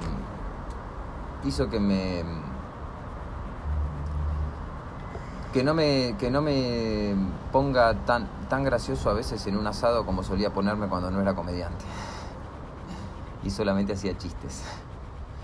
hizo 1.43 1.69
que 1.69 1.81
me. 1.81 2.23
Que 5.55 5.63
no 5.63 5.73
me. 5.73 6.15
que 6.19 6.29
no 6.29 6.41
me 6.41 7.15
ponga 7.53 7.93
tan, 8.05 8.27
tan 8.49 8.65
gracioso 8.65 9.09
a 9.09 9.13
veces 9.13 9.47
en 9.47 9.55
un 9.55 9.65
asado 9.65 10.05
como 10.05 10.21
solía 10.21 10.49
ponerme 10.53 10.89
cuando 10.89 11.09
no 11.09 11.21
era 11.21 11.33
comediante. 11.33 11.85
Y 13.41 13.49
solamente 13.49 13.93
hacía 13.93 14.17
chistes. 14.17 14.63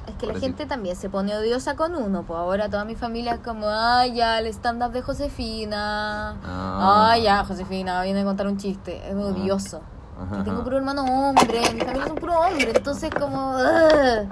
Es 0.08 0.14
que 0.16 0.26
Por 0.26 0.28
la 0.28 0.34
decir- 0.34 0.42
gente 0.50 0.66
también 0.66 0.98
se 0.98 1.10
pone 1.10 1.34
odiosa 1.34 1.78
con 1.78 1.96
uno, 1.96 2.24
pues 2.24 2.38
ahora 2.38 2.68
toda 2.70 2.84
mi 2.84 2.96
familia 2.96 3.36
es 3.36 3.40
como, 3.40 3.68
ay, 3.70 4.16
ya, 4.16 4.40
el 4.40 4.48
stand-up 4.48 4.92
de 4.92 5.02
Josefina. 5.02 6.32
Ah. 6.44 7.12
Ay, 7.12 7.24
ya, 7.24 7.46
Josefina, 7.46 8.02
viene 8.04 8.20
a 8.20 8.26
contar 8.26 8.48
un 8.48 8.58
chiste. 8.58 9.02
Es 9.10 9.16
odioso. 9.16 9.80
Ajá, 10.22 10.40
Yo 10.40 10.44
tengo 10.44 10.58
ajá. 10.58 10.64
puro 10.66 10.78
hermano 10.78 11.04
hombre, 11.06 11.62
mi 11.74 11.80
familia 11.80 12.04
es 12.06 12.12
un 12.12 12.18
puro 12.18 12.38
hombre, 12.38 12.74
entonces 12.76 13.10
como... 13.18 13.52
ugh. 13.56 14.28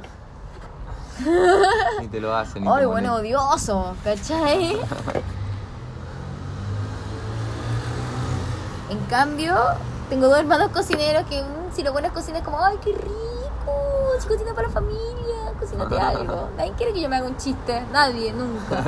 Ni 2.01 2.07
te 2.09 2.19
lo 2.19 2.35
hacen. 2.35 2.67
Ay, 2.67 2.85
bueno, 2.85 3.15
odioso, 3.15 3.95
¿cachai? 4.03 4.77
cambio, 9.09 9.55
tengo 10.09 10.27
dos 10.27 10.37
hermanos 10.37 10.69
cocineros 10.69 11.25
que 11.27 11.43
si 11.73 11.83
lo 11.83 11.91
pones 11.91 12.11
cocina 12.11 12.37
es 12.37 12.43
como, 12.43 12.63
ay, 12.63 12.77
qué 12.81 12.93
rico, 12.93 14.11
si 14.19 14.27
cocina 14.27 14.53
para 14.53 14.67
la 14.67 14.73
familia, 14.73 15.53
cocínate 15.59 15.99
algo. 15.99 16.49
Nadie 16.57 16.73
quiere 16.73 16.93
que 16.93 17.01
yo 17.01 17.09
me 17.09 17.17
haga 17.17 17.27
un 17.27 17.37
chiste, 17.37 17.83
nadie, 17.91 18.31
nunca. 18.31 18.83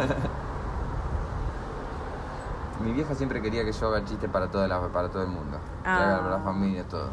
Mi 2.80 2.94
vieja 2.94 3.14
siempre 3.14 3.42
quería 3.42 3.64
que 3.64 3.72
yo 3.72 3.88
haga 3.88 4.04
chistes 4.06 4.30
para, 4.30 4.50
toda 4.50 4.68
la, 4.68 4.80
para 4.88 5.10
todo 5.10 5.22
el 5.22 5.30
mundo. 5.30 5.58
Ah. 5.86 6.20
para 6.22 6.38
la 6.38 6.44
familia, 6.44 6.84
todo. 6.88 7.10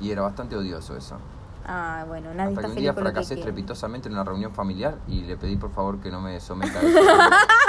Y 0.00 0.10
era 0.10 0.22
bastante 0.22 0.56
odioso 0.56 0.96
eso. 0.96 1.16
Ah, 1.66 2.04
bueno, 2.08 2.34
nadie 2.34 2.48
Hasta 2.48 2.50
está 2.50 2.60
que 2.62 2.66
un 2.66 2.72
feliz 2.74 2.82
día 2.82 2.94
con 2.94 3.04
lo 3.04 3.10
que 3.10 3.12
fracasé 3.14 3.34
quiere. 3.34 3.40
estrepitosamente 3.50 4.08
en 4.08 4.14
una 4.14 4.24
reunión 4.24 4.52
familiar 4.52 4.96
y 5.06 5.22
le 5.22 5.36
pedí 5.36 5.56
por 5.56 5.70
favor 5.70 6.00
que 6.00 6.10
no 6.10 6.20
me 6.20 6.40
someta 6.40 6.78
a 6.78 6.82
eso. 6.82 6.98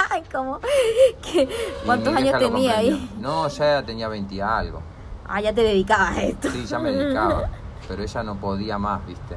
Ay, 0.10 0.24
¿cómo? 0.32 0.60
¿Qué? 1.22 1.44
Y 1.44 1.86
¿Cuántos 1.86 2.12
mi 2.14 2.20
años 2.20 2.24
vieja 2.34 2.40
lo 2.40 2.48
tenía 2.54 2.74
comprendió. 2.74 2.96
ahí? 2.96 3.12
No, 3.20 3.48
ya 3.50 3.84
tenía 3.86 4.08
20 4.08 4.34
y 4.36 4.42
algo. 4.42 4.82
Ah, 5.28 5.42
ya 5.42 5.54
te 5.54 5.62
dedicabas 5.62 6.18
a 6.18 6.24
esto. 6.24 6.50
Sí, 6.52 6.66
ya 6.66 6.80
me 6.80 6.92
dedicaba. 6.92 7.50
pero 7.88 8.02
ella 8.04 8.24
no 8.24 8.36
podía 8.36 8.78
más, 8.78 9.06
¿viste? 9.06 9.36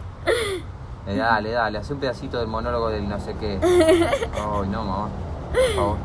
Eh, 1.07 1.17
dale, 1.17 1.51
dale, 1.53 1.79
hace 1.79 1.93
un 1.93 2.01
pedacito 2.01 2.39
del 2.39 2.49
monólogo 2.49 2.89
del 2.89 3.09
no 3.09 3.21
sé 3.21 3.35
qué. 3.39 3.59
Ay, 3.63 4.69
no, 4.69 4.85
mamá. 4.85 5.09
Por 5.53 5.75
favor, 5.75 5.97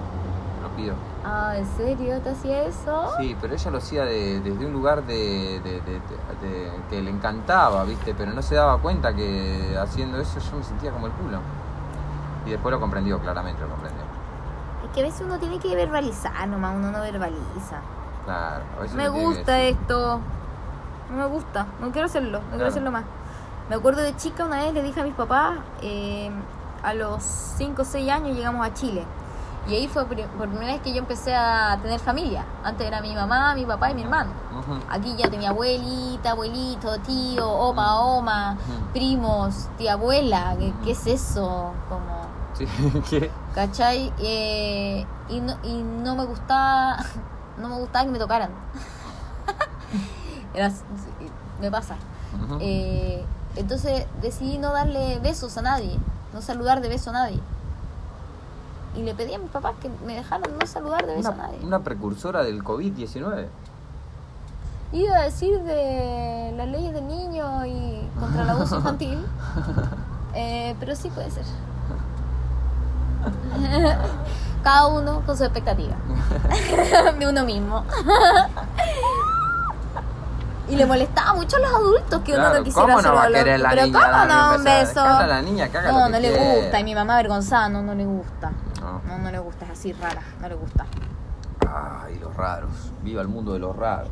Ah, 1.24 1.54
¿en 1.56 1.65
serio 1.78 2.20
te 2.22 2.30
hacía 2.32 2.63
eso? 2.63 3.12
Sí, 3.20 3.36
pero 3.39 3.54
ella 3.54 3.72
lo 3.72 3.78
hacía 3.78 4.06
de- 4.06 4.39
desde 4.39 4.65
un 4.65 4.74
lugar 4.74 5.04
de, 5.06 5.60
de- 5.63 5.82
que 6.89 7.02
le 7.02 7.10
encantaba, 7.12 7.84
¿viste? 7.84 8.13
Pero 8.15 8.32
no 8.34 8.41
se 8.41 8.56
daba 8.56 8.78
cuenta 8.80 9.13
que 9.13 9.78
haciendo 9.80 10.20
eso 10.20 10.39
yo 10.39 10.58
me 10.58 10.63
sentía 10.63 10.91
como 10.91 11.08
el 11.08 11.13
culo. 11.13 11.39
Y 12.46 12.52
después 12.52 12.74
lo 12.74 12.80
comprendió, 12.80 13.20
claramente 13.20 13.62
lo 13.62 13.70
comprendió. 13.70 14.02
Es 14.86 14.89
que 14.96 15.02
a 15.02 15.04
veces 15.04 15.22
uno 15.22 15.38
tiene 15.38 15.60
que 15.60 15.76
verbalizar 15.76 16.48
nomás, 16.48 16.76
uno 16.76 16.91
no 16.91 17.00
verbaliza. 17.02 17.78
Claro, 18.26 18.63
a 18.78 18.82
veces 18.82 18.96
Me 18.98 19.08
gusta 19.10 19.62
esto. 19.62 20.20
No 21.12 21.17
me 21.17 21.26
gusta. 21.28 21.67
No 21.80 21.91
quiero 21.91 22.08
hacerlo. 22.08 22.39
No 22.39 22.50
quiero 22.52 22.67
hacerlo 22.67 22.91
más. 22.91 23.04
Me 23.70 23.76
acuerdo 23.76 24.02
de 24.02 24.15
chica 24.17 24.44
una 24.46 24.58
vez 24.58 24.74
le 24.74 24.82
dije 24.82 25.00
a 25.02 25.04
mis 25.04 25.13
papás, 25.13 25.60
eh, 25.82 26.32
a 26.84 26.94
los 26.94 27.22
5 27.24 27.84
o 27.84 27.86
6 27.86 28.10
años 28.12 28.36
llegamos 28.36 28.65
a 28.65 28.74
Chile. 28.74 29.06
Y 29.67 29.76
ahí 29.76 29.88
fue 29.88 30.06
por 30.06 30.15
primera 30.50 30.73
vez 30.73 30.81
que 30.81 30.92
yo 30.92 31.00
empecé 31.00 31.36
a 31.36 31.77
tener 31.81 32.00
familia. 32.00 32.46
Antes 32.63 32.88
era 32.88 33.02
mi 33.02 33.13
mamá, 33.13 33.54
mi 33.56 33.65
papá 33.65 33.92
y 33.92 33.94
mi 33.94 34.02
hermano. 34.02 34.31
Aquí 34.90 35.15
ya 35.15 35.29
tenía 35.29 35.50
abuelita, 35.50 36.31
abuelito, 36.31 36.98
tío, 37.00 37.50
oma, 37.50 38.54
Ujú. 38.54 38.92
primos, 38.94 39.67
tía 39.77 39.94
abuela. 39.94 40.56
¿Qué, 40.58 40.73
qué 40.83 40.92
es 40.92 41.08
eso? 41.08 41.73
Como... 41.90 42.21
Sí, 42.54 42.65
¿qué? 43.10 43.31
¿Cachai? 43.54 44.12
Eh, 44.19 45.06
y, 45.29 45.40
no, 45.40 45.56
y 45.63 45.81
no 45.83 46.15
me 46.15 46.25
gustaba 46.25 46.98
no 47.58 47.69
me 47.69 47.75
gustaba 47.77 48.06
que 48.06 48.12
me 48.12 48.19
tocaran. 48.19 48.50
Era, 50.54 50.71
me 51.62 51.71
pasa. 51.71 51.96
Eh, 52.60 53.23
entonces 53.56 54.06
decidí 54.21 54.58
no 54.58 54.71
darle 54.73 55.19
besos 55.19 55.58
a 55.58 55.62
nadie, 55.62 55.98
no 56.33 56.42
saludar 56.42 56.81
de 56.81 56.90
beso 56.90 57.10
a 57.12 57.13
nadie. 57.13 57.40
Y 58.96 59.04
le 59.04 59.13
pedí 59.15 59.33
a 59.33 59.39
mis 59.39 59.50
papás 59.50 59.73
que 59.81 59.89
me 60.06 60.15
dejaran 60.15 60.52
no 60.60 60.65
saludar 60.67 61.06
de 61.06 61.15
beso 61.15 61.31
a 61.31 61.35
nadie. 61.35 61.60
una 61.63 61.79
precursora 61.79 62.44
del 62.44 62.63
COVID-19. 62.63 63.48
Iba 64.94 65.15
a 65.15 65.21
decir 65.21 65.62
de 65.63 66.54
las 66.58 66.67
leyes 66.67 66.94
del 66.94 67.08
niño 67.08 67.65
y 67.65 68.06
contra 68.19 68.44
el 68.44 68.50
abuso 68.50 68.75
infantil, 68.77 69.25
eh, 70.33 70.75
pero 70.79 70.96
sí 70.96 71.10
puede 71.10 71.31
ser. 71.31 71.46
Cada 74.63 74.87
uno 74.87 75.21
con 75.25 75.37
su 75.37 75.44
expectativa 75.44 75.96
de 77.19 77.27
uno 77.27 77.44
mismo. 77.46 77.83
Y 80.69 80.75
le 80.75 80.85
molestaba 80.85 81.33
mucho 81.33 81.58
a 81.58 81.60
los 81.60 81.73
adultos 81.73 82.21
que 82.21 82.33
uno 82.33 82.54
no 82.54 82.63
quisiera 82.63 82.87
¿Cómo 82.87 83.02
no 83.02 83.13
va 83.15 83.23
a 83.23 83.27
querer 83.27 83.60
la 83.60 83.69
Pero 83.69 83.85
niña 83.85 84.00
¿cómo 84.12 84.25
no? 84.25 84.56
Un 84.56 84.63
beso? 84.63 85.02
a 85.02 85.27
la 85.27 85.42
niña 85.42 85.69
no, 85.92 86.10
no 86.10 86.19
le 86.19 86.31
gusta. 86.31 86.79
Y 86.79 86.83
mi 86.83 86.96
mamá 86.96 87.13
avergonzada, 87.15 87.69
no, 87.69 87.81
no 87.81 87.96
le 87.96 88.06
gusta. 88.06 88.52
No. 88.92 89.02
No, 89.17 89.23
no 89.23 89.31
le 89.31 89.39
gusta, 89.39 89.65
es 89.65 89.71
así 89.71 89.94
rara, 89.94 90.21
no 90.42 90.50
le 90.50 90.56
gusta. 90.56 90.85
Ay, 91.67 92.19
los 92.19 92.35
raros. 92.35 92.92
Viva 93.04 93.21
el 93.21 93.27
mundo 93.29 93.54
de 93.54 93.60
los 93.60 93.75
raros. 93.75 94.10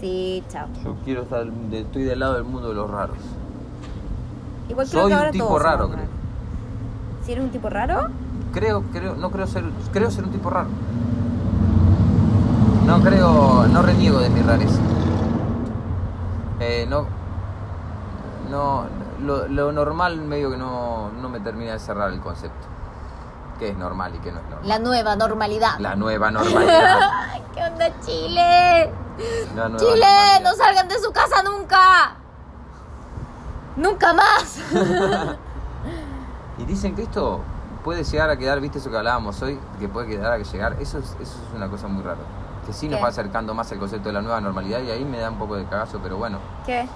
Sí, 0.00 0.42
chao. 0.48 0.66
Yo 0.84 0.96
quiero 1.04 1.22
estar, 1.22 1.44
de- 1.46 1.80
estoy 1.82 2.02
del 2.02 2.18
lado 2.18 2.34
del 2.34 2.44
mundo 2.44 2.68
de 2.70 2.74
los 2.74 2.90
raros. 2.90 3.16
Igual 4.68 4.88
creo 4.88 5.02
Soy 5.02 5.10
que 5.10 5.14
un 5.14 5.18
ahora 5.18 5.30
tipo 5.30 5.46
todos 5.46 5.62
raro, 5.62 5.88
creo. 5.90 6.04
¿Si 7.24 7.32
eres 7.32 7.44
un 7.44 7.50
tipo 7.50 7.68
raro? 7.70 8.08
Creo, 8.52 8.82
creo, 8.92 9.14
no 9.14 9.30
creo 9.30 9.46
ser, 9.46 9.64
creo 9.92 10.10
ser 10.10 10.24
un 10.24 10.30
tipo 10.32 10.50
raro. 10.50 10.68
No 12.86 13.00
creo, 13.00 13.66
no 13.68 13.82
reniego 13.82 14.18
de 14.18 14.28
mi 14.30 14.40
rareza. 14.40 14.80
Eh, 16.58 16.86
no, 16.88 17.06
no, 18.50 18.84
lo, 19.24 19.46
lo 19.48 19.72
normal 19.72 20.20
medio 20.20 20.50
que 20.50 20.56
no, 20.56 21.10
no 21.12 21.28
me 21.28 21.38
termina 21.40 21.72
de 21.72 21.78
cerrar 21.78 22.12
el 22.12 22.20
concepto. 22.20 22.66
¿Qué 23.62 23.68
es 23.68 23.76
normal 23.76 24.12
y 24.12 24.18
qué 24.18 24.32
no 24.32 24.40
es 24.40 24.44
normal? 24.46 24.68
La 24.68 24.78
nueva 24.80 25.14
normalidad. 25.14 25.78
La 25.78 25.94
nueva 25.94 26.32
normalidad. 26.32 26.98
¿Qué 27.54 27.62
onda 27.62 28.00
Chile? 28.00 28.92
Chile, 29.76 30.40
no 30.42 30.52
salgan 30.54 30.88
de 30.88 30.98
su 30.98 31.12
casa 31.12 31.44
nunca. 31.44 32.16
Nunca 33.76 34.12
más. 34.14 34.58
Y 36.58 36.64
dicen 36.64 36.94
que 36.96 37.02
esto 37.02 37.40
puede 37.84 38.02
llegar 38.04 38.30
a 38.30 38.36
quedar, 38.36 38.60
viste 38.60 38.78
eso 38.78 38.90
que 38.90 38.96
hablábamos 38.96 39.40
hoy, 39.42 39.58
que 39.80 39.88
puede 39.88 40.06
quedar 40.08 40.32
a 40.32 40.38
llegar, 40.38 40.76
eso 40.80 40.98
es, 40.98 41.16
eso 41.20 41.38
es 41.48 41.56
una 41.56 41.68
cosa 41.68 41.88
muy 41.88 42.02
rara. 42.02 42.20
Que 42.66 42.72
sí 42.72 42.88
nos 42.88 42.98
¿Qué? 42.98 43.02
va 43.02 43.08
acercando 43.08 43.54
más 43.54 43.72
al 43.72 43.78
concepto 43.78 44.08
de 44.08 44.12
la 44.12 44.22
nueva 44.22 44.40
normalidad 44.40 44.80
y 44.80 44.90
ahí 44.90 45.04
me 45.04 45.18
da 45.18 45.30
un 45.30 45.38
poco 45.38 45.56
de 45.56 45.64
cagazo, 45.66 46.00
pero 46.02 46.18
bueno. 46.18 46.38
¿Qué? 46.66 46.86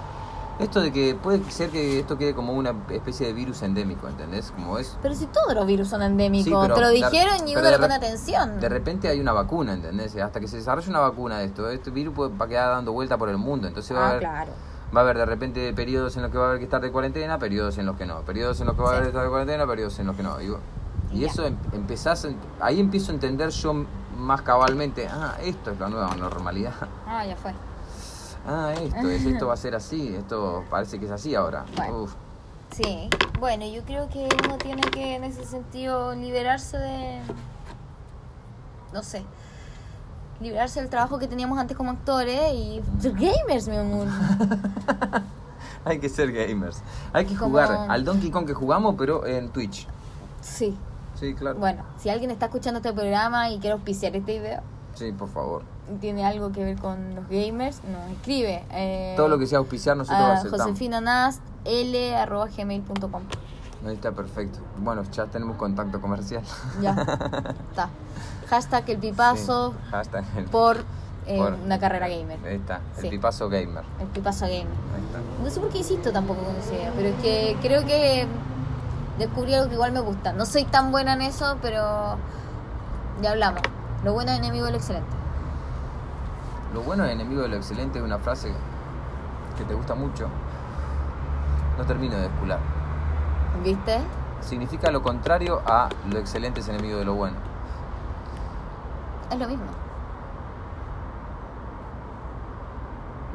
Esto 0.59 0.81
de 0.81 0.91
que 0.91 1.13
puede 1.13 1.43
ser 1.51 1.69
que 1.69 1.99
esto 1.99 2.17
quede 2.17 2.33
como 2.33 2.53
una 2.53 2.73
especie 2.89 3.27
de 3.27 3.33
virus 3.33 3.61
endémico, 3.61 4.07
¿entendés? 4.07 4.51
Como 4.51 4.79
es... 4.79 4.97
Pero 5.03 5.13
si 5.13 5.27
todos 5.27 5.53
los 5.53 5.67
virus 5.67 5.87
son 5.87 6.01
endémicos, 6.01 6.45
Sí, 6.65 6.73
te 6.73 6.81
lo 6.81 6.89
dijeron 6.89 7.47
y 7.47 7.55
uno 7.55 7.69
le 7.69 7.77
pone 7.77 7.93
atención. 7.93 8.59
De 8.59 8.67
repente 8.67 9.07
hay 9.07 9.19
una 9.19 9.33
vacuna, 9.33 9.73
¿entendés? 9.73 10.15
Hasta 10.15 10.39
que 10.39 10.47
se 10.47 10.57
desarrolle 10.57 10.89
una 10.89 10.99
vacuna 11.01 11.39
de 11.39 11.45
esto, 11.45 11.69
este 11.69 11.91
virus 11.91 12.15
puede- 12.15 12.35
va 12.35 12.45
a 12.45 12.47
quedar 12.49 12.69
dando 12.71 12.91
vuelta 12.91 13.17
por 13.17 13.29
el 13.29 13.37
mundo. 13.37 13.67
Entonces 13.67 13.95
va 13.95 14.01
a 14.01 14.05
ah, 14.05 14.09
haber, 14.09 14.19
claro. 14.21 14.51
va 14.95 15.01
a 15.01 15.03
haber 15.03 15.17
de 15.17 15.25
repente 15.27 15.73
periodos 15.73 16.15
en 16.17 16.23
los 16.23 16.31
que 16.31 16.39
va 16.39 16.45
a 16.45 16.47
haber 16.47 16.59
que 16.59 16.65
estar 16.65 16.81
de 16.81 16.91
cuarentena, 16.91 17.37
periodos 17.37 17.77
en 17.77 17.85
los 17.85 17.95
que 17.95 18.07
no. 18.07 18.21
Periodos 18.21 18.59
en 18.59 18.65
los 18.65 18.75
que 18.75 18.81
va 18.81 18.87
a 18.87 18.91
haber 18.93 19.03
que 19.03 19.09
estar 19.09 19.23
de 19.23 19.29
cuarentena, 19.29 19.67
periodos 19.67 19.99
en 19.99 20.07
los 20.07 20.15
que 20.15 20.23
no. 20.23 20.37
Y, 21.11 21.23
eso 21.23 21.45
em- 21.45 21.55
empezás, 21.71 22.25
a 22.25 22.29
ahí 22.65 22.79
empiezo 22.79 23.11
a 23.11 23.15
entender 23.15 23.49
yo 23.51 23.85
más 24.17 24.41
cabalmente, 24.41 25.07
ah, 25.07 25.35
esto 25.43 25.69
es 25.71 25.79
la 25.79 25.87
nueva 25.87 26.15
normalidad. 26.15 26.73
Ah, 27.05 27.23
ya 27.25 27.35
fue. 27.35 27.53
Ah, 28.47 28.73
esto 28.81 29.09
es, 29.09 29.25
esto 29.25 29.47
va 29.47 29.53
a 29.53 29.57
ser 29.65 29.75
así, 29.75 30.15
esto 30.15 30.63
parece 30.69 30.99
que 30.99 31.05
es 31.05 31.11
así 31.11 31.35
ahora. 31.35 31.65
Bueno. 31.75 32.03
Uf. 32.03 32.13
Sí. 32.71 33.09
Bueno, 33.39 33.65
yo 33.65 33.81
creo 33.83 34.09
que 34.09 34.27
uno 34.45 34.57
tiene 34.57 34.81
que 34.83 35.15
en 35.15 35.23
ese 35.23 35.43
sentido 35.45 36.13
liberarse 36.15 36.77
de... 36.77 37.19
No 38.93 39.03
sé. 39.03 39.23
Liberarse 40.39 40.79
del 40.81 40.89
trabajo 40.89 41.17
que 41.17 41.27
teníamos 41.27 41.57
antes 41.59 41.75
como 41.75 41.91
actores 41.91 42.53
y 42.53 42.81
ser 42.99 43.13
gamers, 43.13 43.67
mi 43.67 43.77
amor. 43.77 44.07
Hay 45.85 45.99
que 45.99 46.09
ser 46.09 46.31
gamers. 46.31 46.81
Hay 47.13 47.25
que 47.25 47.35
Como- 47.35 47.51
jugar 47.51 47.87
al 47.89 48.03
Donkey 48.05 48.29
Kong 48.29 48.45
que 48.45 48.53
jugamos, 48.53 48.95
pero 48.97 49.25
en 49.25 49.49
Twitch. 49.49 49.87
Sí. 50.41 50.77
Sí, 51.15 51.33
claro. 51.33 51.57
Bueno, 51.57 51.83
si 51.97 52.09
alguien 52.09 52.29
está 52.31 52.45
escuchando 52.45 52.77
este 52.79 52.93
programa 52.93 53.49
y 53.49 53.59
quiere 53.59 53.73
auspiciar 53.73 54.15
este 54.15 54.39
video 54.39 54.61
Sí, 54.93 55.11
por 55.11 55.29
favor. 55.29 55.63
Tiene 56.01 56.25
algo 56.25 56.51
que 56.51 56.63
ver 56.63 56.77
con 56.77 57.15
los 57.15 57.27
gamers, 57.29 57.81
nos 57.85 58.11
escribe. 58.11 58.63
Eh, 58.71 59.13
Todo 59.15 59.27
lo 59.27 59.37
que 59.39 59.47
sea 59.47 59.59
auspiciar 59.59 59.95
nosotros 59.97 60.19
lo 60.27 60.33
aceptamos. 60.33 60.65
Josefina 60.67 61.01
Nast, 61.01 61.41
l 61.65 62.15
arroba 62.15 62.47
gmail.com. 62.47 63.21
Ahí 63.85 63.93
está 63.93 64.11
perfecto. 64.11 64.59
Bueno, 64.79 65.03
ya 65.11 65.25
tenemos 65.27 65.55
contacto 65.57 66.01
comercial. 66.01 66.43
Ya, 66.81 66.91
está. 67.69 67.89
Hashtag 68.49 68.89
el 68.89 68.97
pipazo 68.97 69.71
Sí, 69.71 69.77
hashtag 69.91 70.25
el- 70.37 70.45
por, 70.45 70.77
eh, 71.27 71.37
por- 71.37 71.53
una 71.53 71.79
carrera 71.79 72.07
gamer. 72.07 72.39
Ahí 72.45 72.55
está, 72.55 72.81
el 72.97 73.01
Sí. 73.03 73.09
pipazo 73.09 73.49
gamer. 73.49 73.83
El 73.99 74.07
pipazo 74.07 74.45
gamer. 74.45 74.65
Ahí 74.65 75.03
está. 75.05 75.43
No 75.43 75.49
sé 75.49 75.59
por 75.59 75.69
qué 75.69 75.77
insisto 75.79 76.11
tampoco 76.11 76.41
con 76.43 76.55
esa 76.55 76.73
idea, 76.73 76.91
pero 76.95 77.09
es 77.09 77.15
que 77.21 77.57
creo 77.61 77.85
que 77.85 78.27
descubrí 79.19 79.53
algo 79.53 79.67
que 79.67 79.75
igual 79.75 79.91
me 79.91 79.99
gusta. 79.99 80.33
No 80.33 80.45
soy 80.45 80.65
tan 80.65 80.91
buena 80.91 81.13
en 81.13 81.21
eso, 81.21 81.57
pero 81.61 82.17
ya 83.21 83.31
hablamos. 83.31 83.61
Lo 84.03 84.13
bueno 84.13 84.31
es 84.31 84.39
enemigo 84.39 84.65
de 84.65 84.71
lo 84.71 84.77
excelente. 84.77 85.09
Lo 86.73 86.81
bueno 86.81 87.05
es 87.05 87.11
enemigo 87.11 87.41
de 87.41 87.47
lo 87.47 87.55
excelente 87.55 87.99
es 87.99 88.05
una 88.05 88.17
frase 88.19 88.53
que 89.57 89.63
te 89.63 89.73
gusta 89.73 89.95
mucho. 89.95 90.27
No 91.77 91.85
termino 91.85 92.15
de 92.15 92.23
descular. 92.23 92.59
¿Viste? 93.63 93.99
Significa 94.41 94.91
lo 94.91 95.01
contrario 95.01 95.61
a 95.65 95.89
lo 96.09 96.19
excelente 96.19 96.59
es 96.59 96.67
enemigo 96.67 96.97
de 96.97 97.05
lo 97.05 97.15
bueno. 97.15 97.37
Es 99.31 99.39
lo 99.39 99.47
mismo. 99.47 99.65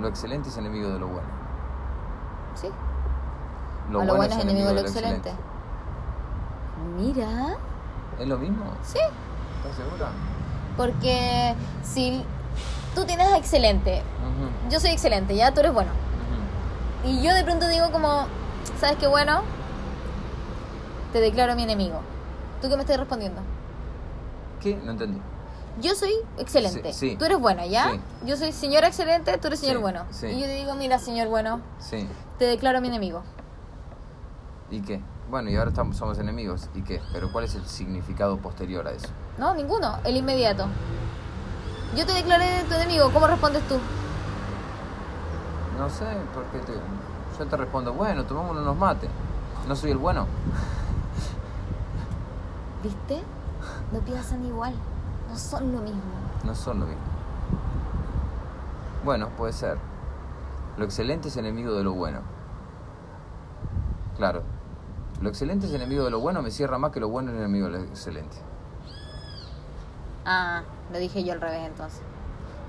Lo 0.00 0.08
excelente 0.08 0.48
es 0.48 0.56
enemigo 0.56 0.88
de 0.90 0.98
lo 0.98 1.06
bueno. 1.06 1.28
Sí. 2.54 2.68
Lo, 3.90 4.00
A 4.00 4.04
lo 4.04 4.16
bueno 4.16 4.34
es 4.34 4.40
enemigo 4.42 4.68
de 4.68 4.74
lo 4.74 4.80
excelente. 4.80 5.32
Mira. 6.96 7.56
¿Es 8.18 8.28
lo 8.28 8.38
mismo? 8.38 8.64
Sí. 8.82 8.98
¿Estás 8.98 9.76
segura? 9.76 10.08
Porque 10.76 11.54
si 11.82 12.24
tú 12.95 13.05
tienes 13.05 13.32
excelente, 13.34 14.03
yo 14.70 14.80
soy 14.80 14.90
excelente, 14.90 15.34
ya 15.34 15.53
tú 15.53 15.61
eres 15.61 15.72
bueno. 15.72 15.90
Y 17.05 17.20
yo 17.22 17.34
de 17.34 17.43
pronto 17.45 17.66
digo 17.68 17.90
como, 17.90 18.26
¿sabes 18.78 18.97
qué 18.97 19.07
bueno? 19.07 19.43
Te 21.12 21.20
declaro 21.20 21.55
mi 21.57 21.64
enemigo. 21.64 22.01
¿Tú 22.61 22.68
qué 22.68 22.76
me 22.76 22.82
estás 22.82 22.97
respondiendo? 22.99 23.40
¿Qué? 24.61 24.76
No 24.76 24.93
entendí. 24.93 25.20
Yo 25.80 25.95
soy 25.95 26.12
excelente. 26.38 26.93
Sí, 26.93 27.11
sí. 27.11 27.16
Tú 27.16 27.24
eres 27.24 27.38
buena, 27.40 27.66
¿ya? 27.66 27.90
Sí. 27.93 28.01
Yo 28.26 28.36
soy 28.36 28.53
señora 28.53 28.86
excelente, 28.88 29.36
tú 29.38 29.49
eres 29.49 29.61
señor 29.61 29.78
bueno. 29.78 30.05
sí. 30.11 30.26
Y 30.28 30.40
yo 30.40 30.47
te 30.47 30.55
digo, 30.55 30.74
mira, 30.74 30.99
señor 30.99 31.28
bueno, 31.28 31.61
Sí. 31.78 32.07
te 32.38 32.45
declaro 32.45 32.80
mi 32.80 32.88
enemigo. 32.88 33.22
¿Y 34.70 34.80
qué? 34.82 35.01
Bueno, 35.30 35.51
y 35.51 35.57
ahora 35.57 35.70
estamos, 35.70 35.97
somos 35.97 36.18
enemigos. 36.18 36.68
¿Y 36.74 36.82
qué? 36.82 37.01
Pero 37.12 37.32
¿cuál 37.32 37.45
es 37.47 37.55
el 37.55 37.66
significado 37.66 38.36
posterior 38.38 38.86
a 38.86 38.93
eso? 38.93 39.09
No, 39.38 39.55
ninguno, 39.55 39.99
el 40.05 40.16
inmediato. 40.16 40.66
Yo 41.97 42.07
te 42.07 42.12
declaré 42.12 42.64
tu 42.68 42.74
enemigo, 42.74 43.11
¿cómo 43.12 43.26
respondes 43.26 43.62
tú? 43.68 43.78
No 45.78 45.90
sé, 45.90 46.07
porque 46.32 46.59
te, 46.61 46.72
yo 47.38 47.47
te 47.47 47.57
respondo, 47.57 47.93
bueno, 47.93 48.24
tomamos 48.24 48.57
unos 48.57 48.76
mates. 48.76 49.11
No 49.68 49.76
soy 49.76 49.90
el 49.90 49.99
bueno. 49.99 50.26
¿Viste? 52.82 53.22
No 53.93 54.01
piensan 54.01 54.45
igual, 54.45 54.74
no 55.28 55.36
son 55.36 55.72
lo 55.72 55.80
mismo. 55.80 56.01
No 56.45 56.55
son 56.55 56.80
lo 56.80 56.86
mismo. 56.86 57.03
Bueno, 59.05 59.28
puede 59.36 59.53
ser. 59.53 59.76
Lo 60.78 60.84
excelente 60.84 61.28
es 61.28 61.36
enemigo 61.36 61.74
de 61.74 61.84
lo 61.84 61.93
bueno. 61.93 62.20
Claro. 64.16 64.43
Lo 65.20 65.28
excelente 65.28 65.66
es 65.66 65.74
enemigo 65.74 66.05
de 66.05 66.11
lo 66.11 66.20
bueno 66.20 66.43
me 66.43 66.51
cierra 66.51 66.78
más 66.78 66.90
que 66.90 67.01
lo 67.01 67.09
bueno 67.09 67.30
es 67.30 67.36
enemigo 67.36 67.66
de 67.66 67.72
lo 67.72 67.84
excelente. 67.84 68.36
Ah, 70.24 70.62
lo 70.93 70.99
dije 70.99 71.24
yo 71.24 71.32
al 71.32 71.40
revés 71.40 71.62
entonces. 71.66 72.01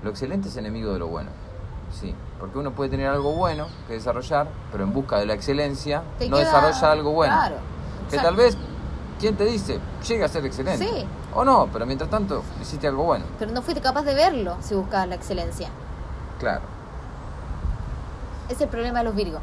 Lo 0.02 0.10
excelente 0.10 0.48
es 0.48 0.56
enemigo 0.56 0.92
de 0.92 0.98
lo 0.98 1.08
bueno. 1.08 1.30
Sí, 1.92 2.14
porque 2.40 2.58
uno 2.58 2.72
puede 2.72 2.90
tener 2.90 3.06
algo 3.08 3.32
bueno 3.34 3.66
que 3.86 3.94
desarrollar, 3.94 4.48
pero 4.72 4.84
en 4.84 4.92
busca 4.92 5.18
de 5.18 5.26
la 5.26 5.34
excelencia 5.34 6.02
Te 6.18 6.28
no 6.28 6.36
queda- 6.36 6.46
desarrolla 6.46 6.92
algo 6.92 7.12
bueno. 7.12 7.32
Claro. 7.34 7.56
Que 8.10 8.18
tal 8.18 8.34
vez, 8.36 8.56
¿quién 9.20 9.36
te 9.36 9.44
dice? 9.44 9.78
Llega 10.08 10.26
a 10.26 10.28
ser 10.28 10.44
excelente. 10.44 10.84
Sí. 10.86 11.06
O 11.34 11.44
no, 11.44 11.68
pero 11.72 11.86
mientras 11.86 12.10
tanto 12.10 12.42
hiciste 12.60 12.88
algo 12.88 13.04
bueno. 13.04 13.24
Pero 13.38 13.52
no 13.52 13.62
fuiste 13.62 13.80
capaz 13.82 14.02
de 14.02 14.14
verlo 14.14 14.56
si 14.60 14.74
buscabas 14.74 15.08
la 15.08 15.14
excelencia. 15.14 15.68
Claro. 16.40 16.62
Es 18.48 18.60
el 18.60 18.68
problema 18.68 18.98
de 18.98 19.04
los 19.04 19.14
virgos. 19.14 19.40